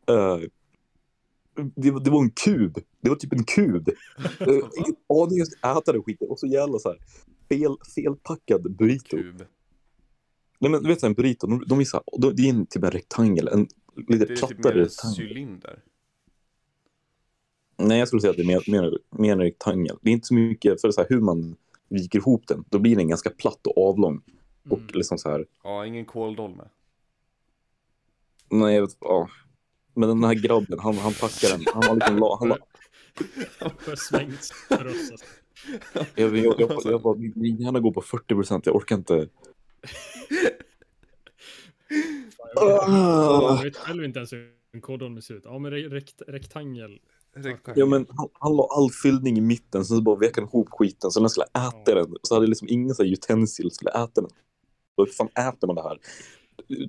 eh, 0.09 0.41
det, 1.75 1.91
var, 1.91 2.01
det 2.01 2.11
var 2.11 2.23
en 2.23 2.31
kub. 2.31 2.79
Det 3.01 3.09
var 3.09 3.17
typ 3.17 3.33
en 3.33 3.45
kub. 3.45 3.89
Jag 4.39 4.47
hade 4.47 4.53
ingen 4.79 4.97
aning 5.09 5.33
om 5.33 5.39
jag 5.39 5.47
skulle 5.47 5.73
äta 5.79 5.93
den 5.93 6.03
skiten. 6.03 6.29
Och 6.31 6.39
så 6.41 6.47
jävla 6.47 6.79
så 6.79 6.89
här 6.89 6.99
fel, 7.49 7.77
felpackad 7.95 8.77
burrito. 8.77 9.17
Kub. 9.17 9.45
Nej 10.61 10.71
men 10.71 10.83
du 10.83 10.89
vet 10.89 11.03
en 11.03 11.15
burrito, 11.15 11.47
de, 11.47 11.65
de 11.67 11.81
är 11.81 11.85
så 11.85 11.97
här, 11.97 12.05
de, 12.21 12.37
det 12.37 12.43
är 12.43 12.51
en, 12.51 12.67
typ 12.67 12.85
en 12.85 12.91
rektangel. 12.91 13.49
En 13.49 13.69
lite 13.97 14.25
Det 14.25 14.33
är 14.33 14.37
typ 14.37 14.39
plattare 14.39 14.75
mer 14.75 14.81
en 14.81 14.85
rektangel. 14.85 15.29
cylinder. 15.29 15.83
Nej, 17.77 17.99
jag 17.99 18.09
skulle 18.09 18.21
säga 18.21 18.31
att 18.31 18.37
det 18.37 18.43
är 18.43 18.47
mer, 18.47 18.63
mer, 18.71 18.99
mer 19.11 19.33
en 19.33 19.41
rektangel. 19.41 19.99
Det 20.03 20.11
är 20.11 20.13
inte 20.13 20.27
så 20.27 20.35
mycket 20.35 20.81
för 20.81 20.91
så 20.91 21.01
här, 21.01 21.09
hur 21.11 21.21
man 21.21 21.57
viker 21.89 22.19
ihop 22.19 22.47
den. 22.47 22.65
Då 22.69 22.79
blir 22.79 22.97
den 22.97 23.09
ganska 23.09 23.31
platt 23.31 23.67
och 23.67 23.89
avlång. 23.89 24.21
Och 24.71 24.79
Mm. 24.79 24.91
liksom 24.95 25.19
så 25.19 25.31
här, 25.31 25.47
Ja, 25.63 25.87
ingen 25.87 26.05
kåldolme. 26.05 26.65
nej, 28.51 28.75
jag 28.75 28.83
vet, 28.83 28.97
ja. 29.01 29.29
Men 29.95 30.09
den 30.09 30.25
här 30.25 30.35
grabben, 30.35 30.79
han, 30.79 30.97
han 30.99 31.13
packar 31.13 31.49
den. 31.49 31.65
Han 31.75 31.83
har 31.85 31.95
liksom, 31.95 32.17
la, 32.19 32.37
han, 32.41 32.49
la- 32.49 32.59
Alltså. 35.95 36.13
jag, 36.21 36.37
jag, 36.37 36.61
jag, 36.61 36.71
jag, 36.71 36.81
jag 36.85 37.03
bara, 37.03 37.15
min 37.35 37.57
hjärna 37.57 37.81
går 37.81 37.93
på 37.93 38.01
40 38.03 38.35
procent. 38.35 38.67
Jag 38.67 38.77
orkar 38.77 38.97
inte. 38.97 39.29
Jag, 42.55 42.85
Ah. 42.89 43.61
vet 43.65 43.77
själv 43.77 44.05
inte 44.05 44.19
ens 44.19 44.33
hur 44.33 44.51
en 44.73 44.81
kordon 44.81 45.23
ser 45.23 45.35
ut. 45.35 45.43
Ja, 45.45 45.59
men 45.59 45.73
re- 45.73 45.89
rekt, 45.89 46.23
rektangel. 46.29 46.99
Ja, 47.75 47.87
men 47.87 48.07
han, 48.09 48.29
han 48.33 48.57
la 48.57 48.69
all 48.71 48.91
fyllning 48.91 49.39
i 49.39 49.41
mitten, 49.41 49.85
sen 49.85 49.97
så 49.97 50.03
bara 50.03 50.17
vek 50.17 50.37
han 50.37 50.45
ihop 50.45 50.69
skiten. 50.71 51.11
Så 51.11 51.21
när 51.21 51.25
jag 51.25 51.31
skulle 51.31 51.47
äta 51.69 51.95
den, 51.95 52.15
så 52.23 52.35
hade 52.35 52.45
jag 52.45 52.49
liksom 52.49 52.69
ingen 52.71 52.95
så 52.95 53.03
här 53.03 53.11
utensil 53.13 53.71
skulle 53.71 53.91
äta 53.91 54.21
den. 54.21 54.31
Hur 54.97 55.07
fan 55.07 55.29
äter 55.29 55.67
man 55.67 55.77
det 55.77 55.83
här? 55.83 55.99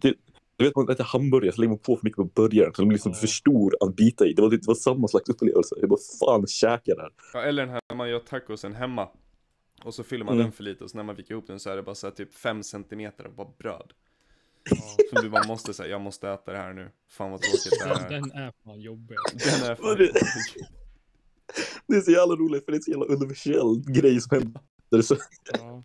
Det, 0.02 0.14
du 0.60 0.66
vet, 0.66 0.76
man 0.76 0.90
äter 0.90 1.04
hamburgare, 1.04 1.52
så 1.56 1.62
lägger 1.62 1.70
man 1.70 1.80
på 1.80 1.96
för 1.98 2.04
mycket 2.06 2.18
på 2.18 2.24
burgaren, 2.24 2.74
så 2.74 2.82
den 2.82 2.88
blir 2.90 2.96
liksom 2.96 3.14
för 3.14 3.28
stor 3.28 3.76
att 3.80 3.96
bita 3.96 4.26
i. 4.28 4.34
Det 4.34 4.42
var, 4.42 4.50
det 4.50 4.68
var 4.68 4.76
samma 4.76 5.08
slags 5.08 5.30
upplevelse. 5.30 5.76
Jag 5.80 5.90
bara, 5.90 6.00
fan 6.20 6.48
käkar 6.48 6.96
det 6.96 7.02
här. 7.02 7.12
Ja, 7.34 7.42
eller 7.42 7.62
den 7.66 7.72
här 7.74 7.82
när 7.90 7.96
man 7.98 8.10
gör 8.10 8.20
tacosen 8.20 8.74
hemma. 8.76 9.10
Och 9.84 9.94
så 9.94 10.04
fyller 10.04 10.26
man 10.26 10.34
Mm. 10.34 10.44
den 10.46 10.52
för 10.52 10.64
lite 10.64 10.84
och 10.84 10.90
så 10.90 10.98
när 10.98 11.04
man 11.04 11.16
viker 11.16 11.32
ihop 11.32 11.48
den 11.48 11.60
så 11.60 11.70
är 11.70 11.76
det 11.76 11.84
bara 11.84 11.96
så 11.96 12.08
här 12.08 12.12
typ 12.12 12.36
5 12.36 12.64
centimeter 12.64 13.26
av 13.26 13.36
bara 13.36 13.48
bröd. 13.60 13.94
Ja. 14.70 14.78
Som 15.14 15.24
du 15.24 15.30
bara 15.30 15.48
måste 15.48 15.74
säga, 15.74 15.90
jag 15.90 16.02
måste 16.02 16.30
äta 16.30 16.52
det 16.52 16.58
här 16.58 16.74
nu. 16.74 16.90
Fan 17.10 17.32
vad 17.32 17.42
tråkigt 17.42 17.80
det 17.80 17.86
Den, 17.88 17.98
är. 18.06 18.10
den 18.10 18.32
är 18.32 18.54
fan 18.64 18.82
jobbig. 18.82 19.18
Den 19.34 19.70
är 19.72 19.76
fan... 19.76 19.98
Det- 19.98 20.12
Det 21.88 21.96
är 21.96 22.02
så 22.02 22.12
jävla 22.12 22.36
roligt, 22.36 22.66
för 22.66 22.72
det 22.72 22.78
är 22.78 22.82
så 22.82 22.92
jävla 22.92 23.06
universell 23.06 23.84
grej 23.88 24.22
som 24.22 24.38
händer. 24.38 25.02
Så, 25.02 25.16
Ja. 25.60 25.84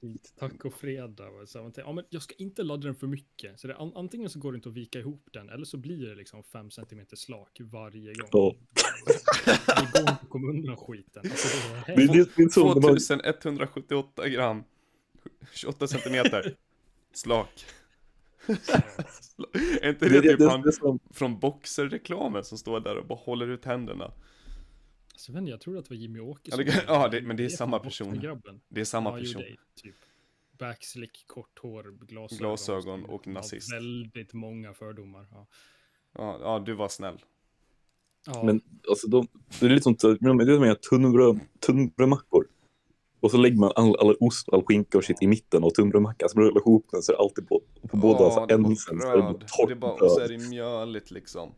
Faktiskt. 0.00 0.38
Tacofredag. 0.38 1.30
va. 1.30 1.46
Så 1.46 1.62
man 1.62 1.72
tänker, 1.72 1.88
Ja, 1.88 1.92
men 1.92 2.04
jag 2.10 2.22
ska 2.22 2.34
inte 2.34 2.62
ladda 2.62 2.86
den 2.86 2.94
för 2.94 3.06
mycket. 3.06 3.60
Så 3.60 3.66
det, 3.66 3.76
an, 3.76 3.92
antingen 3.94 4.30
så 4.30 4.38
går 4.38 4.52
det 4.52 4.56
inte 4.56 4.68
att 4.68 4.74
vika 4.74 4.98
ihop 4.98 5.28
den 5.32 5.48
eller 5.48 5.64
så 5.64 5.76
blir 5.76 6.08
det 6.08 6.14
liksom 6.14 6.42
5 6.42 6.70
cm 6.70 7.00
slak 7.14 7.60
varje 7.60 8.14
gång. 8.14 8.28
ja. 8.32 8.54
Det 9.66 9.90
går 9.92 10.00
inte 10.00 10.12
att 10.12 10.28
komma 10.28 10.48
undan 10.48 10.76
skiten. 10.76 11.22
Alltså, 11.24 11.48
det 11.86 11.92
är 11.92 11.96
det, 11.96 12.36
det, 12.36 12.42
är 12.42 12.48
så 12.48 12.74
när 12.74 12.80
man, 12.80 12.98
2178 12.98 14.28
gram. 14.28 14.64
28 15.52 15.86
centimeter. 15.86 16.56
Slak. 17.12 17.64
är 19.82 19.88
inte 19.88 20.08
det, 20.08 20.08
det 20.08 20.20
det, 20.20 20.28
typ 20.28 20.38
det, 20.38 20.50
han 20.50 20.72
som, 20.72 20.98
från 21.10 21.38
boxerreklamen 21.38 22.44
som 22.44 22.58
står 22.58 22.80
där 22.80 22.96
och 22.96 23.06
bara 23.06 23.18
håller 23.18 23.48
ut 23.48 23.64
händerna? 23.64 24.12
Alltså, 25.20 25.38
inte, 25.38 25.50
jag 25.50 25.60
tror 25.60 25.78
att 25.78 25.84
det 25.84 25.90
var 25.94 25.96
Jimmy 26.00 26.18
Ja, 26.18 26.24
Åkesson. 26.24 26.58
det 26.58 26.64
kan- 26.72 26.82
ja, 26.86 27.08
det- 27.08 27.22
men 27.22 27.36
det 27.36 27.44
är 27.44 27.48
samma 27.48 27.78
person. 27.78 28.20
Grabben. 28.20 28.60
Det 28.68 28.80
är 28.80 28.84
samma 28.84 29.10
ja, 29.10 29.16
jo, 29.18 29.24
person. 29.24 29.42
det 29.42 29.82
typ. 29.82 29.94
backslick, 30.58 31.24
kort 31.26 31.58
hår, 31.58 32.06
glasögon. 32.06 32.38
Glasögon 32.38 33.04
och 33.04 33.22
Ja, 33.26 33.32
nazist. 33.32 33.72
Väldigt 33.72 34.32
många 34.32 34.74
fördomar. 34.74 35.26
Ja. 35.30 35.46
Ja, 36.14 36.38
ja, 36.40 36.58
du 36.66 36.74
var 36.74 36.88
snäll. 36.88 37.18
Ja, 38.26 38.42
Men 38.44 38.60
alltså, 38.88 39.08
de, 39.08 39.26
det 39.60 39.66
är 39.66 39.70
lite 39.70 39.82
som, 39.82 39.96
det 40.00 40.08
är 40.08 40.74
tunnbröd, 40.74 41.40
tunnbrödmackor. 41.60 42.46
Och 43.20 43.30
så 43.30 43.36
lägger 43.36 43.56
man 43.56 43.72
all, 43.76 43.96
all 43.96 44.16
ost, 44.20 44.48
all 44.52 44.62
skinka 44.66 44.98
och 44.98 45.04
shit 45.04 45.22
i 45.22 45.26
mitten 45.26 45.64
och 45.64 45.74
tunnbrödmackan. 45.74 46.28
Så 46.28 46.38
rullar 46.40 46.60
ihop 46.60 46.86
den 46.90 47.02
så 47.02 47.12
är 47.12 47.16
det 47.16 47.22
alltid 47.22 47.48
på, 47.48 47.62
på 47.90 47.96
båda 47.96 48.18
Ja, 48.24 48.30
så 48.30 48.46
det 48.46 48.54
är 48.54 48.58
bara 48.58 48.66
änden 48.68 48.76
så 48.76 48.92
är 48.92 49.16
det 49.16 49.22
bara 49.22 49.32
torrt 49.32 50.00
Det 50.00 50.04
och 50.04 50.10
så 50.12 50.20
är 50.20 50.28
det 50.28 50.38
mjöligt 50.48 51.10
liksom. 51.10 51.54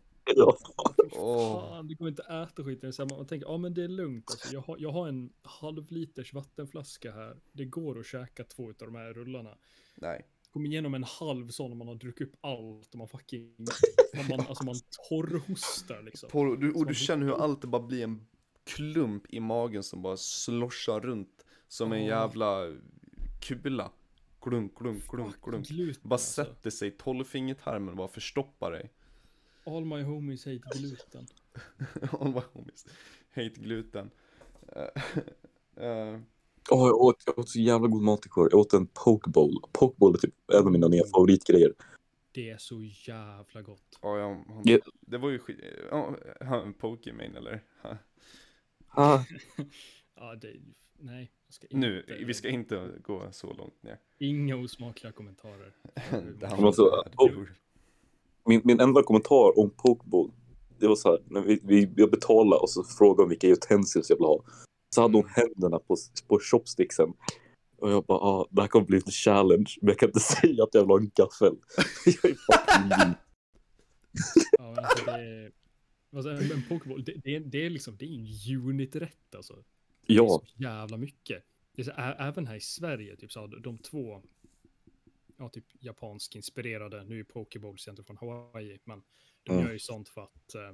Fan, 1.14 1.88
du 1.88 1.96
kommer 1.96 2.10
inte 2.10 2.22
äta 2.22 2.64
skiten. 2.64 2.92
Så 2.92 3.06
man 3.06 3.26
tänker, 3.26 3.46
ja 3.46 3.56
men 3.56 3.74
det 3.74 3.84
är 3.84 3.88
lugnt. 3.88 4.30
Alltså, 4.30 4.54
jag, 4.54 4.60
har, 4.60 4.76
jag 4.78 4.92
har 4.92 5.08
en 5.08 5.32
halvliters 5.42 6.34
vattenflaska 6.34 7.12
här. 7.12 7.36
Det 7.52 7.64
går 7.64 7.98
att 7.98 8.06
käka 8.06 8.44
två 8.44 8.68
av 8.68 8.74
de 8.78 8.94
här 8.94 9.12
rullarna. 9.12 9.58
Nej. 9.94 10.26
Kom 10.52 10.66
igenom 10.66 10.94
en 10.94 11.04
halv 11.04 11.48
sån 11.48 11.72
om 11.72 11.78
man 11.78 11.88
har 11.88 11.94
druckit 11.94 12.28
upp 12.28 12.34
allt 12.40 12.92
och 12.92 12.98
man 12.98 13.08
fucking... 13.08 13.54
Man, 14.16 14.28
man, 14.28 14.46
alltså 14.48 14.64
man 14.64 14.74
torrhostar 15.08 16.02
liksom. 16.02 16.28
På, 16.28 16.56
du, 16.56 16.72
och 16.72 16.86
du 16.86 16.94
känner 16.94 17.26
hur 17.26 17.42
allt 17.42 17.64
bara 17.64 17.82
blir 17.82 18.04
en 18.04 18.26
klump 18.64 19.26
i 19.28 19.40
magen 19.40 19.82
som 19.82 20.02
bara 20.02 20.16
sloshar 20.16 21.00
runt 21.00 21.44
som 21.68 21.92
en 21.92 22.04
jävla 22.04 22.74
kula. 23.40 23.90
Klunk, 24.40 24.78
klunk, 24.78 25.08
klunk, 25.08 25.42
klunk. 25.42 25.68
Bara 26.02 26.14
alltså. 26.14 26.44
sätter 26.44 26.70
sig 26.70 26.88
i 26.88 26.90
tolvfingertarmen 26.90 27.88
och 27.88 27.96
bara 27.96 28.08
förstoppar 28.08 28.72
dig. 28.72 28.90
All 29.64 29.84
my 29.84 30.02
homies 30.02 30.44
hate 30.44 30.78
gluten. 30.78 31.26
All 32.20 32.28
my 32.32 32.42
homies 32.52 32.86
hate 33.34 33.60
gluten. 33.60 34.10
Eh, 35.76 36.18
Åh, 36.70 36.88
jag, 36.88 37.00
åt, 37.00 37.22
jag 37.26 37.38
åt 37.38 37.48
så 37.48 37.60
jävla 37.60 37.88
god 37.88 38.02
mat 38.02 38.26
igår. 38.26 38.48
Jag 38.50 38.60
åt 38.60 38.72
en 38.72 38.86
pokeball. 38.86 39.54
Pokeball 39.72 40.14
är 40.14 40.18
typ 40.18 40.34
en 40.52 40.66
av 40.66 40.72
mina 40.72 40.88
nya 40.88 41.04
favoritgrejer. 41.04 41.72
Det 42.32 42.50
är 42.50 42.56
så 42.58 42.82
jävla 42.82 43.62
gott. 43.62 43.98
ja, 44.02 44.18
ja, 44.18 44.44
han, 44.48 44.62
Ja. 44.64 44.78
det 45.00 45.18
var 45.18 45.30
ju 45.30 45.38
skit... 45.38 45.60
Ja, 45.90 46.16
han 46.40 46.74
Pokemon 46.74 47.36
eller? 47.36 47.64
Ha. 47.82 47.96
Ah, 48.88 49.24
Ja, 50.16 50.34
det... 50.34 50.56
Nej, 50.98 51.32
ska 51.48 51.66
inte... 51.66 51.76
Nu, 51.76 52.04
vi 52.26 52.34
ska 52.34 52.48
inte 52.48 52.90
gå 53.02 53.28
så 53.32 53.52
långt 53.52 53.82
ner. 53.82 53.98
Inga 54.18 54.56
osmakliga 54.56 55.12
kommentarer. 55.12 55.74
Alltså, 56.50 57.04
oh. 57.16 57.44
Min, 58.46 58.60
min 58.64 58.80
enda 58.80 59.02
kommentar 59.02 59.58
om 59.58 59.70
pokeball. 59.70 60.30
Det 60.78 60.88
var 60.88 60.96
så 60.96 61.10
här, 61.10 61.18
när 61.26 61.40
vi, 61.40 61.60
vi, 61.62 61.92
jag 61.96 62.10
betalade 62.10 62.60
och 62.60 62.70
så 62.70 62.84
frågade 62.84 63.22
hon 63.22 63.28
vilka 63.28 63.46
utensils 63.46 64.10
jag 64.10 64.16
ville 64.16 64.26
ha. 64.26 64.44
Så 64.94 65.02
hade 65.02 65.16
hon 65.16 65.28
händerna 65.28 65.78
på, 65.78 65.96
på 66.28 66.38
chopsticksen. 66.40 67.12
Och 67.78 67.90
jag 67.90 68.04
bara, 68.04 68.18
ah, 68.18 68.48
det 68.50 68.60
här 68.60 68.68
kommer 68.68 68.86
bli 68.86 68.96
en 68.96 69.12
challenge. 69.12 69.74
Men 69.80 69.88
jag 69.88 69.98
kan 69.98 70.08
inte 70.08 70.20
säga 70.40 70.64
att 70.64 70.74
jag 70.74 70.80
vill 70.80 70.90
ha 70.90 70.98
en 70.98 71.10
gaffel. 71.14 71.56
jag 72.06 72.30
är 72.30 72.34
fucking. 72.34 73.14
Ja, 74.58 74.72
men 74.74 74.84
alltså 74.84 75.04
det 75.04 75.10
är... 75.12 75.52
Alltså, 76.16 76.30
en, 76.30 76.62
Pokéball, 76.68 77.04
det, 77.04 77.12
det, 77.24 77.38
det 77.38 77.66
är 77.66 77.70
liksom, 77.70 77.96
det 77.96 78.04
är 78.04 78.14
en 78.14 78.68
unit-rätt 78.68 79.34
alltså. 79.34 79.54
Det 80.06 80.12
är 80.12 80.16
Ja, 80.16 80.28
så 80.28 80.62
jävla 80.62 80.96
mycket. 80.96 81.44
Det 81.76 81.82
är 81.82 81.84
så, 81.84 81.90
även 82.18 82.46
här 82.46 82.56
i 82.56 82.60
Sverige, 82.60 83.16
typ 83.16 83.32
så 83.32 83.40
här, 83.40 83.60
de 83.60 83.78
två, 83.78 84.22
ja 85.42 85.48
typ 85.48 85.64
japansk 85.80 86.36
inspirerade, 86.36 87.04
nu 87.04 87.20
är 87.20 87.24
Pokéballs 87.24 87.86
egentligen 87.88 88.06
från 88.06 88.16
Hawaii, 88.16 88.78
men 88.84 89.02
de 89.42 89.52
Mm. 89.52 89.64
gör 89.64 89.72
ju 89.72 89.78
sånt 89.78 90.08
för 90.08 90.22
att 90.22 90.54
eh, 90.54 90.72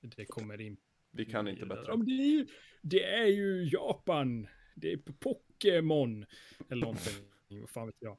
det 0.00 0.24
kommer 0.24 0.60
in. 0.60 0.76
Vi 1.10 1.24
kan 1.24 1.48
inte 1.48 1.66
bättre. 1.66 1.84
Ja, 1.86 1.96
det, 1.96 2.12
är 2.12 2.26
ju, 2.30 2.46
det 2.82 3.04
är 3.04 3.26
ju 3.26 3.68
Japan, 3.72 4.46
det 4.74 4.92
är 4.92 4.96
Pokémon, 4.96 6.26
eller 6.68 6.82
någonting, 6.82 7.14
vad 7.60 7.70
fan 7.70 7.86
vet 7.86 7.96
jag. 8.00 8.18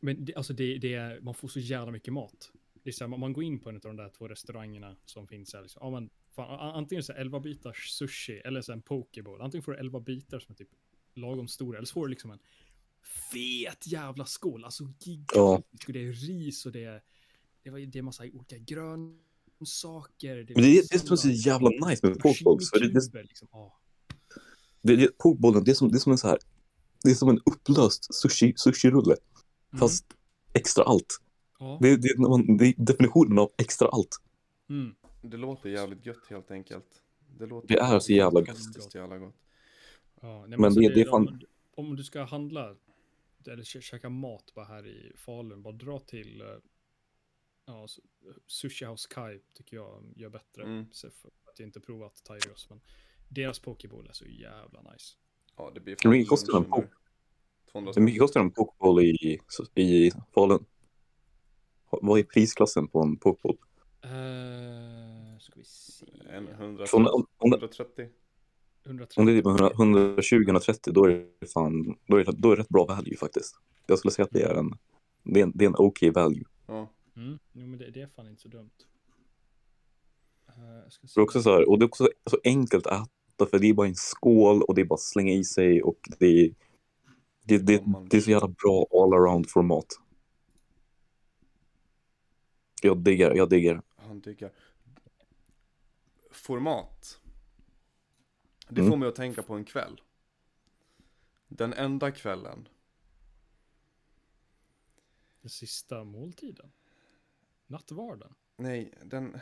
Men 0.00 0.24
det, 0.24 0.34
alltså 0.34 0.52
det, 0.52 0.78
det 0.78 0.94
är, 0.94 1.20
man 1.20 1.34
får 1.34 1.48
så 1.48 1.60
jävla 1.60 1.92
mycket 1.92 2.12
mat. 2.12 2.52
Det 2.82 2.90
är 2.90 2.92
så 2.92 3.04
här, 3.04 3.08
man, 3.08 3.20
man 3.20 3.32
går 3.32 3.44
in 3.44 3.58
på 3.60 3.68
en 3.68 3.74
av 3.74 3.80
de 3.80 3.96
där 3.96 4.08
två 4.08 4.28
restaurangerna 4.28 4.96
som 5.04 5.28
finns 5.28 5.54
här. 5.54 5.62
Liksom, 5.62 5.80
ja, 5.84 5.90
men, 5.90 6.10
fan, 6.30 6.60
antingen 6.60 7.02
så 7.04 7.12
här 7.12 7.20
11 7.20 7.40
bitars 7.40 7.88
sushi 7.90 8.32
eller 8.44 8.60
så 8.60 8.72
en 8.72 8.82
pokeball. 8.82 9.40
Antingen 9.40 9.62
får 9.62 9.72
du 9.72 9.78
11 9.78 10.00
bitar 10.00 10.38
som 10.38 10.52
är 10.52 10.56
typ 10.56 10.68
lagom 11.14 11.48
stora 11.48 11.78
eller 11.78 11.86
så 11.86 11.92
får 11.92 12.06
du 12.06 12.10
liksom 12.10 12.30
en 12.30 12.38
fet 13.32 13.86
jävla 13.86 14.24
skål. 14.24 14.64
Alltså 14.64 14.84
gigantisk. 15.00 15.86
Och 15.88 15.92
det 15.92 16.04
är 16.06 16.12
ris 16.12 16.66
och 16.66 16.72
det 16.72 16.84
är, 16.84 17.02
det, 17.62 17.70
var, 17.70 17.78
det 17.78 17.98
är 17.98 18.02
massa 18.02 18.22
olika 18.22 18.56
grönsaker. 18.58 20.36
men 20.54 20.62
det, 20.62 20.78
är- 20.78 20.82
det 20.90 20.94
är 20.94 20.98
som 20.98 21.12
är 21.12 21.16
så 21.16 21.28
jävla 21.28 21.70
nice 21.88 22.06
med 22.06 22.18
pokeballs. 22.18 22.70
För 22.70 22.80
det, 22.80 23.10
det, 23.12 23.22
liksom. 23.22 23.48
Ja. 23.52 23.78
det, 24.82 24.96
det, 24.96 25.18
pokeballen, 25.18 25.64
det 25.64 25.70
är 25.70 25.74
som, 25.74 25.88
det 25.90 25.96
är 25.96 26.00
som 26.00 26.12
en 26.12 26.18
så 26.18 26.28
här. 26.28 26.38
Det 27.04 27.10
är 27.10 27.14
som 27.14 27.28
en 27.28 27.40
upplöst 27.46 28.14
sushi, 28.14 28.54
sushi-rulle. 28.56 29.16
Mm. 29.72 29.78
Fast 29.80 30.04
extra 30.52 30.84
allt. 30.84 31.20
Ja. 31.58 31.78
Det, 31.82 31.96
det, 31.96 32.18
när 32.18 32.28
man, 32.28 32.56
det 32.56 32.66
är 32.66 32.74
definitionen 32.76 33.38
av 33.38 33.50
extra 33.58 33.88
allt. 33.88 34.16
Mm. 34.68 34.94
Det 35.22 35.36
låter 35.36 35.68
jävligt 35.68 36.06
gött 36.06 36.26
helt 36.30 36.50
enkelt. 36.50 36.86
Det, 37.38 37.46
låter 37.46 37.68
Det 37.68 37.78
är 37.80 37.98
så 37.98 38.12
jävla 38.12 38.40
gott. 38.40 38.94
jävla 38.94 39.18
gott. 39.18 39.34
Ja, 40.20 40.40
nej, 40.40 40.58
Men 40.58 40.64
alltså 40.64 40.80
det- 40.80 40.94
det 40.94 41.00
är 41.00 41.04
fan- 41.10 41.28
om, 41.28 41.40
om 41.76 41.96
du 41.96 42.04
ska 42.04 42.22
handla 42.24 42.74
eller 43.48 43.62
kä- 43.62 43.80
käka 43.80 44.08
mat 44.08 44.54
bara 44.54 44.64
här 44.64 44.86
i 44.86 45.12
Falun, 45.16 45.62
bara 45.62 45.74
dra 45.74 45.98
till 45.98 46.40
eh, 46.40 46.46
ja, 47.66 47.86
Sushi 48.46 48.84
House 48.84 49.08
Kai 49.10 49.40
tycker 49.54 49.76
jag 49.76 50.12
gör 50.16 50.28
bättre. 50.30 50.62
Mm. 50.62 50.86
Så 50.92 51.10
för 51.10 51.28
att 51.28 51.58
jag 51.58 51.68
inte 51.68 51.80
provat 51.80 52.14
Tigers, 52.24 52.68
men 52.70 52.80
deras 53.28 53.58
Pokéball 53.58 54.08
är 54.08 54.12
så 54.12 54.26
jävla 54.26 54.82
nice. 54.92 55.16
Ja, 55.56 55.70
det 55.74 55.80
blir 55.80 55.96
Hur 56.02 56.10
mycket 56.10 56.28
kostar 56.28 56.56
en 56.56 56.62
lunchen 56.62 56.70
där. 56.80 56.86
poke? 56.86 56.94
200 57.72 57.92
Hur 57.96 58.02
mycket 58.02 58.20
kostar 58.20 58.40
en 58.40 58.50
pokeball 58.50 59.00
i, 59.00 59.40
i 59.74 60.10
Falun? 60.34 60.64
Vad 61.90 62.18
är 62.18 62.22
prisklassen 62.22 62.88
på 62.88 63.02
en 63.02 63.16
pokeball? 63.16 63.56
Uh, 64.04 65.38
ska 65.38 65.52
vi 65.56 65.64
se. 65.64 66.06
En 66.28 66.48
100, 66.48 66.86
Så 66.86 66.96
om, 66.96 67.06
om, 67.06 67.26
om, 67.36 67.52
130. 67.52 68.08
130. 68.86 69.20
om 69.20 69.26
det 69.26 69.32
är 69.32 69.36
typ 69.36 69.46
120-130 69.46 70.92
då 70.92 71.04
är 71.04 71.26
det 71.40 71.46
fan, 71.46 71.98
då 72.06 72.16
är 72.16 72.24
det, 72.24 72.32
då 72.32 72.52
är 72.52 72.56
det 72.56 72.62
rätt 72.62 72.68
bra 72.68 72.84
value 72.84 73.16
faktiskt. 73.16 73.56
Jag 73.86 73.98
skulle 73.98 74.12
säga 74.12 74.24
att 74.24 74.32
det 74.32 74.42
är 74.42 74.54
en, 74.54 74.78
det 75.22 75.40
är 75.40 75.44
en, 75.44 75.52
det 75.54 75.64
är 75.64 75.68
en 75.68 75.74
okej 75.78 76.10
value. 76.10 76.44
Ja. 76.66 76.90
Mm. 77.16 77.38
Jo, 77.52 77.66
men 77.66 77.78
det, 77.78 77.90
det 77.90 78.00
är 78.00 78.06
fan 78.06 78.28
inte 78.28 78.42
så 78.42 78.48
dumt. 78.48 78.70
Eh, 80.48 80.82
jag 80.82 80.92
ska 80.92 81.06
Det 81.14 81.20
är 81.20 81.24
också 81.24 81.42
så 81.42 81.50
här, 81.50 81.68
och 81.68 81.78
det 81.78 81.84
är 81.84 81.86
också 81.86 82.08
så 82.30 82.38
enkelt 82.44 82.86
att 82.86 83.08
äta 83.34 83.46
för 83.46 83.58
det 83.58 83.66
är 83.66 83.74
bara 83.74 83.86
en 83.86 83.94
skål 83.94 84.62
och 84.62 84.74
det 84.74 84.80
är 84.80 84.84
bara 84.84 84.94
att 84.94 85.00
slänga 85.00 85.32
i 85.32 85.44
sig 85.44 85.82
och 85.82 85.98
det 86.18 86.26
är, 86.26 86.50
det, 87.44 87.58
det, 87.58 87.82
det 88.10 88.16
är 88.16 88.20
så 88.20 88.30
jävla 88.30 88.48
bra 88.48 88.86
all 88.92 89.12
around 89.12 89.50
format. 89.50 89.86
Jag 92.82 92.98
diggar, 92.98 93.34
jag 93.34 93.50
diggar. 93.50 93.82
Han 93.96 94.20
diggar. 94.20 94.50
Format. 96.30 97.20
Det 98.68 98.80
Mm. 98.80 98.90
får 98.92 98.96
mig 98.96 99.08
att 99.08 99.14
tänka 99.14 99.42
på 99.42 99.54
en 99.54 99.64
kväll. 99.64 100.00
Den 101.48 101.72
enda 101.72 102.12
kvällen. 102.12 102.68
Den 105.40 105.50
sista 105.50 106.04
måltiden. 106.04 106.72
Nattvarden. 107.66 108.34
Nej, 108.56 108.92
den... 109.04 109.38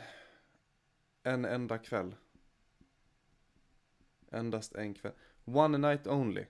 En 1.23 1.45
enda 1.45 1.77
kväll. 1.77 2.15
Endast 4.31 4.75
en 4.75 4.93
kväll. 4.93 5.13
One 5.45 5.77
night 5.77 6.07
only. 6.07 6.45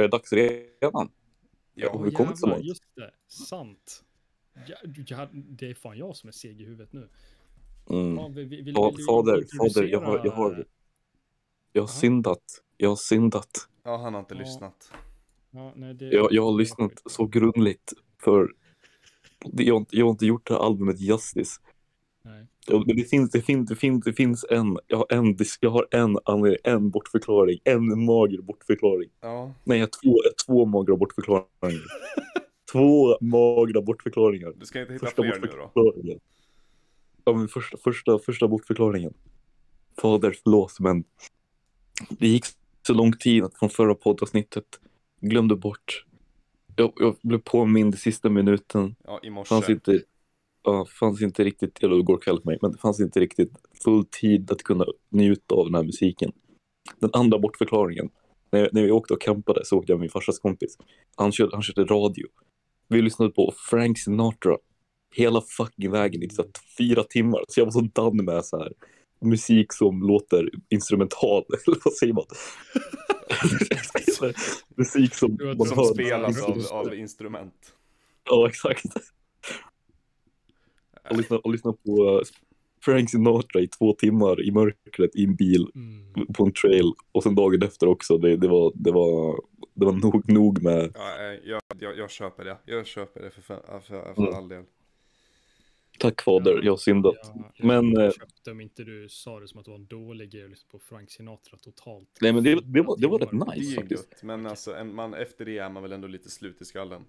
Är 0.00 0.08
det 0.08 0.08
dags 0.16 0.32
redan? 0.32 1.10
Ja, 1.74 1.92
har 1.92 2.04
vi 2.04 2.10
kommit 2.10 2.38
så 2.38 2.46
långt? 2.46 2.64
Just 2.64 2.82
det, 2.96 3.10
sant. 3.28 4.04
Ja, 4.68 4.76
ja, 5.06 5.28
det 5.32 5.70
är 5.70 5.74
fan 5.74 5.98
jag 5.98 6.16
som 6.16 6.28
är 6.28 6.32
seg 6.32 6.60
i 6.60 6.64
huvudet 6.64 6.92
nu. 6.92 7.08
Mm. 7.90 8.16
Ja, 8.16 8.28
vill, 8.28 8.46
vill, 8.48 8.64
vill, 8.64 8.74
Ja, 8.76 8.92
du 8.96 9.04
fader, 9.04 9.44
fader, 9.58 9.88
jag 9.88 10.00
har, 10.00 10.20
jag 10.24 10.32
har, 10.32 10.66
jag 11.72 11.82
har 11.82 11.88
syndat. 11.88 12.42
Jag 12.76 12.88
har 12.88 12.96
syndat. 12.96 13.68
ja 13.82 13.96
han 13.96 14.14
har 14.14 14.20
inte 14.20 14.34
Ja. 14.34 14.40
lyssnat. 14.40 14.92
Ja, 15.50 15.72
nej, 15.76 15.94
det, 15.94 16.04
Jag, 16.10 16.32
jag 16.32 16.42
har 16.44 16.58
lyssnat 16.58 16.92
så 17.06 17.26
grundligt 17.26 17.92
för 18.22 18.52
jag, 19.44 19.74
har 19.74 19.78
inte- 19.80 19.96
jag 19.96 20.06
har 20.06 20.10
inte 20.10 20.26
gjort 20.26 20.46
det 20.46 20.54
här 20.54 20.60
albumet 20.60 21.00
justice. 21.00 21.60
Nej. 22.22 22.46
Men 22.68 22.96
det 22.96 23.10
finns, 23.10 23.30
det 23.30 23.42
finns, 23.42 23.68
det 23.68 23.76
finns, 23.76 24.04
det 24.04 24.12
finns 24.12 24.44
en, 24.50 24.78
jag 24.86 24.98
har 24.98 25.06
en, 25.10 25.36
jag 25.60 25.70
har 25.70 25.86
en, 25.90 26.18
en 26.64 26.90
bortförklaring, 26.90 27.58
en 27.64 28.04
mager 28.04 28.42
bortförklaring. 28.42 29.10
Ja, 29.20 29.54
Nej, 29.64 29.78
jag 29.78 29.86
har 29.86 29.90
två, 30.02 30.16
två 30.46 30.64
magra 30.66 30.96
bortförklaringar. 30.96 31.84
två 32.72 33.18
magra 33.20 33.82
bortförklaringar. 33.82 34.52
du 34.56 34.66
ska 34.66 34.80
inte 34.80 34.92
hitta 34.92 35.06
Första 35.06 35.22
fler 35.22 35.40
nu 35.40 35.48
då. 35.74 36.18
Ja, 37.24 37.32
men 37.32 37.48
första, 37.48 37.76
första, 37.76 38.18
första 38.18 38.48
bortförklaringen. 38.48 39.14
Fader, 40.00 40.36
förlåt, 40.42 40.80
men 40.80 41.04
det 42.08 42.28
gick 42.28 42.44
så 42.86 42.94
lång 42.94 43.12
tid 43.12 43.44
från 43.58 43.70
förra 43.70 43.94
poddavsnittet 43.94 44.64
glömde 45.20 45.56
bort. 45.56 46.04
Jag, 46.76 46.92
jag 46.96 47.16
blev 47.22 47.38
påmind 47.38 47.94
i 47.94 47.98
sista 47.98 48.28
minuten. 48.28 48.96
Ja, 49.04 49.20
i 49.22 49.30
morse. 49.30 49.48
Fanns 49.48 49.68
inte, 49.68 50.02
ja, 50.64 50.86
fanns 51.00 51.22
inte 51.22 51.44
riktigt, 51.44 51.82
eller 51.82 51.98
igår 51.98 52.18
kväll 52.20 52.40
för 52.40 52.46
mig, 52.46 52.58
men 52.62 52.72
det 52.72 52.78
fanns 52.78 53.00
inte 53.00 53.20
riktigt 53.20 53.52
full 53.84 54.04
tid 54.04 54.50
att 54.50 54.62
kunna 54.62 54.86
njuta 55.08 55.54
av 55.54 55.64
den 55.64 55.74
här 55.74 55.82
musiken. 55.82 56.32
Den 56.98 57.10
andra 57.12 57.38
bortförklaringen, 57.38 58.10
när, 58.50 58.68
när 58.72 58.82
vi 58.82 58.90
åkte 58.90 59.14
och 59.14 59.20
campade 59.20 59.64
så 59.64 59.78
åkte 59.78 59.92
jag 59.92 59.96
med 59.96 60.00
min 60.00 60.10
farsas 60.10 60.38
kompis. 60.38 60.78
Han 61.16 61.32
körde, 61.32 61.50
han 61.56 61.62
körde 61.62 61.84
radio. 61.84 62.26
Vi 62.88 63.02
lyssnade 63.02 63.30
på 63.30 63.54
Frank 63.70 63.98
Sinatra 63.98 64.56
hela 65.14 65.40
fucking 65.40 65.90
vägen 65.90 66.22
i 66.22 66.28
här 66.38 66.46
fyra 66.78 67.04
timmar. 67.04 67.44
Så 67.48 67.60
jag 67.60 67.64
var 67.64 67.72
så 67.72 67.80
done 67.80 68.22
med 68.22 68.44
så 68.44 68.58
här 68.58 68.72
musik 69.20 69.72
som 69.72 70.02
låter 70.02 70.50
instrumental, 70.68 71.44
eller 71.66 71.78
vad 71.84 71.94
säger 71.94 72.12
man? 72.12 72.24
musik 74.76 75.14
som 75.14 75.36
Du 75.36 75.54
man 75.54 75.66
Som 75.66 75.84
spelas 75.84 76.42
av, 76.42 76.66
av 76.70 76.94
instrument. 76.94 77.74
Ja, 78.24 78.48
exakt. 78.48 78.84
Och 81.10 81.16
lyssna, 81.16 81.38
och 81.38 81.52
lyssna 81.52 81.72
på 81.72 82.20
eh, 82.20 82.26
Frank 82.84 83.10
Sinatra 83.10 83.60
i 83.60 83.68
två 83.68 83.92
timmar 83.92 84.42
i 84.44 84.50
mörkret 84.50 85.16
i 85.16 85.24
en 85.24 85.34
bil 85.34 85.66
Mm. 85.74 86.26
på 86.26 86.44
en 86.44 86.52
trail 86.52 86.92
och 87.12 87.22
sen 87.22 87.34
dagen 87.34 87.62
efter 87.62 87.86
också. 87.86 88.18
Det, 88.18 88.36
det, 88.36 88.48
var, 88.48 88.72
det, 88.74 88.90
var, 88.90 89.40
det 89.74 89.84
var 89.84 89.92
nog, 89.92 90.28
nog 90.28 90.62
med 90.62 90.90
Ja, 90.94 91.18
eh, 91.32 91.38
jag, 91.44 91.62
jag, 91.80 91.98
jag 91.98 92.10
köper 92.10 92.44
det. 92.44 92.56
Jag 92.64 92.86
köper 92.86 93.20
det 93.22 93.30
för, 93.30 93.42
för, 93.42 93.80
för, 93.80 94.14
för 94.14 94.22
Mm. 94.22 94.34
all 94.34 94.48
del. 94.48 94.64
tack 95.98 96.22
fader, 96.22 96.60
jag 96.62 96.72
har 96.72 96.76
syndat. 96.76 97.14
Ja, 97.22 97.50
Men, 97.58 97.92
jag 97.92 98.04
eh, 98.04 98.10
köpte 98.12 98.50
om 98.50 98.60
inte 98.60 98.84
du 98.84 99.08
sa 99.08 99.40
det 99.40 99.48
som 99.48 99.58
att 99.58 99.64
det 99.64 99.70
var 99.70 99.78
en 99.78 99.86
dålig 99.86 100.30
grej 100.30 100.48
lyssna 100.48 100.68
på 100.70 100.78
Frank 100.78 101.10
Sinatra 101.10 101.58
totalt. 101.58 102.08
Nej 102.20 102.32
men 102.32 102.44
det, 102.44 102.60
det, 102.64 102.82
var, 102.82 102.96
det 103.00 103.06
var 103.06 103.18
rätt 103.18 103.32
nice 103.32 103.70
ju 103.70 103.76
faktiskt. 103.76 104.08
gött, 104.12 104.22
men 104.22 104.46
alltså 104.46 104.74
en, 104.74 104.94
man, 104.94 105.14
efter 105.14 105.44
det 105.44 105.58
är 105.58 105.68
man 105.68 105.82
väl 105.82 105.92
ändå 105.92 106.08
lite 106.08 106.30
slut 106.30 106.60
i 106.60 106.64
skallen. 106.64 107.04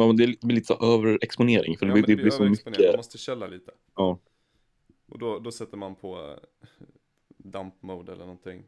Ja, 0.00 0.06
men 0.06 0.16
det 0.16 0.40
blir 0.40 0.54
lite 0.54 0.66
så 0.66 0.94
överexponering 0.94 1.76
för 1.78 1.86
det, 1.86 1.90
Ja, 1.90 1.94
blir, 1.94 2.02
men 2.02 2.16
det 2.16 2.22
blir 2.22 2.30
så 2.30 2.42
överexponerat, 2.42 2.78
man 2.78 2.86
mycket. 2.86 2.96
måste 2.98 3.18
källa 3.18 3.46
lite. 3.46 3.70
Ja. 3.96 4.18
Och 5.08 5.18
då, 5.18 5.38
då 5.38 5.50
sätter 5.50 5.76
man 5.76 5.94
på 5.94 6.16
eh, 6.16 6.76
dump 7.36 7.74
mode 7.82 8.12
eller 8.12 8.24
någonting. 8.24 8.62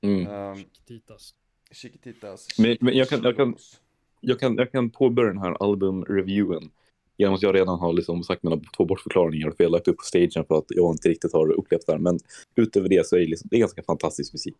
Mm. 0.00 0.26
Um, 0.26 0.56
Chiquititas. 0.56 1.34
Chiquititas. 1.72 2.58
Men- 2.58 2.76
men 2.80 2.94
jag 2.96 3.08
kan- 3.08 3.22
jag 3.22 3.36
kan-. 3.36 3.56
Jag, 4.20 4.40
kan, 4.40 4.56
jag 4.56 4.72
kan 4.72 4.90
påbörja 4.90 5.28
den 5.32 5.38
här 5.42 5.62
albumreviewen 5.62 6.70
genom 7.16 7.34
att 7.34 7.42
jag 7.42 7.54
redan 7.54 7.78
har 7.78 7.92
liksom 7.92 8.22
sagt 8.22 8.42
mina 8.42 8.60
två 8.76 8.84
bortförklaringar 8.84 9.50
för 9.50 9.64
jag 9.64 9.70
har 9.70 9.72
lagt 9.72 9.88
upp 9.88 9.96
på 9.96 10.02
stagen 10.04 10.44
för 10.48 10.58
att 10.58 10.64
jag 10.68 10.94
inte 10.94 11.08
riktigt 11.08 11.32
har 11.32 11.50
upplevt 11.52 11.86
det 11.86 11.92
här. 11.92 11.98
Men 11.98 12.18
utöver 12.54 12.88
det 12.88 13.06
så 13.06 13.16
är 13.16 13.20
det, 13.20 13.26
liksom, 13.26 13.48
det 13.50 13.56
är 13.56 13.60
ganska 13.60 13.82
fantastisk 13.82 14.32
musik. 14.32 14.54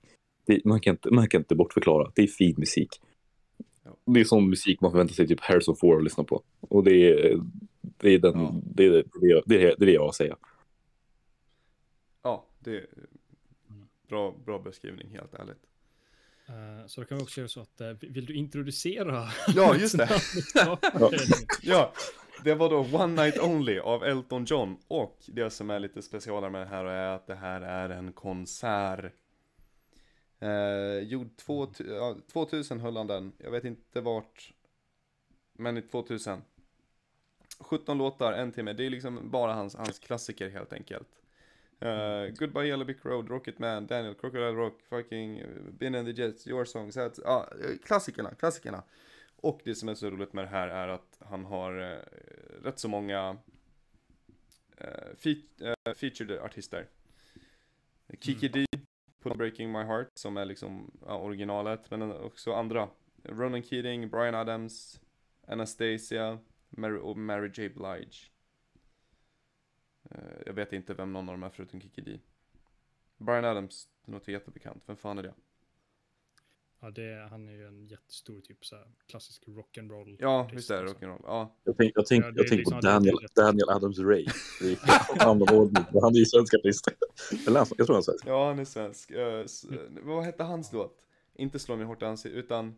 Det, 0.46 0.64
man, 0.64 0.80
kan 0.80 0.90
inte, 0.94 1.10
man 1.10 1.28
kan 1.28 1.40
inte 1.40 1.54
bortförklara. 1.54 2.12
Det 2.14 2.22
är 2.22 2.26
fin 2.26 2.54
musik. 2.58 2.88
Det 4.04 4.20
är 4.20 4.24
sån 4.24 4.50
musik 4.50 4.80
man 4.80 4.90
förväntar 4.90 5.14
sig 5.14 5.26
typ 5.26 5.40
Harrison 5.40 5.76
Ford 5.76 5.96
att 5.98 6.04
lyssna 6.04 6.24
på. 6.24 6.42
Och 6.60 6.84
det 6.84 6.92
är, 7.10 7.40
det 7.80 8.10
är, 8.10 8.18
den, 8.18 8.40
Ja. 8.40 8.60
det, 8.64 8.84
är 8.84 8.90
det, 8.90 9.02
det, 9.20 9.30
är, 9.30 9.42
det, 9.46 9.62
är 9.72 9.76
det 9.86 9.92
jag 9.92 10.00
har 10.00 10.08
att 10.08 10.14
säga. 10.14 10.36
Ja, 12.22 12.46
det 12.58 12.76
är 12.76 12.86
bra, 14.08 14.34
bra 14.44 14.58
beskrivning 14.58 15.10
helt 15.10 15.34
ärligt. 15.34 15.62
Eh, 16.46 16.86
så 16.86 17.00
då 17.00 17.06
kan 17.06 17.18
vi 17.18 17.24
också 17.24 17.40
göra 17.40 17.48
så 17.48 17.60
att, 17.60 17.80
eh, 17.80 17.88
vill 18.00 18.26
du 18.26 18.34
introducera? 18.34 19.28
Ja, 19.54 19.76
just 19.76 19.98
det. 19.98 20.08
ja. 20.54 20.78
Ja, 21.62 21.92
det 22.44 22.54
var 22.54 22.70
då 22.70 22.78
One 23.04 23.22
Night 23.22 23.38
Only 23.42 23.78
av 23.78 24.04
Elton 24.04 24.44
John 24.44 24.76
och 24.88 25.18
det 25.26 25.50
som 25.50 25.70
är 25.70 25.78
lite 25.78 26.02
specialare 26.02 26.50
med 26.50 26.60
det 26.60 26.66
här 26.66 26.84
är 26.84 27.14
att 27.14 27.26
det 27.26 27.34
här 27.34 27.60
är 27.60 27.88
en 27.90 28.12
konsert. 28.12 29.12
Eh, 30.44 30.98
gjord 30.98 31.36
två, 31.36 31.68
ja, 31.78 32.16
2000 32.32 32.80
höll 32.80 32.96
han 32.96 33.06
den, 33.06 33.32
jag 33.38 33.50
vet 33.50 33.64
inte 33.64 34.00
vart, 34.00 34.52
men 35.52 35.76
i 35.76 35.82
2000. 35.82 36.42
17 37.60 37.98
låtar, 37.98 38.32
en 38.32 38.52
timme, 38.52 38.72
det 38.72 38.86
är 38.86 38.90
liksom 38.90 39.30
bara 39.30 39.52
hans, 39.52 39.74
hans 39.76 39.98
klassiker 39.98 40.50
helt 40.50 40.72
enkelt. 40.72 41.08
Uh, 41.82 42.26
Goodbye 42.38 42.66
Yellow 42.66 42.86
Brick 42.86 43.04
Road, 43.04 43.28
Rocket 43.28 43.58
Man, 43.58 43.86
Daniel, 43.86 44.14
Crocodile 44.14 44.52
Rock, 44.52 44.82
fucking 44.82 45.42
uh, 45.42 45.70
Been 45.72 45.94
in 45.94 46.04
the 46.04 46.22
Jets, 46.22 46.46
Your 46.46 46.64
Song, 46.64 46.92
så 46.92 47.00
att, 47.00 47.18
ja, 47.24 47.48
eh, 47.60 47.76
klassikerna, 47.84 48.34
klassikerna. 48.34 48.82
Och 49.36 49.60
det 49.64 49.74
som 49.74 49.88
är 49.88 49.94
så 49.94 50.10
roligt 50.10 50.32
med 50.32 50.44
det 50.44 50.48
här 50.48 50.68
är 50.68 50.88
att 50.88 51.18
han 51.20 51.44
har 51.44 51.80
eh, 51.92 51.98
rätt 52.64 52.78
så 52.78 52.88
många 52.88 53.36
eh, 54.76 55.14
fe- 55.18 55.94
featured 55.94 56.38
artister. 56.38 56.86
Kiki 58.20 58.48
D 58.48 58.66
på 59.24 59.34
Breaking 59.34 59.72
My 59.72 59.78
Heart 59.78 60.10
som 60.14 60.36
är 60.36 60.44
liksom 60.44 60.90
ja, 61.06 61.18
originalet, 61.18 61.90
men 61.90 62.12
också 62.12 62.52
andra. 62.52 62.88
Ronan 63.22 63.62
Keating, 63.62 64.10
Brian 64.10 64.34
Adams, 64.34 65.00
Anastasia 65.46 66.38
Mary, 66.70 66.98
och 66.98 67.16
Mary 67.16 67.50
J. 67.54 67.68
Blige. 67.68 68.16
Eh, 70.10 70.42
jag 70.46 70.52
vet 70.52 70.72
inte 70.72 70.94
vem 70.94 71.12
någon 71.12 71.28
av 71.28 71.34
de 71.34 71.42
här, 71.42 71.50
förutom 71.50 71.80
Kiki 71.80 72.00
D. 72.00 72.18
Brian 73.16 73.44
Adams, 73.44 73.88
det 74.04 74.12
låter 74.12 74.32
jättebekant. 74.32 74.82
Vem 74.86 74.96
fan 74.96 75.18
är 75.18 75.22
det? 75.22 75.34
Ja, 76.84 76.90
det, 76.90 77.26
han 77.30 77.48
är 77.48 77.52
ju 77.52 77.66
en 77.66 77.86
jättestor 77.86 78.40
typ 78.40 78.64
så 78.66 78.76
här 78.76 78.86
klassisk 79.06 79.42
rock'n'roll. 79.46 80.16
Ja, 80.20 80.50
visst 80.54 80.70
är 80.70 80.76
det 80.82 80.88
liksom. 80.88 81.08
rock'n'roll. 81.08 81.20
Ja, 81.24 81.56
Jag 81.64 81.76
tänker 81.76 81.92
jag 81.98 82.06
tänk, 82.06 82.24
Ja, 82.24 82.30
det 82.30 82.36
jag 82.36 82.44
är 82.44 82.48
tänker 82.48 82.56
liksom 82.56 82.80
på 82.80 82.86
Daniel. 82.86 83.16
Daniel 83.36 83.68
Adams 83.68 83.98
Ray. 83.98 84.26
Det 84.60 84.72
är 84.72 85.26
namn 85.26 85.42
och 85.42 85.50
ordning. 85.52 85.84
Han 86.02 86.14
är 86.14 86.18
ju 86.18 86.24
svensk 86.24 86.54
artist. 86.54 86.88
Eller 87.46 87.58
han- 87.58 87.68
jag 87.76 87.86
tror 87.86 87.94
han 87.94 87.98
är 87.98 88.02
svensk. 88.02 88.26
Ja, 88.26 88.48
han 88.48 88.58
är 88.58 88.64
svensk. 88.64 89.10
Eh, 89.10 89.44
vad 90.02 90.24
hette 90.24 90.42
hans 90.42 90.72
låt? 90.72 90.96
Inte 91.34 91.58
Slå 91.58 91.76
mig 91.76 91.86
hårt 91.86 92.02
i 92.02 92.04
ansiktet, 92.04 92.44
utan... 92.44 92.74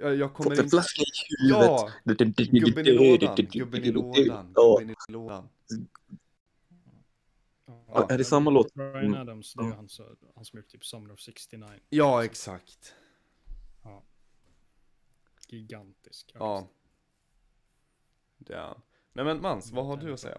Ja, 0.00 0.12
jag 0.12 0.34
kommer 0.34 0.50
Fått 0.50 0.58
en 0.58 0.64
inte... 0.64 0.74
flaska 0.76 1.02
i 1.02 1.04
huvudet. 1.48 1.68
Ja! 1.70 1.90
Gubben 2.36 2.86
i 2.86 2.92
lådan, 2.92 3.36
gubben 3.50 3.84
i 3.84 3.92
lådan, 3.92 4.54
gubben 4.54 4.90
i 4.90 5.12
lådan. 5.12 5.48
Ja, 7.88 8.06
är 8.10 8.18
det 8.18 8.24
samma 8.24 8.50
låt? 8.50 8.74
Brian 8.74 8.96
Mm. 8.96 9.14
Adams, 9.14 9.54
det 9.54 9.62
är 9.62 9.66
Ja. 9.68 9.74
han, 9.74 9.88
så, 9.88 10.16
han 10.34 10.44
som 10.44 10.56
gjort 10.58 10.68
typ 10.68 10.84
Summer 10.84 11.12
of 11.12 11.20
69. 11.20 11.68
Ja, 11.88 12.24
exakt. 12.24 12.94
Gigantisk. 15.48 16.32
Ja. 16.34 16.68
Det 18.38 18.54
är 18.54 18.60
han. 18.60 18.80
Nej 19.12 19.24
men 19.24 19.40
Mans, 19.40 19.72
vad 19.72 19.86
har 19.86 19.96
du 19.96 20.12
att 20.12 20.20
säga? 20.20 20.38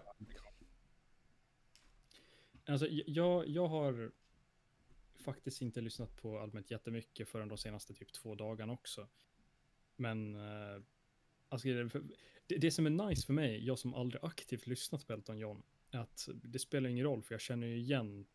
Alltså, 2.66 2.86
jag, 2.88 3.48
jag 3.48 3.68
har 3.68 4.12
faktiskt 5.24 5.62
inte 5.62 5.80
lyssnat 5.80 6.16
på 6.16 6.38
albumet 6.38 6.70
jättemycket 6.70 7.28
förrän 7.28 7.48
de 7.48 7.58
senaste 7.58 7.94
typ 7.94 8.12
två 8.12 8.34
dagarna 8.34 8.72
också. 8.72 9.08
Men 9.96 10.34
eh, 10.34 10.82
alltså, 11.48 11.68
det, 12.46 12.56
det, 12.56 12.70
som 12.70 12.86
är 12.86 13.08
nice 13.08 13.26
för 13.26 13.32
mig, 13.32 13.66
jag 13.66 13.78
som 13.78 13.94
aldrig 13.94 14.24
aktivt 14.24 14.66
lyssnat 14.66 15.06
på 15.06 15.12
Elton 15.12 15.38
John, 15.38 15.62
att 15.92 16.28
det 16.44 16.58
spelar 16.58 16.90
ingen 16.90 17.04
roll 17.04 17.22
för 17.22 17.34
jag 17.34 17.40
känner 17.40 17.66
ju 17.66 17.76
igen 17.78 18.26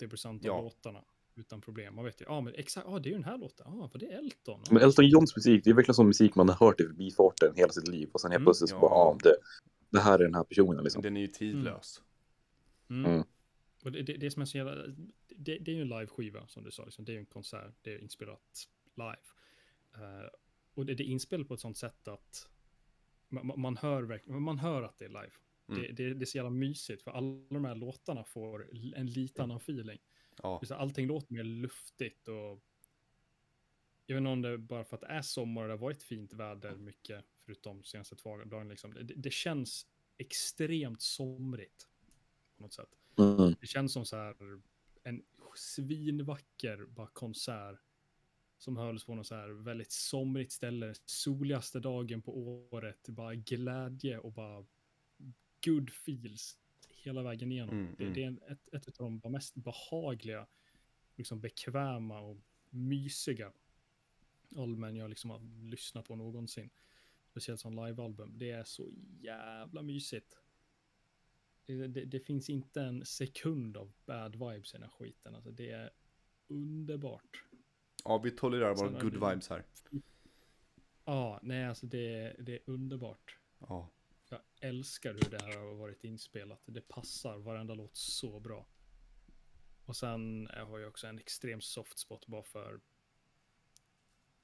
80% 0.00 0.26
av 0.28 0.38
Ja. 0.42 0.60
låtarna 0.62 1.04
utan 1.34 1.60
problem. 1.60 1.94
Man 1.94 2.04
vet 2.04 2.20
ju, 2.20 2.24
ja 2.24 2.32
ah, 2.32 2.40
men 2.40 2.54
exakt, 2.54 2.86
ah, 2.86 2.98
det 2.98 3.08
är 3.08 3.10
ju 3.10 3.14
den 3.16 3.24
här 3.24 3.38
låten, 3.38 3.66
ja 3.68 3.72
ah, 3.72 3.90
var 3.92 3.98
det 3.98 4.06
Elton? 4.06 4.60
Ah, 4.60 4.72
Men 4.72 4.82
Elton 4.82 5.08
Johns 5.08 5.36
musik, 5.36 5.64
det 5.64 5.70
är 5.70 5.74
verkligen 5.74 5.94
sån 5.94 6.06
musik 6.06 6.34
man 6.34 6.48
har 6.48 6.66
hört 6.66 6.80
i 6.80 6.84
förbifarten 6.84 7.52
hela 7.56 7.72
sitt 7.72 7.88
liv. 7.88 8.08
Och 8.12 8.20
sen 8.20 8.30
helt 8.30 8.38
Mm, 8.40 8.44
plötsligt 8.46 8.70
så 8.70 8.76
ja. 8.76 8.80
bara, 8.80 8.90
ja, 8.90 9.18
det, 9.22 9.36
det 9.90 10.00
här 10.00 10.18
är 10.18 10.24
den 10.24 10.34
här 10.34 10.44
personen 10.44 10.84
liksom. 10.84 11.02
Den 11.02 11.16
är 11.16 11.20
ju 11.20 11.26
tidlös. 11.26 12.02
Mm. 12.90 13.10
Mm. 13.12 13.26
Och 13.84 13.92
det, 13.92 14.02
det, 14.02 14.12
det 14.16 14.30
som 14.30 14.42
är 14.42 14.46
så 14.46 14.56
jävla, 14.56 14.74
det, 15.28 15.58
det 15.58 15.70
är 15.70 15.74
ju 15.74 15.82
en 15.82 15.88
live-skiva 15.88 16.46
som 16.46 16.64
du 16.64 16.70
sa, 16.70 16.84
liksom. 16.84 17.04
det 17.04 17.12
är 17.12 17.14
ju 17.14 17.20
en 17.20 17.26
konsert, 17.26 17.74
det 17.82 17.94
är 17.94 17.98
inspelat 17.98 18.68
live. 18.94 19.16
Eh, 19.94 20.28
och 20.74 20.86
det, 20.86 20.94
det 20.94 21.02
är 21.02 21.06
inspelat 21.06 21.48
på 21.48 21.54
ett 21.54 21.60
sånt 21.60 21.78
sätt 21.78 22.08
att 22.08 22.48
man, 23.28 23.46
man- 23.46 23.60
man, 23.60 23.76
hör 23.76 24.02
verkligen, 24.02 24.42
man 24.42 24.58
hör 24.58 24.82
att 24.82 24.98
det 24.98 25.04
är 25.04 25.08
live. 25.08 25.30
Mm. 25.68 25.82
Det, 25.82 25.92
det, 25.92 26.14
det 26.14 26.24
är 26.24 26.26
så 26.26 26.38
jävla 26.38 26.50
mysigt, 26.50 27.02
för 27.02 27.10
alla 27.10 27.46
de 27.50 27.64
här 27.64 27.74
låtarna 27.74 28.24
får 28.24 28.70
en 28.96 29.06
lite 29.06 29.42
annan 29.42 29.56
feeling. 29.56 29.98
Ja. 30.42 30.62
Allting 30.70 31.06
låter 31.06 31.32
mer 31.32 31.44
luftigt 31.44 32.28
och 32.28 32.62
jag 34.06 34.16
vet 34.16 34.20
inte 34.20 34.30
om 34.30 34.42
det 34.42 34.48
är 34.48 34.56
bara 34.56 34.84
för 34.84 34.96
att 34.96 35.00
det 35.00 35.06
är 35.06 35.22
sommar 35.22 35.62
och 35.62 35.68
det 35.68 35.74
har 35.74 35.78
varit 35.78 36.02
fint 36.02 36.32
väder 36.32 36.76
mycket, 36.76 37.24
förutom 37.44 37.84
senaste 37.84 38.16
två 38.16 38.36
dagarna. 38.36 38.70
Liksom. 38.70 38.94
Det, 38.94 39.02
det 39.02 39.32
känns 39.32 39.86
extremt 40.18 41.02
somrigt 41.02 41.88
på 42.56 42.62
något 42.62 42.72
sätt. 42.72 42.98
Mm. 43.18 43.54
Det 43.60 43.66
känns 43.66 43.92
som 43.92 44.04
så 44.04 44.16
här 44.16 44.60
en 45.02 45.22
svinvacker 45.56 46.86
bara 46.86 47.06
konsert 47.06 47.80
som 48.58 48.76
hölls 48.76 49.04
på 49.04 49.14
något 49.14 49.26
så 49.26 49.34
här 49.34 49.48
väldigt 49.48 49.92
somrigt 49.92 50.52
ställe, 50.52 50.94
soligaste 51.04 51.80
dagen 51.80 52.22
på 52.22 52.38
året, 52.38 53.08
bara 53.08 53.34
glädje 53.34 54.18
och 54.18 54.32
bara 54.32 54.66
good 55.64 55.90
feels 55.90 56.58
hela 56.88 57.22
vägen 57.22 57.52
igenom. 57.52 57.78
Mm, 57.78 57.94
det, 57.98 58.04
mm. 58.04 58.14
det 58.14 58.22
är 58.22 58.26
en, 58.26 58.40
ett, 58.48 58.88
ett 58.88 59.00
av 59.00 59.20
de 59.22 59.32
mest 59.32 59.54
behagliga, 59.54 60.46
liksom 61.16 61.40
bekväma 61.40 62.20
och 62.20 62.36
mysiga 62.70 63.52
albumen 64.56 64.96
jag 64.96 65.10
liksom 65.10 65.30
har 65.30 65.40
lyssnat 65.70 66.04
på 66.04 66.16
någonsin. 66.16 66.70
Speciellt 67.30 67.60
som 67.60 67.86
livealbum. 67.86 68.38
Det 68.38 68.50
är 68.50 68.64
så 68.64 68.90
jävla 69.20 69.82
mysigt. 69.82 70.38
Det, 71.66 71.86
det, 71.86 72.04
det 72.04 72.20
finns 72.20 72.50
inte 72.50 72.82
en 72.82 73.04
sekund 73.04 73.76
av 73.76 73.92
bad 74.06 74.32
vibes 74.32 74.74
i 74.74 74.76
den 74.76 74.82
här 74.82 74.90
skiten. 74.90 75.34
Alltså 75.34 75.50
det 75.50 75.70
är 75.70 75.90
underbart. 76.48 77.44
Ja, 78.04 78.18
vi 78.18 78.30
tolererar 78.30 78.74
bara 78.74 78.96
är 78.96 79.00
good 79.00 79.12
vibes 79.12 79.48
här. 79.48 79.64
Ja, 81.04 81.40
nej 81.42 81.64
alltså 81.64 81.86
det, 81.86 82.36
det 82.38 82.52
är 82.52 82.60
underbart. 82.66 83.38
Ja. 83.58 83.90
Jag 84.28 84.40
älskar 84.60 85.12
hur 85.12 85.30
det 85.30 85.42
här 85.42 85.58
har 85.58 85.74
varit 85.74 86.04
inspelat. 86.04 86.62
Det 86.66 86.88
passar 86.88 87.38
varenda 87.38 87.74
låt 87.74 87.96
så 87.96 88.40
bra. 88.40 88.66
Och 89.84 89.96
sen 89.96 90.48
har 90.52 90.78
jag 90.78 90.88
också 90.88 91.06
en 91.06 91.18
extrem 91.18 91.60
soft 91.60 91.98
spot 91.98 92.26
bara 92.26 92.42
för 92.42 92.80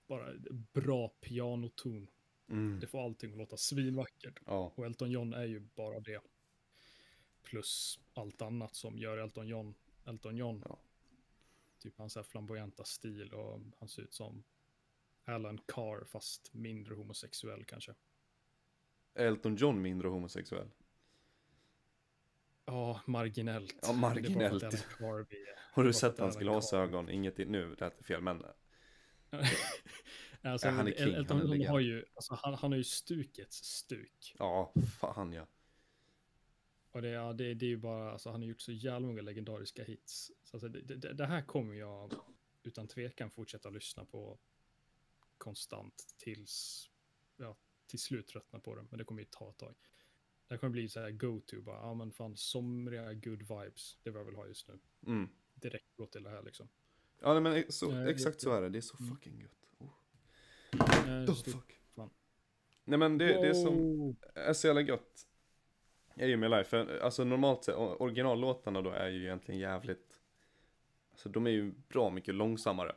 bara 0.07 0.33
bra 0.73 1.09
pianoton. 1.09 2.11
Mm. 2.49 2.81
Det 2.81 2.87
får 2.87 3.05
allting 3.05 3.33
att 3.33 3.39
låta 3.39 3.57
svinvackert. 3.57 4.41
Ja. 4.47 4.73
Och 4.77 4.87
Elton 4.87 5.11
John 5.11 5.33
är 5.33 5.45
ju 5.45 5.61
bara 5.61 6.01
det. 6.01 6.21
Plus 7.43 7.99
allt 8.15 8.43
annat 8.43 8.75
som 8.75 8.99
gör 8.99 9.19
Elton 9.19 9.49
John 9.49 9.75
Elton 10.05 10.37
John. 10.37 10.63
Ja. 10.69 10.79
Typ 11.79 11.99
hans 11.99 12.17
här 12.17 12.23
flamboyanta 12.23 12.85
stil 12.85 13.33
och 13.33 13.61
han 13.79 13.89
ser 13.89 14.03
ut 14.03 14.15
som 14.15 14.45
Alan 15.25 15.59
Carr 15.59 16.05
fast 16.05 16.55
mindre 16.55 16.95
homosexuell 16.95 17.65
kanske. 17.65 17.95
Är 19.15 19.27
Elton 19.27 19.57
John 19.57 19.83
mindre 19.83 20.09
homosexuell? 20.09 20.71
Ja, 22.65 23.01
marginellt. 23.07 23.79
Ja, 23.83 23.89
är 23.89 23.95
marginellt. 23.95 24.63
Har 25.73 25.85
du 25.85 25.93
sett 25.93 26.11
inte 26.13 26.23
han 26.23 26.33
skulle 26.33 26.51
ha 26.51 26.57
Alan 26.57 26.63
Carr? 26.71 26.79
ögon? 26.79 27.09
Inget 27.11 27.41
i, 27.41 27.45
nu 27.45 27.75
det 27.99 28.05
fel, 28.05 28.21
men 28.21 28.45
alltså, 30.43 30.67
Ja, 30.69 30.73
han 30.73 30.89
är 30.89 30.93
king, 30.93 31.03
El- 31.09 31.15
Elton 31.15 31.37
han 31.37 31.61
är 31.61 31.69
har 31.69 31.81
ju, 31.81 32.05
alltså, 32.15 32.35
han, 32.43 32.55
han 32.55 32.73
har 32.73 32.77
ju 32.77 32.85
stukets 32.85 33.65
stuk. 33.65 34.35
ja, 34.39 34.73
fan 35.01 35.33
ja. 35.33 35.47
Och 36.91 37.03
det, 37.03 37.09
ja, 37.09 37.33
det, 37.33 37.55
det 37.55 37.67
är 37.67 37.69
ju 37.69 37.77
bara, 37.77 38.13
alltså, 38.13 38.31
han 38.31 38.41
har 38.41 38.49
gjort 38.49 38.61
så 38.61 38.73
jävla 38.73 39.07
många 39.07 39.23
legendariska 39.23 39.85
hits. 39.85 40.33
Så 40.45 40.57
alltså, 40.57 40.69
det, 40.69 40.97
det, 40.97 41.13
det 41.13 41.27
här 41.27 41.43
kommer 41.43 41.75
jag 41.75 42.13
utan 42.63 42.89
tvekan 42.89 43.31
fortsätta 43.31 43.71
lyssna 43.71 44.05
på 44.05 44.39
konstant 45.39 46.15
tills, 46.19 46.89
ja, 47.37 47.57
till 47.93 48.01
slut 48.01 48.27
tröttna 48.27 48.59
på 48.59 48.75
det. 48.75 48.85
Men 48.91 48.99
det 48.99 49.05
kommer 49.05 49.21
ju 49.23 49.27
ta 49.31 49.51
ett 49.51 49.59
tag. 49.59 49.75
Det 50.49 50.59
kommer 50.59 50.71
bli 50.71 50.89
så 50.89 51.01
här 51.01 51.11
go-to, 51.11 51.61
bara, 51.63 51.77
ja 51.77 51.95
men 51.95 52.13
fan, 52.13 52.37
somriga 52.37 53.13
good 53.15 53.39
vibes. 53.43 53.99
Det 54.03 54.11
är 54.11 54.13
vad 54.13 54.21
jag 54.21 54.27
vill 54.27 54.35
ha 54.35 54.47
just 54.47 54.69
nu. 54.69 54.79
Mm. 55.07 55.29
Direkt 55.55 55.97
gå 55.97 56.07
till 56.07 56.23
det 56.23 56.31
här 56.31 56.43
liksom. 56.43 56.69
Ja, 57.21 57.41
nej, 57.41 57.43
men 57.43 57.73
så, 57.73 57.91
Eh, 57.93 58.07
exakt 58.07 58.41
så 58.41 58.51
det- 58.51 58.57
är 58.57 58.61
det. 58.63 58.69
Det 58.69 58.79
är 58.79 58.81
så 58.81 58.97
Mm. 59.01 59.11
fucking 59.15 59.41
gött. 59.41 59.69
Oh. 59.79 59.89
Eh, 61.09 61.31
Oh, 61.31 61.35
fuck. 61.35 61.81
fan. 61.95 62.11
Nej, 62.85 62.99
men 62.99 63.19
det, 63.19 63.25
det 63.27 63.49
är 63.49 63.55
som 63.55 63.75
Wow. 63.99 64.17
är 64.35 64.53
så 64.53 64.67
jävla 64.67 64.81
gött. 64.83 65.27
Är 66.15 66.27
ju 66.29 66.37
med 66.37 66.51
live, 66.51 66.65
för 66.65 66.99
alltså 66.99 67.25
normalt 67.25 67.65
sett, 67.65 67.75
originallåtarna 67.77 68.83
då 68.83 68.91
är 68.91 69.09
ju 69.09 69.23
egentligen 69.23 69.61
jävligt, 69.61 70.21
alltså 71.11 71.29
de 71.29 71.47
är 71.47 71.51
ju 71.51 71.73
bra 71.89 72.11
mycket 72.11 72.35
långsammare. 72.35 72.97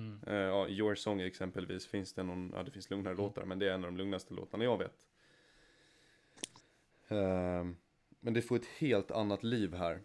Mm. 0.00 0.20
Ja, 0.26 0.68
i 0.68 0.72
Your 0.72 0.94
Song 0.94 1.20
exempelvis 1.20 1.86
finns 1.86 2.12
det 2.12 2.22
någon, 2.22 2.52
ja 2.56 2.62
det 2.62 2.70
finns 2.70 2.90
lugnare 2.90 3.14
låtar, 3.14 3.44
men 3.44 3.58
det 3.58 3.68
är 3.68 3.74
en 3.74 3.84
av 3.84 3.90
de 3.90 3.96
lugnaste 3.96 4.34
låtarna 4.34 4.64
jag 4.64 4.78
vet. 4.78 5.06
Ehm, 7.08 7.76
men 8.20 8.34
det 8.34 8.42
får 8.42 8.56
ett 8.56 8.66
helt 8.66 9.10
annat 9.10 9.42
liv 9.42 9.74
här. 9.74 10.00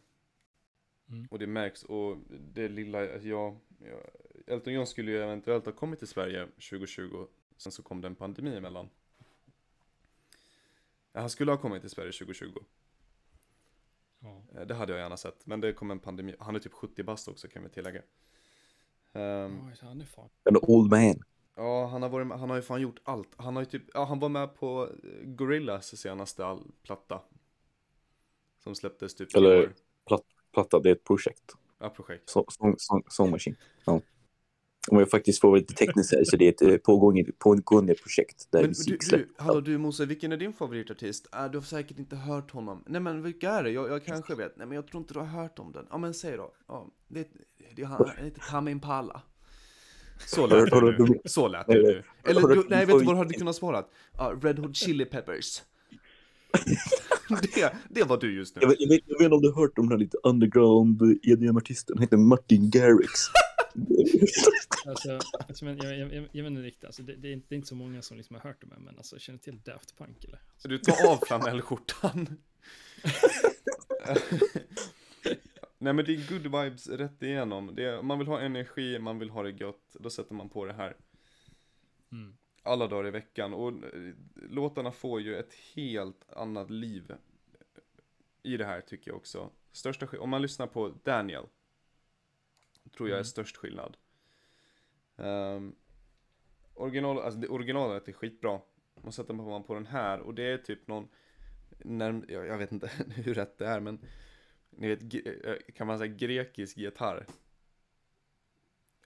Mm. 1.10 1.28
Och 1.32 1.40
det 1.40 1.48
märks, 1.48 1.84
och 1.84 2.18
det 2.30 2.68
lilla, 2.68 3.14
alltså 3.14 3.28
jag, 3.28 3.58
jag, 3.80 4.00
Elton 4.48 4.74
John 4.74 4.88
skulle 4.88 5.12
ju 5.12 5.24
eventuellt 5.24 5.66
ha 5.66 5.72
kommit 5.72 6.00
till 6.00 6.08
Sverige 6.08 6.46
2020, 6.46 7.28
sen 7.58 7.72
så 7.72 7.84
kom 7.84 8.02
det 8.02 8.08
en 8.08 8.16
pandemi 8.16 8.56
emellan. 8.56 8.90
Ja, 11.12 11.20
Han 11.20 11.30
skulle 11.30 11.52
ha 11.52 11.58
kommit 11.58 11.82
till 11.82 11.90
Sverige 11.90 12.12
2020. 12.12 12.60
Ja. 14.20 14.44
Eh, 14.56 14.68
Det 14.68 14.76
hade 14.76 14.94
jag 14.94 15.00
gärna 15.00 15.18
sett, 15.18 15.46
men 15.46 15.62
det 15.62 15.74
kom 15.74 15.92
en 15.92 16.00
pandemi. 16.00 16.36
Han 16.40 16.56
är 16.56 16.60
typ 16.60 16.74
70 16.74 17.04
bast 17.04 17.28
också 17.28 17.48
kan 17.48 17.64
vi 17.64 17.70
tillägga. 17.70 18.02
Ehm, 19.16 19.62
Oj, 19.68 19.76
så 19.76 19.86
han 19.86 20.02
är 20.02 20.06
fan. 20.06 20.30
En 20.44 20.58
old 20.58 20.92
man. 20.92 21.16
Ja, 21.56 21.86
han 21.88 22.02
har, 22.02 22.10
varit 22.10 22.28
med, 22.28 22.40
han 22.40 22.50
har 22.50 22.56
ju 22.58 22.62
fan 22.62 22.82
gjort 22.82 23.00
allt. 23.04 23.30
Han 23.38 23.56
har 23.56 23.64
ju 23.64 23.66
typ, 23.70 23.84
ja 23.94 24.04
han 24.06 24.20
var 24.20 24.30
med 24.30 24.56
på 24.56 24.90
eh, 25.04 25.10
Gorillaz 25.28 25.98
senaste 25.98 26.46
all, 26.46 26.72
platta. 26.84 27.22
Som 28.64 28.76
släpptes 28.76 29.16
typ 29.16 29.36
Eller- 29.36 29.64
år. 29.64 29.74
Platta, 30.54 30.80
det 30.80 30.90
är 30.90 30.94
ett 30.96 31.04
projekt. 31.04 31.54
Ja, 31.80 31.90
projekt. 31.90 32.30
Så- 32.30 32.46
Song, 32.50 32.76
song, 32.78 33.04
song 33.08 33.32
Machine. 33.32 33.56
Ja. 33.86 34.02
Om 34.92 35.00
jag 35.00 35.10
faktiskt 35.10 35.42
får 35.42 35.48
vara 35.48 35.60
lite 35.60 35.74
tekniskt 35.74 36.12
här 36.12 36.24
så 36.24 36.38
det 36.38 36.46
är 36.46 36.50
ett 36.50 36.62
eh, 36.62 36.78
pågående, 36.78 37.32
pågående 37.38 37.96
projekt 37.96 38.48
där 38.52 38.60
Men 38.60 38.64
du, 38.64 38.68
musik 38.70 39.00
du, 39.00 39.06
släpps. 39.06 39.34
hallå 39.38 39.62
du 39.62 39.78
Mose, 39.78 40.06
vilken 40.06 40.32
är 40.32 40.38
din 40.38 40.54
favoritartist? 40.54 41.28
Äh, 41.36 41.52
du 41.52 41.58
har 41.58 41.64
säkert 41.64 42.00
inte 42.00 42.16
hört 42.16 42.52
honom. 42.52 42.84
Nej 42.88 43.02
men 43.02 43.24
vilka 43.24 43.50
är 43.52 43.64
det? 43.64 43.70
Jag, 43.72 43.90
jag 43.92 44.06
kanske 44.06 44.36
vet. 44.36 44.58
Nej 44.58 44.68
men 44.68 44.76
jag 44.76 44.88
tror 44.88 45.02
inte 45.02 45.14
du 45.14 45.20
har 45.20 45.26
hört 45.28 45.60
om 45.60 45.72
den. 45.72 45.86
Ja 45.90 45.98
men 45.98 46.14
säg 46.14 46.38
då. 46.38 46.52
Ja, 46.68 46.88
det, 47.08 47.28
det 47.76 47.82
är 47.82 47.86
han, 47.86 48.12
han 48.18 48.26
heter 48.26 48.42
Tame 48.50 48.72
Impala. 48.72 49.22
Så 50.28 50.48
lät 50.48 50.70
det 50.72 50.80
du- 50.98 51.04
nu. 51.04 51.20
Så 51.26 51.48
lät 51.48 51.68
det 51.68 51.74
nu. 51.74 52.04
Eller 52.24 52.42
du- 52.42 52.56
du, 52.56 52.64
nej 52.70 52.86
vet 52.86 53.00
du 53.00 53.06
vad 53.06 53.16
du 53.16 53.18
hade 53.18 53.34
kunnat 53.34 53.56
svara? 53.56 53.84
Ja, 54.18 54.34
Red 54.42 54.60
Hot 54.60 54.76
Chili 54.76 55.06
Peppers. 55.06 55.62
det, 57.56 57.74
det 57.90 58.04
var 58.04 58.18
du 58.18 58.36
just 58.36 58.56
nu. 58.56 58.62
Jag 58.62 58.70
vet, 58.70 58.80
jag, 58.82 58.90
vet, 58.90 59.02
jag 59.06 59.18
vet 59.18 59.26
inte 59.26 59.36
om 59.36 59.42
du 59.42 59.52
har 59.52 59.62
hört 59.62 59.78
om 59.78 59.86
den 59.86 59.92
här 59.92 59.98
lite 60.00 60.18
underground 60.24 61.02
EDM-artisten. 61.24 61.96
Han 61.98 62.02
heter 62.04 62.18
Martin 62.18 62.70
Garrix. 62.70 63.12
Alltså, 64.88 65.20
alltså, 65.48 65.66
men, 65.66 65.78
jag, 65.78 65.98
jag, 65.98 66.14
jag, 66.14 66.28
jag 66.32 66.48
inte 66.48 66.62
riktigt, 66.62 66.86
alltså, 66.86 67.04
det, 67.04 67.16
det, 67.16 67.28
är 67.28 67.34
inte, 67.34 67.46
det 67.50 67.56
är 67.56 67.58
inte 67.58 67.68
så 67.68 67.76
många 67.76 68.02
som 68.02 68.18
liksom 68.18 68.36
har 68.36 68.44
hört 68.44 68.62
det 68.62 68.68
med, 68.68 68.82
men 68.82 68.98
alltså, 68.98 69.20
känner 69.20 69.40
till 69.40 69.62
Daft 69.62 69.98
Punk 69.98 70.24
eller? 70.24 70.40
Alltså, 70.54 70.68
Du 70.68 70.78
tar 70.78 71.12
av 71.12 71.18
flanellskjortan. 71.28 72.28
Nej 75.78 75.94
men 75.94 76.06
det 76.06 76.14
är 76.14 76.30
good 76.30 76.44
vibes 76.44 76.88
rätt 76.88 77.24
igenom. 77.24 77.76
Det 77.76 77.84
är, 77.86 78.02
man 78.02 78.20
vill 78.20 78.28
ha 78.28 78.40
energi, 78.40 79.00
man 79.00 79.20
vill 79.20 79.30
ha 79.30 79.44
det 79.44 79.50
gött. 79.50 79.96
Då 80.00 80.10
sätter 80.10 80.34
man 80.34 80.50
på 80.50 80.66
det 80.66 80.74
här. 80.74 80.96
mm. 82.12 82.38
Alla 82.64 82.88
dagar 82.88 83.08
i 83.08 83.12
veckan. 83.12 83.54
Och 83.54 83.70
eh, 83.70 84.14
låtarna 84.50 84.92
får 84.92 85.22
ju 85.22 85.36
ett 85.36 85.54
helt 85.76 86.32
annat 86.34 86.70
liv. 86.70 87.14
I 88.44 88.58
det 88.58 88.66
här 88.66 88.82
tycker 88.82 89.12
jag 89.12 89.18
också. 89.18 89.50
Största 89.72 90.20
om 90.20 90.30
man 90.30 90.42
lyssnar 90.42 90.68
på 90.68 90.94
Daniel. 91.04 91.44
Tror 92.92 93.10
jag 93.10 93.16
är 93.16 93.20
Mm. 93.20 93.26
störst 93.26 93.58
skillnad. 93.58 93.98
Um, 95.16 95.76
original, 96.74 97.20
alltså 97.20 97.40
det 97.40 97.48
originalet 97.48 98.08
är 98.08 98.12
skitbra. 98.14 98.62
Och 98.94 99.14
sätter 99.14 99.34
man 99.34 99.64
på 99.64 99.74
den 99.74 99.86
här 99.86 100.20
och 100.20 100.34
det 100.36 100.44
är 100.44 100.58
typ 100.58 100.88
någon, 100.88 101.08
när, 101.80 102.24
jag, 102.28 102.48
jag 102.48 102.58
vet 102.58 102.72
inte 102.72 102.88
hur 103.16 103.34
rätt 103.34 103.58
det 103.58 103.66
är 103.68 103.80
men 103.80 104.06
ni 104.70 104.88
vet, 104.88 105.02
gre- 105.02 105.48
eh, 105.50 105.74
kan 105.76 105.88
man 105.88 105.98
säga 106.00 106.14
grekisk 106.16 106.78
gitarr? 106.78 107.26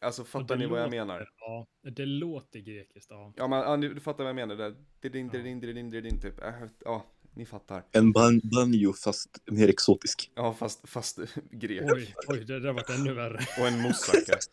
Alltså 0.02 0.24
fattar 0.24 0.56
det 0.56 0.60
ni 0.64 0.66
vad 0.66 0.80
jag 0.80 0.86
låter- 0.86 0.98
menar? 0.98 1.30
Ja, 1.40 1.68
det 1.82 2.06
låter 2.06 2.60
grekiskt, 2.60 3.12
ja. 3.12 3.34
Ja 3.38 3.48
men 3.48 3.60
ja, 3.60 3.78
du 3.78 4.00
fattar 4.00 4.24
vad 4.24 4.30
jag 4.30 4.36
menar 4.36 4.56
där. 4.56 4.76
Didin, 5.00 5.30
didin, 5.30 5.60
didin, 5.60 5.90
didin, 5.90 6.22
typ. 6.22 6.40
Äh, 6.44 6.54
Ja, 6.86 7.06
ni 7.40 7.46
fattar. 7.46 7.84
En 7.92 8.12
ban 8.12 8.42
banjo 8.44 8.94
fast 8.94 9.42
mer 9.52 9.70
exotisk. 9.70 10.32
Ja 10.36 10.54
fast, 10.54 10.90
fast 10.90 11.20
grek. 11.52 11.92
Oj, 11.94 12.16
oj, 12.28 12.46
det 12.46 12.60
där 12.60 12.74
varit 12.74 12.90
ännu 12.90 13.14
värre. 13.14 13.40
Och 13.60 13.68
en 13.68 13.82
moussaka. 13.82 14.40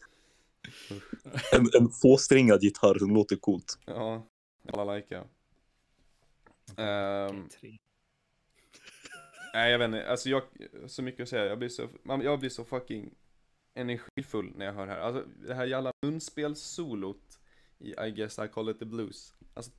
En, 1.53 1.69
en 1.81 1.89
fåsträngad 1.89 2.63
gitarr 2.63 2.99
som 2.99 3.15
låter 3.15 3.37
coolt. 3.37 3.79
Ja, 3.85 4.27
alla 4.73 4.97
lika. 4.97 5.25
Ehm. 6.77 7.49
Nej 9.55 9.71
jag 9.73 9.79
vet 9.79 9.87
inte, 9.87 10.11
alltså 10.11 10.29
jag, 10.29 10.43
så 10.87 11.03
mycket 11.03 11.23
att 11.23 11.29
säga, 11.29 11.45
jag 11.45 11.59
blir 11.59 11.69
så, 11.69 11.89
man, 12.03 12.21
jag 12.21 12.41
blir 12.41 12.51
så 12.51 12.65
fucking 12.65 13.15
energifull 13.75 14.53
när 14.57 14.67
jag 14.67 14.73
hör 14.73 14.87
det 14.87 14.93
här. 14.93 15.01
Alltså 15.01 15.25
det 15.47 15.55
här 15.55 15.67
jävla 15.67 15.93
munspelssolot 16.03 17.39
i 17.79 17.91
I 17.91 18.11
guess 18.11 18.39
I 18.39 18.49
call 18.49 18.71
it 18.71 18.79
the 18.79 18.85
blues. 18.85 19.35
Alltså 19.55 19.73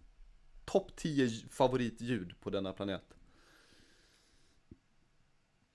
topp 0.72 0.96
10 0.96 1.30
favoritljud 1.50 2.40
på 2.42 2.50
denna 2.50 2.74
planet. 2.74 3.04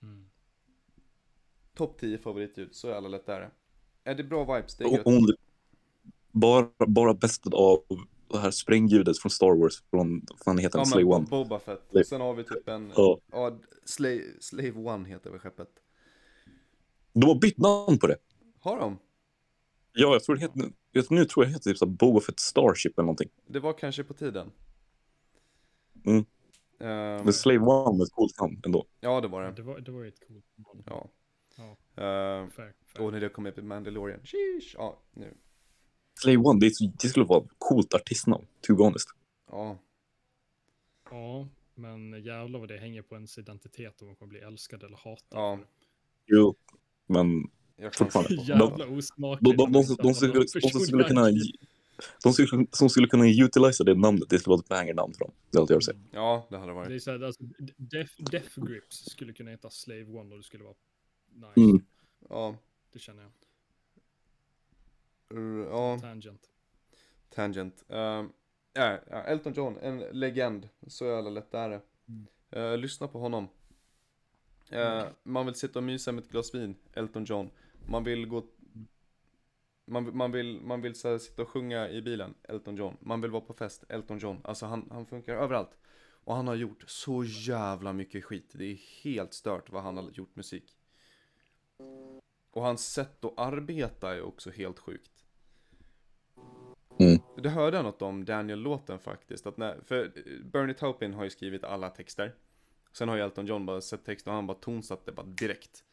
Mm. 0.03 0.25
Topp 1.75 1.97
10 1.99 2.17
favoritljud, 2.17 2.75
så 2.75 2.87
jävla 2.87 3.09
lätt 3.09 3.29
är 3.29 3.39
det. 3.41 3.51
Är 4.03 4.15
det 4.15 4.23
bra 4.23 4.55
vibes, 4.55 4.75
det 4.75 4.83
är 4.83 4.99
Och 4.99 5.13
hon, 5.13 5.33
bara, 6.31 6.69
bara 6.87 7.13
bästet 7.13 7.53
av 7.53 7.83
det 8.27 8.37
här 8.37 8.51
sprängljudet 8.51 9.17
från 9.19 9.29
Star 9.29 9.55
Wars 9.61 9.83
från, 9.89 10.21
vad 10.29 10.39
fan 10.39 10.57
heter 10.57 10.79
Ja 10.79 10.83
den, 10.83 10.89
men 10.89 11.05
Slave 11.05 11.15
One. 11.15 11.27
Boba 11.29 11.59
Fett. 11.59 11.81
Slave- 11.91 12.03
Sen 12.03 12.21
har 12.21 12.33
vi 12.33 12.43
typ 12.43 12.67
en, 12.69 12.91
Ja. 12.95 13.19
ja, 13.31 13.59
Slave, 13.85 14.21
Slave 14.39 14.71
One 14.71 15.09
heter 15.09 15.29
väl 15.29 15.39
skeppet. 15.39 15.69
De 17.13 17.27
har 17.29 17.35
bytt 17.39 17.57
namn 17.57 17.99
på 17.99 18.07
det. 18.07 18.17
Har 18.59 18.79
de? 18.79 18.97
Ja, 19.93 20.13
jag 20.13 20.23
tror 20.23 20.35
det 20.35 20.41
heter, 20.41 20.71
jag, 20.91 21.11
nu 21.11 21.25
tror 21.25 21.45
jag 21.45 21.51
det 21.51 21.53
heter 21.57 21.73
typ 21.73 21.97
Boba 21.99 22.19
Fett 22.19 22.39
Starship 22.39 22.97
eller 22.99 23.05
någonting. 23.05 23.29
Det 23.47 23.59
var 23.59 23.73
kanske 23.73 24.03
på 24.03 24.13
tiden. 24.13 24.51
Mm. 26.05 26.25
Ehm, 26.79 27.23
Men 27.23 27.33
Slave 27.33 27.59
One 27.59 28.03
är 28.03 28.05
ett 28.05 28.11
coolt 28.11 28.39
namn 28.39 28.61
ändå. 28.65 28.85
ja 28.99 29.21
det 29.21 29.27
var 29.27 29.41
Ja, 29.43 29.49
det. 29.49 29.55
det, 29.55 29.61
var, 29.61 29.79
det 29.79 29.91
var 29.91 30.01
ju 30.01 30.07
ett 30.07 30.27
coolt 30.27 30.45
namn. 30.55 30.83
Ja. 30.85 31.09
Ja, 31.57 31.77
Ehm, 32.03 32.49
fair, 32.51 32.73
fair. 32.85 33.05
och 33.05 33.11
när 33.13 33.19
det 33.21 33.29
kom 33.29 33.45
upp 33.45 33.57
i 33.57 33.61
Mandalorian. 33.61 34.19
Sheesh. 34.23 34.75
Ja, 34.77 34.99
nu. 35.13 35.33
Slave 36.21 36.37
One, 36.37 36.59
det, 36.59 36.71
det 37.01 37.07
skulle 37.07 37.25
vara 37.25 37.43
ett 37.43 37.49
coolt 37.57 37.93
artistnamn, 37.93 38.45
to 38.61 38.75
be 38.75 38.83
honest. 38.83 39.09
Ja. 39.51 39.77
Ja, 41.11 41.47
men 41.75 42.23
jävlar 42.23 42.59
vad 42.59 42.67
det 42.69 42.77
hänger 42.77 43.01
på 43.01 43.15
ens 43.15 43.37
identitet 43.37 44.01
om 44.01 44.07
man 44.07 44.15
kommer 44.15 44.29
bli 44.29 44.39
älskad 44.39 44.83
eller 44.83 44.97
hatad. 44.97 45.17
Ja. 45.29 45.59
Jo. 46.25 46.55
Men 47.05 47.51
Jag 47.75 47.93
kan 47.93 48.05
Fortfarande. 48.11 48.35
Jävla 48.43 48.77
De, 48.77 48.97
osmakligt. 48.97 49.57
de, 49.57 49.71
de, 49.71 49.71
de, 49.71 49.95
de, 50.03 50.13
skulle, 50.13 50.33
de 50.33 50.47
som 50.71 50.79
skulle 50.81 51.03
kunna 51.03 51.29
de 52.23 52.33
skulle, 52.33 52.67
som 52.71 52.89
skulle 52.89 53.07
kunna 53.07 53.27
utilisa 53.27 53.83
det 53.83 53.95
namnet, 53.95 54.29
det 54.29 54.39
skulle 54.39 54.51
vara 54.51 54.59
ett 54.59 54.67
banger-namn 54.69 55.13
för 55.13 55.19
dem. 55.25 55.33
Det 55.51 55.57
är 55.57 55.61
allt 55.61 55.69
jag 55.69 55.77
vill 55.77 55.85
säga. 55.85 55.99
Ja, 56.11 56.47
det 56.49 56.57
hade 56.57 56.71
det 56.71 56.79
Det 56.79 56.85
är 56.85 56.89
varit. 56.89 57.03
så 57.03 57.11
här, 57.11 57.21
alltså, 57.23 57.43
Death, 57.77 58.13
Death 58.17 58.59
Grips 58.65 59.05
skulle 59.11 59.33
kunna 59.33 59.51
heta 59.51 59.69
Slave 59.69 60.03
One 60.05 60.31
och 60.31 60.37
det 60.37 60.43
skulle 60.43 60.63
vara 60.63 60.75
nice. 61.33 61.69
Mm. 61.69 61.85
Ja. 62.29 62.55
Det 62.93 62.99
känner 62.99 63.21
jag. 63.23 63.31
r- 65.29 65.67
Ja, 65.71 65.99
Tangent. 66.01 66.49
tangent. 67.29 67.83
Ehm, 67.89 68.29
ja, 68.73 68.99
ja, 69.09 69.23
Elton 69.23 69.53
John, 69.53 69.77
en 69.77 69.99
legend. 69.99 70.69
Så 70.87 71.05
jävla 71.05 71.29
lätt 71.29 71.53
är 71.53 71.69
det. 71.69 71.81
Mm. 72.07 72.27
Eh, 72.51 72.77
lyssna 72.77 73.07
på 73.07 73.19
honom. 73.19 73.47
Eh, 74.69 75.03
man 75.23 75.45
vill 75.45 75.55
sitta 75.55 75.79
och 75.79 75.83
mysa 75.83 76.11
med 76.11 76.23
ett 76.23 76.29
glas 76.29 76.55
vin, 76.55 76.75
Elton 76.93 77.25
John. 77.25 77.49
Man 77.87 78.03
vill 78.03 78.25
gå... 78.25 78.43
Man, 79.85 80.17
man 80.17 80.31
vill, 80.31 80.61
man 80.61 80.81
vill 80.81 80.95
så 80.95 81.09
här, 81.09 81.17
sitta 81.17 81.41
och 81.41 81.49
sjunga 81.49 81.89
i 81.89 82.01
bilen, 82.01 82.33
Elton 82.43 82.75
John. 82.75 82.97
Man 82.99 83.21
vill 83.21 83.31
vara 83.31 83.41
på 83.41 83.53
fest, 83.53 83.83
Elton 83.89 84.17
John. 84.17 84.41
Alltså 84.43 84.65
han, 84.65 84.87
han 84.91 85.05
funkar 85.05 85.35
överallt. 85.35 85.77
Och 86.25 86.35
han 86.35 86.47
har 86.47 86.55
gjort 86.55 86.83
så 86.87 87.23
jävla 87.23 87.93
mycket 87.93 88.25
skit. 88.25 88.51
Det 88.53 88.65
är 88.65 89.03
helt 89.03 89.33
stört 89.33 89.71
vad 89.71 89.83
han 89.83 89.97
har 89.97 90.09
gjort 90.11 90.35
musik. 90.35 90.77
Och 92.51 92.61
hans 92.61 92.93
sätt 92.93 93.25
att 93.25 93.39
arbeta 93.39 94.15
är 94.15 94.21
också 94.21 94.49
helt 94.49 94.79
sjukt. 94.79 95.11
Mm. 96.99 97.19
Det 97.37 97.49
hörde 97.49 97.77
jag 97.77 97.83
något 97.83 98.01
om 98.01 98.25
Daniel-låten 98.25 98.99
faktiskt. 98.99 99.47
Att 99.47 99.57
när, 99.57 99.81
för 99.81 100.11
Bernie 100.43 100.73
Taupin 100.73 101.13
har 101.13 101.23
ju 101.23 101.29
skrivit 101.29 101.63
alla 101.63 101.89
texter. 101.89 102.35
Sen 102.91 103.09
har 103.09 103.15
ju 103.15 103.21
Elton 103.21 103.45
John 103.45 103.65
bara 103.65 103.81
sett 103.81 104.05
texten 104.05 104.31
och 104.31 104.35
han 104.35 104.47
bara 104.47 104.57
tonsatt 104.57 105.05
det 105.05 105.11
bara 105.11 105.25
direkt. 105.25 105.83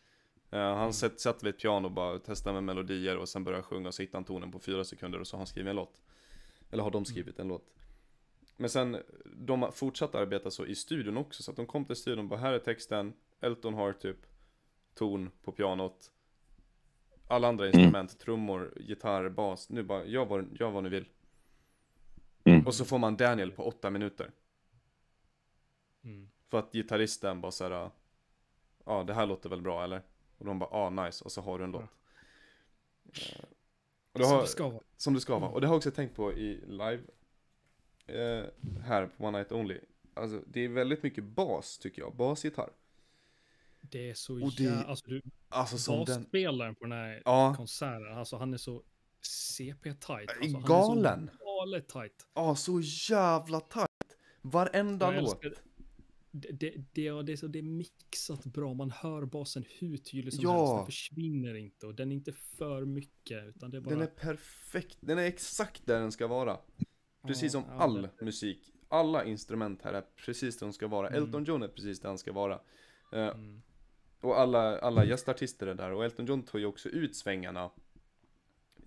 Eh, 0.50 0.74
han 0.74 0.92
satt, 0.92 1.20
satt 1.20 1.42
vid 1.42 1.54
ett 1.54 1.60
piano 1.60 1.86
och 1.86 1.92
bara 1.92 2.18
testade 2.18 2.54
med 2.54 2.62
melodier 2.62 3.16
och 3.16 3.28
sen 3.28 3.44
började 3.44 3.62
sjunga 3.62 3.88
och 3.88 3.94
så 3.94 4.02
hittade 4.02 4.16
han 4.16 4.24
tonen 4.24 4.52
på 4.52 4.58
fyra 4.58 4.84
sekunder 4.84 5.20
och 5.20 5.26
så 5.26 5.36
har 5.36 5.38
han 5.38 5.46
skrivit 5.46 5.70
en 5.70 5.76
låt. 5.76 6.02
Eller 6.70 6.82
har 6.82 6.90
de 6.90 7.04
skrivit 7.04 7.38
en 7.38 7.48
låt. 7.48 7.74
Men 8.56 8.70
sen, 8.70 8.96
de 9.24 9.72
fortsatte 9.72 10.18
arbeta 10.18 10.50
så 10.50 10.66
i 10.66 10.74
studion 10.74 11.16
också, 11.16 11.42
så 11.42 11.50
att 11.50 11.56
de 11.56 11.66
kom 11.66 11.84
till 11.84 11.96
studion 11.96 12.24
och 12.24 12.24
bara 12.24 12.40
här 12.40 12.52
är 12.52 12.58
texten, 12.58 13.12
Elton 13.40 13.74
har 13.74 13.92
typ 13.92 14.16
ton 14.94 15.30
på 15.42 15.52
pianot. 15.52 16.12
Alla 17.28 17.48
andra 17.48 17.66
instrument, 17.66 18.18
trummor, 18.18 18.72
gitarr, 18.76 19.28
bas, 19.28 19.70
nu 19.70 19.82
bara, 19.82 20.04
gör 20.04 20.24
vad, 20.24 20.56
gör 20.60 20.70
vad 20.70 20.82
ni 20.82 20.88
vill. 20.88 21.08
Mm. 22.44 22.66
Och 22.66 22.74
så 22.74 22.84
får 22.84 22.98
man 22.98 23.16
Daniel 23.16 23.52
på 23.52 23.66
åtta 23.66 23.90
minuter. 23.90 24.30
Mm. 26.04 26.28
För 26.48 26.58
att 26.58 26.72
gitarristen 26.72 27.40
bara 27.40 27.52
såhär, 27.52 27.90
ja 28.84 29.04
det 29.04 29.14
här 29.14 29.26
låter 29.26 29.48
väl 29.48 29.62
bra 29.62 29.84
eller? 29.84 30.02
Och 30.40 30.46
de 30.46 30.58
bara, 30.58 30.70
ah 30.70 30.90
nice, 30.90 31.24
och 31.24 31.32
så 31.32 31.40
har 31.40 31.58
du 31.58 31.64
en 31.64 31.70
låt. 31.72 31.82
Eh, 31.82 31.88
Och 34.12 34.18
det 34.18 34.24
Som 34.24 34.32
har, 34.32 34.40
det 34.42 34.46
ska 34.48 34.68
vara. 34.68 34.82
som 34.96 35.14
det 35.14 35.20
ska 35.20 35.38
vara. 35.38 35.50
Och 35.50 35.60
det 35.60 35.66
har 35.66 35.74
jag 35.74 35.78
också 35.78 35.90
tänkt 35.90 36.16
på 36.16 36.32
i 36.32 36.64
live. 36.66 37.02
Eh, 38.06 38.44
här 38.82 39.06
på 39.06 39.24
One 39.24 39.38
Night 39.38 39.52
Only. 39.52 39.80
Alltså 40.14 40.42
det 40.46 40.60
är 40.60 40.68
väldigt 40.68 41.02
mycket 41.02 41.24
bas 41.24 41.78
tycker 41.78 42.02
jag, 42.02 42.14
basgitarr. 42.16 42.70
Det 43.80 44.10
är 44.10 44.14
så 44.14 44.44
Och 44.44 44.52
det- 44.56 44.62
jävla... 44.62 44.82
Alltså 44.84 45.06
du, 45.10 45.22
Alltså 45.48 45.78
som 45.78 46.04
den, 46.04 46.22
basspelaren 46.22 46.74
på 46.74 46.84
den 46.84 46.92
här 46.92 47.22
ja, 47.24 47.54
konserten, 47.56 48.18
alltså 48.18 48.36
han 48.36 48.54
är 48.54 48.58
så 48.58 48.82
CP-tight. 49.22 50.30
Alltså, 50.40 50.56
han 50.56 50.64
galen. 50.66 51.28
Är 51.28 51.32
så 51.38 51.44
galet 51.44 51.88
tight. 51.88 52.26
ja 52.34 52.54
så 52.56 52.80
jävla 53.10 53.60
tajt. 53.60 53.88
Varenda 54.42 55.14
Jag 55.14 55.22
låt. 55.24 55.44
älskar- 55.44 55.62
Det, 56.32 56.48
det, 56.52 56.74
det, 56.92 57.06
är 57.06 57.36
så, 57.36 57.46
det 57.46 57.58
är 57.58 57.62
mixat 57.62 58.44
bra, 58.44 58.74
man 58.74 58.90
hör 58.90 59.24
basen 59.24 59.64
hur 59.78 59.96
tydligt 59.96 60.34
som 60.34 60.42
Ja. 60.44 60.52
helst, 60.58 60.74
den 60.76 60.86
försvinner 60.86 61.54
inte 61.54 61.86
och 61.86 61.94
den 61.94 62.12
är 62.12 62.16
inte 62.16 62.32
för 62.32 62.84
mycket 62.84 63.44
utan 63.48 63.70
det 63.70 63.76
är 63.76 63.80
bara... 63.80 63.90
Den 63.90 64.02
är 64.02 64.06
perfekt, 64.06 64.98
den 65.00 65.18
är 65.18 65.22
exakt 65.22 65.86
där 65.86 66.00
den 66.00 66.12
ska 66.12 66.26
vara. 66.26 66.58
Precis 67.26 67.52
som 67.52 67.62
Ja, 67.68 67.74
ja, 67.74 67.80
all 67.82 68.02
det- 68.02 68.24
musik. 68.24 68.72
Alla 68.88 69.24
instrument 69.24 69.82
här 69.82 69.92
är 69.92 70.04
precis 70.16 70.58
där 70.58 70.66
de 70.66 70.72
ska 70.72 70.88
vara. 70.88 71.08
Mm. 71.08 71.22
Elton 71.22 71.44
John 71.44 71.62
är 71.62 71.68
precis 71.68 72.00
där 72.00 72.08
han 72.08 72.18
ska 72.18 72.32
vara. 72.32 72.60
Eh, 73.12 73.28
Mm. 73.28 73.62
och 74.20 74.40
alla, 74.40 74.78
alla 74.78 75.04
gästartister 75.04 75.66
är 75.66 75.74
där. 75.74 75.92
Och 75.92 76.04
Elton 76.04 76.26
John 76.26 76.42
tar 76.42 76.58
ju 76.58 76.66
också 76.66 76.88
ut 76.88 77.16
svängarna 77.16 77.70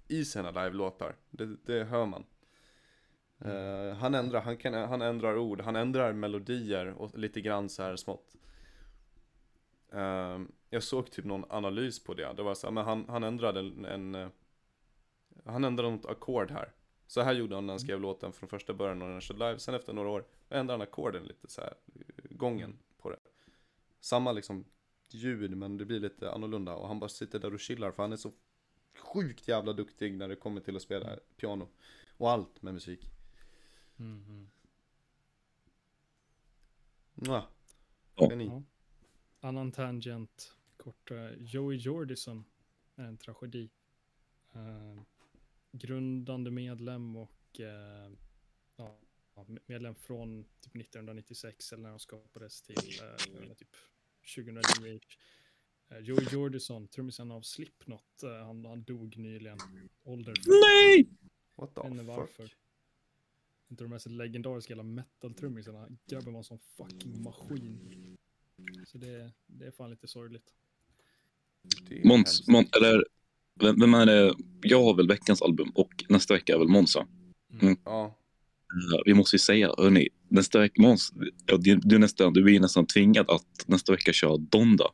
i 0.07 0.25
sina 0.25 0.51
live-låtar. 0.51 1.15
Det, 1.29 1.45
det 1.65 1.83
hör 1.83 2.05
man. 2.05 2.23
Eh, 3.45 3.95
han, 3.95 4.15
ändrar, 4.15 4.41
han, 4.41 4.57
kan, 4.57 4.73
han 4.73 5.01
ändrar 5.01 5.37
ord, 5.37 5.61
han 5.61 5.75
ändrar 5.75 6.13
melodier 6.13 6.87
och 6.87 7.17
lite 7.17 7.41
grann 7.41 7.69
så 7.69 7.83
här 7.83 7.95
smått. 7.95 8.35
Eh, 9.93 10.39
jag 10.69 10.83
såg 10.83 11.11
typ 11.11 11.25
någon 11.25 11.45
analys 11.49 12.03
på 12.03 12.13
det. 12.13 12.33
Det 12.33 12.43
var 12.43 12.55
så 12.55 12.67
här, 12.67 12.71
men 12.71 12.85
han, 12.85 13.05
han 13.07 13.23
ändrade 13.23 13.59
en, 13.59 13.85
en 13.85 14.15
eh, 14.15 14.27
han 15.45 15.63
ändrade 15.63 15.91
något 15.91 16.05
ackord 16.05 16.51
här. 16.51 16.71
Så 17.07 17.21
här 17.21 17.33
gjorde 17.33 17.55
han 17.55 17.65
när 17.65 17.73
han 17.73 17.79
skrev 17.79 18.01
låten 18.01 18.33
från 18.33 18.49
första 18.49 18.73
början 18.73 19.01
och 19.01 19.07
när 19.07 19.11
han 19.11 19.21
körde 19.21 19.47
live. 19.47 19.59
Sen 19.59 19.75
efter 19.75 19.93
några 19.93 20.09
år 20.09 20.25
ändrade 20.49 20.73
han 20.73 20.81
ackorden 20.81 21.23
lite 21.23 21.47
så 21.47 21.61
här, 21.61 21.73
gången 22.29 22.79
på 22.97 23.09
det. 23.09 23.19
Samma 23.99 24.31
liksom 24.31 24.65
ljud 25.09 25.57
men 25.57 25.77
det 25.77 25.85
blir 25.85 25.99
lite 25.99 26.31
annorlunda 26.31 26.75
och 26.75 26.87
han 26.87 26.99
bara 26.99 27.09
sitter 27.09 27.39
där 27.39 27.53
och 27.53 27.59
chillar 27.59 27.91
för 27.91 28.03
han 28.03 28.13
är 28.13 28.17
så 28.17 28.31
sjukt 28.97 29.47
jävla 29.47 29.73
duktig 29.73 30.13
när 30.13 30.27
det 30.27 30.35
kommer 30.35 30.61
till 30.61 30.75
att 30.75 30.81
spela 30.81 31.17
piano. 31.37 31.67
Och 32.17 32.31
allt 32.31 32.61
med 32.61 32.73
musik. 32.73 33.09
Mm, 34.03 34.23
mm. 34.27 34.49
Mwah. 37.13 37.47
Ja. 38.15 38.29
Geni. 38.29 38.45
Ja. 38.45 38.63
Annan 39.39 39.71
tangent, 39.71 40.55
kort. 40.77 41.11
eh, 41.11 41.31
Joey 41.37 41.77
Jordison 41.77 42.45
är 42.95 43.03
en 43.03 43.17
tragedi. 43.17 43.69
Eh, 44.53 45.01
grundande 45.71 46.51
medlem 46.51 47.15
och 47.15 47.59
eh, 47.59 48.11
ja, 48.75 48.99
medlem 49.65 49.95
från 49.95 50.43
typ 50.43 50.75
1996 50.75 51.73
eller 51.73 51.83
när 51.83 51.89
de 51.89 51.99
skapades 51.99 52.61
till 52.61 52.77
inte, 52.77 53.55
typ 53.55 53.75
2009. 54.35 54.99
Uh, 55.91 55.99
Joey 55.99 56.27
Jordison, 56.31 56.87
trummisen 56.87 57.31
av 57.31 57.41
Slipknot, 57.41 58.21
han, 58.21 58.65
han 58.65 58.83
dog 58.83 59.17
nyligen. 59.17 59.57
Ålder 60.03 60.33
Nej! 60.47 61.09
What 61.55 61.75
the 61.75 61.81
fuck? 61.81 62.07
varför. 62.07 62.62
Inte 63.71 63.83
de 63.83 63.89
mest 63.89 64.05
legendariska 64.09 64.71
jävla 64.73 64.83
metal-trummisarna. 64.83 65.97
Grabben 66.09 66.33
var 66.33 66.39
en 66.39 66.43
sån 66.43 66.59
fucking 66.77 67.23
maskin. 67.23 67.79
Så 68.87 68.97
det, 68.97 69.31
det 69.45 69.65
är 69.65 69.71
fan 69.71 69.89
lite 69.89 70.07
sorgligt. 70.07 70.53
Måns. 72.03 72.47
Måns, 72.47 72.69
eller 72.77 73.05
vem, 73.59 73.79
vem 73.79 73.93
är 73.93 74.05
det? 74.05 74.33
Jag 74.61 74.83
har 74.83 74.95
väl 74.95 75.07
veckans 75.07 75.41
album 75.41 75.69
och 75.75 76.05
nästa 76.09 76.33
vecka 76.33 76.53
är 76.53 76.57
väl 76.57 76.67
Monza. 76.67 77.07
Ja, 77.85 78.19
Eh, 78.73 79.01
Vi 79.05 79.13
måste 79.13 79.35
ju 79.35 79.39
säga, 79.39 79.73
hörni, 79.77 80.09
nästa 80.27 80.59
vecka, 80.59 80.81
Måns, 80.81 81.13
ja, 81.45 81.57
du, 81.57 81.75
du, 81.75 81.95
är 81.95 81.99
nästan, 81.99 82.33
du 82.33 82.43
blir 82.43 82.59
nästan 82.59 82.85
tvingad 82.85 83.29
att 83.29 83.63
nästa 83.67 83.91
vecka 83.91 84.13
köra 84.13 84.37
Donda. 84.37 84.91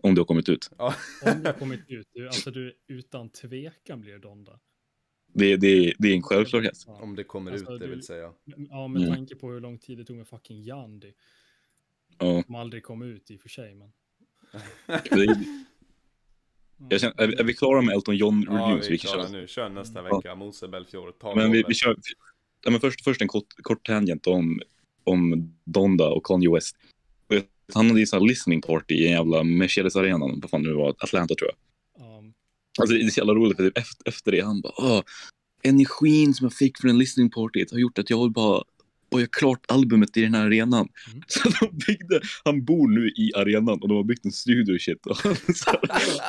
Om 0.00 0.14
det 0.14 0.20
har 0.20 0.26
kommit 0.26 0.48
ut. 0.48 0.70
ja. 0.78 0.94
Om 1.26 1.42
det 1.42 1.52
kommit 1.58 1.80
ut, 1.88 2.08
du, 2.12 2.26
alltså 2.26 2.50
du 2.50 2.76
utan 2.86 3.28
tvekan 3.28 4.00
blir 4.00 4.18
Donda. 4.18 4.60
Det, 5.34 5.56
det, 5.56 5.92
det 5.98 6.08
är 6.08 6.14
en 6.14 6.22
självklarhet. 6.22 6.84
Ja. 6.86 6.98
om 7.02 7.16
det 7.16 7.24
kommer 7.24 7.52
Alltså, 7.52 7.72
ut 7.72 7.80
det 7.80 7.86
du- 7.86 7.94
vill 7.94 8.02
säga. 8.02 8.32
Ja, 8.70 8.88
med 8.88 9.02
Mm. 9.02 9.14
tanke 9.14 9.34
på 9.36 9.50
hur 9.50 9.60
lång 9.60 9.78
tid 9.78 9.98
det 9.98 10.04
tog 10.04 10.16
med 10.16 10.28
fucking 10.28 10.58
Yandi. 10.58 11.12
Ja, 12.18 12.42
Som 12.46 12.54
aldrig 12.54 12.82
kom 12.82 13.02
ut 13.02 13.30
i 13.30 13.36
och 13.36 13.40
för 13.40 13.48
sig, 13.48 13.74
men. 13.74 13.92
jag 16.88 17.00
känner, 17.00 17.22
är, 17.22 17.26
vi- 17.26 17.34
är 17.36 17.44
vi 17.44 17.54
klara 17.54 17.82
med 17.82 17.94
Elton 17.94 18.16
John 18.16 18.44
Ja, 18.48 18.52
reviews? 18.52 18.84
vi 18.86 18.88
vi 18.88 18.94
är 18.94 18.98
klara 18.98 19.22
köra. 19.22 19.32
nu. 19.40 19.46
Kör 19.46 19.68
nästa 19.68 20.04
Ja. 20.08 20.16
vecka, 20.16 20.34
Mose 20.34 20.68
Belfior. 20.68 21.12
Ta 21.12 21.34
Men 21.34 21.52
vi, 21.52 21.64
vi 21.68 21.74
kör, 21.74 21.96
ja, 22.64 22.70
men 22.70 22.80
först, 22.80 23.04
först 23.04 23.22
en 23.22 23.28
kort, 23.28 23.54
kort 23.62 23.86
tangent 23.86 24.26
om, 24.26 24.60
om 25.04 25.54
Donda 25.64 26.08
och 26.08 26.26
Kanye 26.26 26.50
West. 26.54 26.76
Han 27.74 27.86
hade 27.88 28.00
ju 28.00 28.06
sån 28.06 28.20
här 28.20 28.26
listening 28.28 28.60
party 28.60 28.94
i 28.94 29.06
en 29.06 29.12
jävla 29.12 29.42
Mercedes-arenan, 29.42 30.40
vad 30.40 30.50
fan 30.50 30.62
det 30.62 30.68
nu 30.68 30.74
var, 30.74 30.88
Atlanta 30.90 31.34
tror 31.34 31.50
jag. 31.50 31.56
Alltså 32.80 32.96
det 32.96 33.02
är 33.02 33.10
så 33.10 33.20
jävla 33.20 33.34
roligt 33.34 33.56
för 33.56 33.64
typ 33.64 33.78
efter, 33.78 34.08
efter 34.08 34.32
det 34.32 34.40
han 34.40 34.60
bara 34.60 34.72
Åh, 34.76 35.02
energin 35.62 36.34
som 36.34 36.44
jag 36.44 36.54
fick 36.54 36.78
från 36.78 36.90
en 36.90 36.98
listening 36.98 37.30
party 37.30 37.64
har 37.70 37.78
gjort 37.78 37.98
att 37.98 38.10
jag 38.10 38.22
vill 38.22 38.30
bara 38.30 38.64
bara 39.12 39.20
göra 39.20 39.30
klart 39.32 39.64
albumet 39.68 40.16
i 40.16 40.22
den 40.22 40.34
här 40.34 40.46
arenan. 40.46 40.88
Mm. 41.12 41.22
Så 41.28 41.48
de 41.48 41.78
byggde, 41.86 42.20
han 42.44 42.64
bor 42.64 42.88
nu 42.88 43.08
i 43.08 43.32
arenan 43.34 43.82
och 43.82 43.88
de 43.88 43.96
har 43.96 44.04
byggt 44.04 44.24
en 44.24 44.32
studio 44.32 44.74
och 44.74 44.80
shit. 44.80 45.06
Och 45.06 45.16
han, 45.16 45.36
så 45.54 45.70
här, 45.70 45.80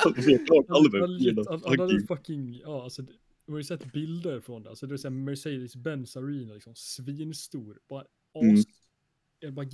han 0.04 0.14
klart 0.46 0.66
albumet 0.68 1.46
han, 1.48 1.78
hade 1.78 2.06
fucking... 2.06 2.60
ja 2.64 2.82
alltså. 2.84 3.02
Du 3.46 3.52
har 3.52 3.58
ju 3.58 3.64
sett 3.64 3.92
bilder 3.92 4.40
från 4.40 4.62
det. 4.62 4.68
Alltså 4.70 4.86
det 4.86 4.94
är 4.94 4.96
såhär 4.96 5.14
Mercedes-Benz 5.14 6.16
Arena, 6.16 6.54
liksom 6.54 6.72
svinstor. 6.76 7.78
Bara 7.88 8.00
as, 8.00 8.64
Mm. 9.42 9.54
bara 9.54 9.66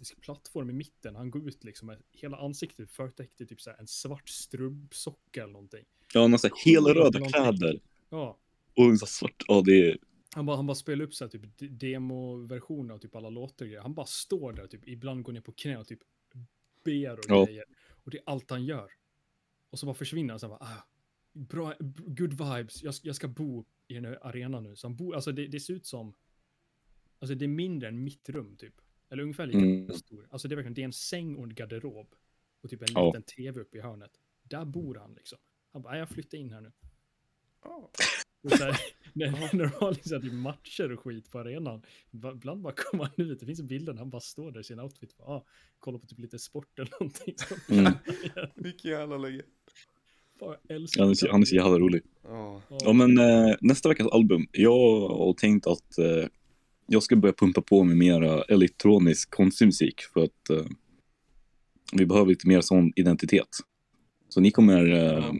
gigantisk 0.00 0.20
plattform 0.20 0.70
i 0.70 0.72
mitten. 0.72 1.16
Han 1.16 1.30
går 1.30 1.48
ut 1.48 1.64
liksom 1.64 1.86
med 1.86 2.02
hela 2.12 2.36
ansiktet 2.36 2.90
förtäckt 2.90 3.40
i 3.40 3.46
typ 3.46 3.60
såhär 3.60 3.78
en 3.80 3.86
svart 3.86 4.28
strumpsocka 4.28 5.42
eller 5.42 5.52
någonting. 5.52 5.84
Ja, 6.14 6.20
han 6.20 6.30
har 6.32 6.38
så 6.38 6.48
här 6.48 6.54
helröda 6.64 7.18
Någonting. 7.18 7.28
kläder 7.30 7.80
Ja, 8.10 8.38
och 8.76 8.84
en 8.84 8.98
så 8.98 9.06
svart, 9.06 9.42
ja 9.48 9.62
det 9.64 9.88
är... 9.90 9.98
han 10.34 10.46
bara, 10.46 10.56
han 10.56 10.66
bara 10.66 10.74
spelar 10.74 11.04
upp 11.04 11.14
så 11.14 11.24
här, 11.24 11.30
typ 11.30 11.58
de- 11.58 11.68
demoversioner 11.68 12.94
av 12.94 12.98
typ 12.98 13.16
alla 13.16 13.30
låtar 13.30 13.64
och 13.64 13.68
grejer. 13.68 13.82
Han 13.82 13.94
bara 13.94 14.06
står 14.06 14.52
där 14.52 14.66
typ 14.66 14.88
ibland 14.88 15.22
går 15.22 15.32
ner 15.32 15.40
på 15.40 15.52
knä 15.52 15.76
och 15.78 15.86
typ 15.86 16.00
ber 16.84 17.12
och 17.18 17.24
Ja. 17.28 17.44
grejer. 17.44 17.64
Och 18.04 18.10
det 18.10 18.18
är 18.18 18.22
allt 18.26 18.50
han 18.50 18.64
gör. 18.64 18.90
Och 19.70 19.78
så 19.78 19.86
bara 19.86 19.94
försvinner 19.94 20.32
han. 20.32 20.40
Så 20.40 20.48
bara, 20.48 20.58
ah, 20.58 20.86
bra, 21.32 21.74
good 22.06 22.32
vibes. 22.32 22.82
Jag, 22.82 22.94
jag 23.02 23.16
ska 23.16 23.28
bo 23.28 23.64
i 23.88 23.94
den 23.94 24.04
här 24.04 24.26
arenan 24.26 24.62
nu. 24.62 24.76
Så 24.76 24.86
han 24.86 24.96
bor, 24.96 25.14
alltså 25.14 25.32
det, 25.32 25.46
det 25.46 25.60
ser 25.60 25.74
ut 25.74 25.86
som, 25.86 26.14
alltså 27.18 27.34
det 27.34 27.44
är 27.44 27.48
mindre 27.48 27.88
än 27.88 28.04
mitt 28.04 28.28
rum 28.28 28.56
typ. 28.56 28.74
Eller 29.10 29.22
ungefär 29.22 29.46
lika 29.46 29.58
Mm. 29.58 29.92
stor. 29.92 30.28
Alltså 30.30 30.48
det 30.48 30.54
är 30.54 30.56
verkligen, 30.56 30.74
det 30.74 30.80
är 30.80 30.84
en 30.84 30.92
säng 30.92 31.36
och 31.36 31.44
en 31.44 31.54
garderob. 31.54 32.14
Och 32.62 32.70
typ 32.70 32.82
en 32.82 32.88
Ja. 32.94 33.06
liten 33.06 33.22
tv 33.22 33.60
uppe 33.60 33.78
i 33.78 33.80
hörnet. 33.80 34.10
Där 34.42 34.64
bor 34.64 34.94
han 34.94 35.14
liksom. 35.14 35.38
Han 35.72 35.82
bara, 35.82 35.94
"Ah, 35.94 35.98
jag 35.98 36.08
flyttar 36.08 36.38
in 36.38 36.52
här 36.52 36.60
nu. 36.60 36.72
Ja. 37.64 37.90
Och 38.42 38.50
så 38.50 38.64
här, 38.64 38.76
när, 39.12 39.56
när 39.56 39.64
de 39.66 39.70
har 39.80 39.92
liksom 39.92 40.22
typ 40.22 40.32
matcher 40.32 40.92
och 40.92 41.00
skit 41.00 41.30
på 41.30 41.38
arenan. 41.38 41.82
Ibland 42.10 42.60
bara 42.62 42.72
kommer 42.76 43.04
han 43.04 43.26
ut, 43.26 43.40
det 43.40 43.46
finns 43.46 43.62
bilder 43.62 43.92
när 43.92 43.98
han 44.00 44.10
bara 44.10 44.20
står 44.20 44.50
där 44.52 44.60
i 44.60 44.64
sin 44.64 44.80
outfit. 44.80 45.16
Bara, 45.16 45.28
ah, 45.28 45.44
kollar 45.78 45.98
på 45.98 46.06
typ 46.06 46.18
lite 46.18 46.38
sport 46.38 46.78
eller 46.78 46.90
någonting. 47.00 47.34
Mm. 47.70 47.92
Vilken 48.54 48.90
jävla 48.90 49.28
älskar 50.68 51.02
Han 51.02 51.10
är, 51.10 51.14
så- 51.14 51.30
han 51.30 51.40
är 51.40 51.44
så 51.44 51.54
jävla 51.54 51.78
rolig. 51.78 52.02
Ja. 52.22 52.62
Ja 52.80 52.92
men 52.92 53.18
eh, 53.18 53.56
nästa 53.60 53.88
veckas 53.88 54.06
album. 54.06 54.46
Jag 54.52 55.08
har 55.08 55.32
tänkt 55.32 55.66
att 55.66 55.98
eh, 55.98 56.26
jag 56.92 57.02
ska 57.02 57.16
börja 57.16 57.32
pumpa 57.32 57.60
på 57.62 57.84
med 57.84 57.96
mera 57.96 58.42
elektronisk 58.42 59.30
konstmusik 59.30 60.00
för 60.00 60.24
att 60.24 60.50
eh, 60.50 60.64
vi 61.92 62.06
behöver 62.06 62.28
lite 62.28 62.48
mer 62.48 62.60
sån 62.60 62.92
identitet. 62.96 63.48
Så 64.28 64.40
ni 64.40 64.50
kommer, 64.50 64.84
Ja. 64.86 65.34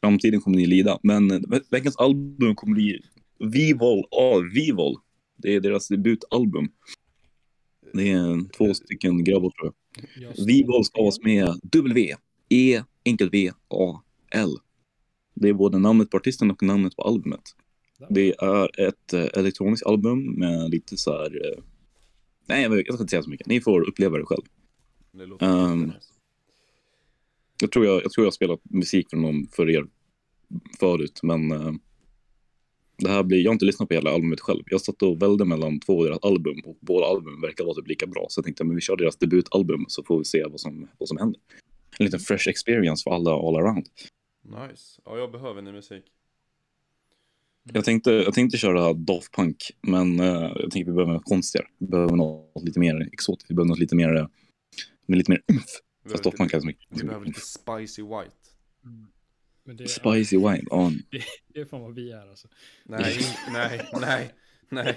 framtiden 0.00 0.40
kommer 0.40 0.56
ni 0.56 0.66
lida. 0.66 0.98
Men 1.02 1.30
eh, 1.30 1.40
ve- 1.48 1.60
veckans 1.70 1.96
album 1.96 2.54
kommer 2.54 2.74
bli 2.74 3.00
Vivol 3.38 4.04
av 4.10 4.42
Vivol. 4.54 4.96
Det 5.36 5.54
är 5.54 5.60
deras 5.60 5.88
debutalbum. 5.88 6.68
Det 7.92 8.10
är 8.10 8.52
två 8.56 8.74
stycken 8.74 9.24
grabbar 9.24 9.50
tror 9.50 9.72
jag. 10.16 10.46
Vivol 10.46 10.84
stavas 10.84 11.20
med 11.22 11.60
W, 11.62 12.14
E, 12.48 12.82
enkel 13.04 13.30
V, 13.30 13.50
A, 13.68 14.02
L. 14.30 14.50
Det 15.34 15.48
är 15.48 15.52
både 15.52 15.78
namnet 15.78 16.10
på 16.10 16.16
artisten 16.16 16.50
och 16.50 16.62
namnet 16.62 16.96
på 16.96 17.02
albumet. 17.02 17.42
Det 18.08 18.34
är 18.38 18.80
ett 18.80 19.12
eh, 19.12 19.26
elektroniskt 19.34 19.86
album 19.86 20.32
med 20.32 20.70
lite 20.70 20.96
så 20.96 21.12
här... 21.12 21.46
Eh, 21.46 21.62
nej, 22.46 22.62
jag 22.62 22.94
ska 22.94 23.02
inte 23.02 23.10
säga 23.10 23.22
så 23.22 23.30
mycket. 23.30 23.46
Ni 23.46 23.60
får 23.60 23.88
uppleva 23.88 24.18
det 24.18 24.24
själv. 24.24 24.42
Det 25.12 25.22
jättenice. 25.22 26.10
Jag 27.60 27.72
tror 27.72 27.86
jag, 27.86 28.04
jag, 28.04 28.12
tror 28.12 28.24
jag 28.24 28.26
har 28.26 28.32
spelat 28.34 28.60
musik 28.62 29.10
från 29.10 29.22
dem 29.22 29.48
för 29.52 29.70
er 29.70 29.86
förut, 30.80 31.20
men 31.22 31.52
eh, 31.52 31.72
det 32.98 33.08
här 33.08 33.22
blir, 33.22 33.38
jag 33.38 33.50
har 33.50 33.52
inte 33.52 33.64
lyssnat 33.64 33.88
på 33.88 33.94
hela 33.94 34.10
albumet 34.10 34.40
själv. 34.40 34.62
Jag 34.66 34.80
satt 34.80 35.02
och 35.02 35.22
välde 35.22 35.44
mellan 35.44 35.80
två 35.80 35.98
av 35.98 36.04
deras 36.04 36.18
album 36.22 36.60
och 36.64 36.76
båda 36.80 37.06
albumen 37.06 37.40
verkar 37.40 37.64
vara 37.64 37.74
typ 37.74 37.88
lika 37.88 38.06
bra. 38.06 38.26
Så 38.28 38.38
jag 38.38 38.44
tänkte 38.44 38.64
men 38.64 38.74
vi 38.74 38.80
kör 38.80 38.96
deras 38.96 39.16
debutalbum 39.16 39.84
så 39.88 40.02
får 40.02 40.18
vi 40.18 40.24
se 40.24 40.44
vad 40.44 40.60
som, 40.60 40.88
vad 40.98 41.08
som 41.08 41.18
händer. 41.18 41.40
En 41.98 42.04
liten 42.04 42.20
fresh 42.20 42.48
experience 42.48 43.02
för 43.02 43.10
alla 43.10 43.30
all 43.30 43.56
around. 43.56 43.86
Nice. 44.42 45.00
Ja, 45.04 45.18
jag 45.18 45.32
behöver 45.32 45.62
ny 45.62 45.72
musik. 45.72 46.04
Jag 47.72 47.84
tänkte, 47.84 48.10
jag 48.10 48.34
tänkte 48.34 48.58
köra 48.58 48.92
Daft 48.92 49.34
Punk, 49.34 49.56
men 49.82 50.20
eh, 50.20 50.26
jag 50.56 50.70
tänkte 50.70 50.90
vi 50.90 50.94
behöver 50.94 51.12
något 51.12 51.24
konstigare. 51.24 51.66
Vi 51.78 51.86
behöver 51.86 52.16
något 52.16 52.64
lite 52.64 52.80
mer 52.80 53.08
exotiskt. 53.12 53.50
Vi 53.50 53.54
behöver 53.54 53.68
något 53.68 53.78
lite 53.78 53.96
mer, 53.96 54.16
eh, 54.16 54.26
med 55.06 55.18
lite 55.18 55.30
mer 55.30 55.42
umf. 55.52 55.64
Vi 56.04 56.10
Fast 56.10 56.22
behöver 56.22 56.24
Daft 56.24 56.36
Punk 56.36 56.48
lite, 56.52 56.56
är 56.56 56.60
så 56.60 56.66
mycket. 56.66 56.86
vi 56.90 57.04
behöver 57.04 57.26
lite 57.26 57.40
spicy 57.40 58.02
white. 58.02 58.36
Mm. 58.84 59.06
Men 59.64 59.76
det, 59.76 59.84
är- 59.84 59.88
Spicy 59.88 60.36
wine. 60.36 60.62
Ja. 60.70 60.92
det 61.54 61.60
är 61.60 61.64
fan 61.64 61.80
vad 61.80 61.94
vi 61.94 62.12
är 62.12 62.30
alltså. 62.30 62.48
Nej, 62.84 63.16
nej, 63.52 63.80
nej, 64.00 64.30
nej, 64.70 64.96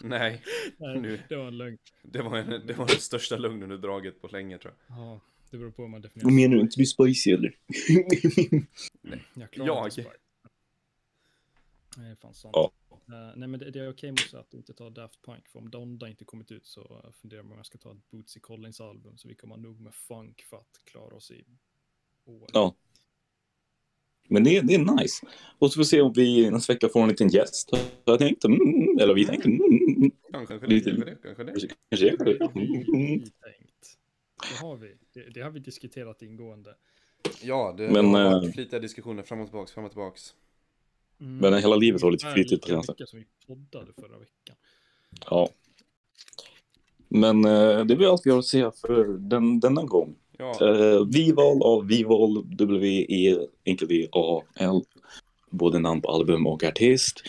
nej. 0.00 0.42
Nej, 0.78 1.00
Nu. 1.00 1.18
Det 1.28 1.36
var 1.36 1.46
en 1.48 1.58
lögn. 1.58 1.78
Det 2.02 2.22
var, 2.22 2.36
en, 2.38 2.66
det 2.66 2.72
var 2.72 2.86
den 2.86 2.96
största 3.00 3.36
lugnen 3.36 3.68
du 3.68 3.78
dragit 3.78 4.20
på 4.20 4.28
länge 4.28 4.58
tror 4.58 4.74
jag. 4.88 4.96
Ja, 4.98 5.20
det 5.50 5.56
beror 5.58 5.70
på 5.70 5.82
hur 5.82 5.88
man 5.88 6.00
definierar. 6.00 6.24
Vad 6.26 6.32
menar 6.34 6.54
du? 6.56 6.60
inte 6.60 6.80
du 6.80 6.86
spicy 6.86 7.30
eller? 7.30 7.54
Jag 9.34 9.50
klarar 9.50 9.66
Jag? 9.68 9.86
inte 9.86 10.02
Sprite. 11.90 12.00
Nej, 12.00 12.16
fan 12.16 12.34
sant. 12.34 12.52
Ja. 12.54 12.72
Eh, 12.90 13.36
nej, 13.36 13.48
men 13.48 13.60
det, 13.60 13.70
det 13.70 13.80
är 13.80 13.90
okej 13.90 14.10
Mosse 14.10 14.38
att 14.38 14.50
du 14.50 14.56
inte 14.56 14.74
tar 14.74 14.90
Daft 14.90 15.22
Punk. 15.22 15.48
För 15.48 15.58
om 15.58 15.70
Donda 15.70 16.08
inte 16.08 16.24
kommit 16.24 16.50
ut 16.50 16.66
så 16.66 16.80
uh, 16.80 17.12
funderar 17.12 17.42
man 17.42 17.52
om 17.52 17.58
jag 17.58 17.66
ska 17.66 17.78
ta 17.78 17.92
ett 17.92 18.10
Bootsy 18.10 18.40
Collins 18.40 18.80
album. 18.80 19.18
Så 19.18 19.28
vi 19.28 19.34
kommer 19.34 19.54
ha 19.54 19.62
nog 19.62 19.80
med 19.80 19.94
funk 19.94 20.42
för 20.42 20.56
att 20.56 20.80
klara 20.84 21.14
oss 21.14 21.30
i 21.30 21.44
år. 22.24 22.50
Ja. 22.52 22.74
Men 24.28 24.44
det, 24.44 24.60
det 24.60 24.74
är 24.74 24.96
nice. 25.00 25.26
Och 25.58 25.72
så 25.72 25.74
får 25.76 25.80
vi 25.80 25.84
se 25.84 26.00
om 26.00 26.12
vi 26.12 26.50
nästa 26.50 26.72
vecka 26.72 26.88
får 26.88 27.02
en 27.02 27.08
liten 27.08 27.28
gäst. 27.28 27.70
Jag 28.04 28.18
tänkte, 28.18 28.46
mm, 28.46 28.98
eller 29.00 29.14
vi 29.14 29.26
tänkte, 29.26 29.48
mm, 29.48 29.60
mm, 29.96 30.10
Kanske 30.32 30.58
det, 30.58 30.66
Lite- 30.66 30.90
kanske 30.90 31.04
det, 31.04 31.16
kanske 31.22 31.44
det. 31.44 31.50
kanske, 31.50 31.68
kanske 31.90 32.24
Det 32.24 32.44
har 32.44 32.50
mm, 32.50 32.72
mm. 32.72 33.18
vi 33.18 33.20
tänkt. 33.20 33.98
Det 34.50 34.66
har 34.66 34.76
vi. 34.76 34.96
Det, 35.12 35.30
det 35.34 35.40
har 35.40 35.50
vi 35.50 35.60
diskuterat 35.60 36.22
ingående. 36.22 36.74
Ja, 37.42 37.74
det 37.76 37.90
Men, 37.90 38.06
har 38.06 38.24
eh, 38.24 38.30
varit 38.30 38.54
flitiga 38.54 38.80
diskussioner 38.80 39.22
fram 39.22 39.40
och 39.40 39.46
tillbaks, 39.46 39.72
fram 39.72 39.84
och 39.84 39.90
tillbaks. 39.90 40.34
Mm. 41.20 41.36
Men 41.36 41.54
hela 41.54 41.76
livet 41.76 42.02
var 42.02 42.10
lite 42.10 42.32
flitigt 42.32 42.62
på 42.62 42.68
senaste. 42.68 43.06
som 43.06 43.18
vi 43.18 43.26
poddade 43.46 43.92
förra 44.00 44.18
veckan. 44.18 44.56
Ja. 45.30 45.48
Men 47.08 47.44
eh, 47.44 47.84
det 47.84 47.94
är 47.94 47.96
väl 47.96 48.06
allt 48.06 48.26
vi 48.26 48.30
har 48.30 48.38
att 48.38 48.44
säga 48.44 48.70
för 48.70 49.04
den, 49.04 49.60
denna 49.60 49.84
gång. 49.84 50.14
Ja, 50.38 50.58
Uh, 50.62 51.06
Vival 51.06 51.62
av 51.62 51.86
Vival, 51.86 52.44
W-E, 52.56 53.36
enkel 53.64 53.88
V-A-L. 53.88 54.82
Både 55.50 55.78
namn 55.78 56.00
på 56.00 56.08
album 56.08 56.46
och 56.46 56.64
artist. 56.64 57.22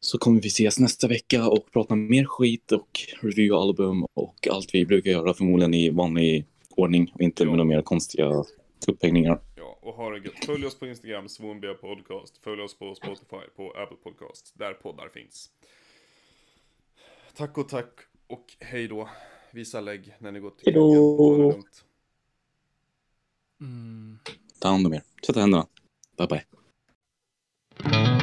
Så 0.00 0.18
kommer 0.18 0.40
vi 0.40 0.48
ses 0.48 0.78
nästa 0.78 1.08
vecka 1.08 1.48
och 1.48 1.72
prata 1.72 1.94
mer 1.94 2.24
skit 2.24 2.72
och 2.72 3.00
review 3.22 3.56
album 3.56 4.06
och 4.14 4.48
allt 4.50 4.74
vi 4.74 4.86
brukar 4.86 5.10
göra 5.10 5.34
förmodligen 5.34 5.74
i 5.74 5.90
vanlig 5.90 6.46
ordning 6.76 7.12
och 7.14 7.20
inte 7.20 7.44
med 7.44 7.52
några 7.52 7.64
mer 7.64 7.82
konstiga 7.82 8.44
upphängningar. 8.88 9.40
Och 9.86 9.94
ha 9.94 10.10
det 10.10 10.18
gött. 10.18 10.44
Följ 10.44 10.66
oss 10.66 10.78
på 10.78 10.86
Instagram, 10.86 11.28
Svonbia 11.28 11.74
Podcast. 11.74 12.38
Följ 12.38 12.62
oss 12.62 12.78
på 12.78 12.94
Spotify, 12.94 13.46
på 13.56 13.70
Apple 13.70 13.96
Podcast, 13.96 14.52
där 14.58 14.74
poddar 14.74 15.08
finns. 15.08 15.50
Tack 17.34 17.58
och 17.58 17.68
tack 17.68 17.92
och 18.26 18.56
hej 18.60 18.88
då. 18.88 19.08
Visa 19.50 19.80
lägg 19.80 20.14
när 20.18 20.32
ni 20.32 20.40
går 20.40 20.50
till 20.50 20.64
Hej 20.64 20.74
då. 20.74 20.92
krogen. 20.92 21.62
Mm. 23.60 24.18
Ta 24.60 24.68
hand 24.68 24.86
om 24.86 24.94
er. 24.94 25.02
Tvätta 25.26 25.40
händerna. 25.40 25.66
Bye 26.18 26.26
bye. 26.26 28.15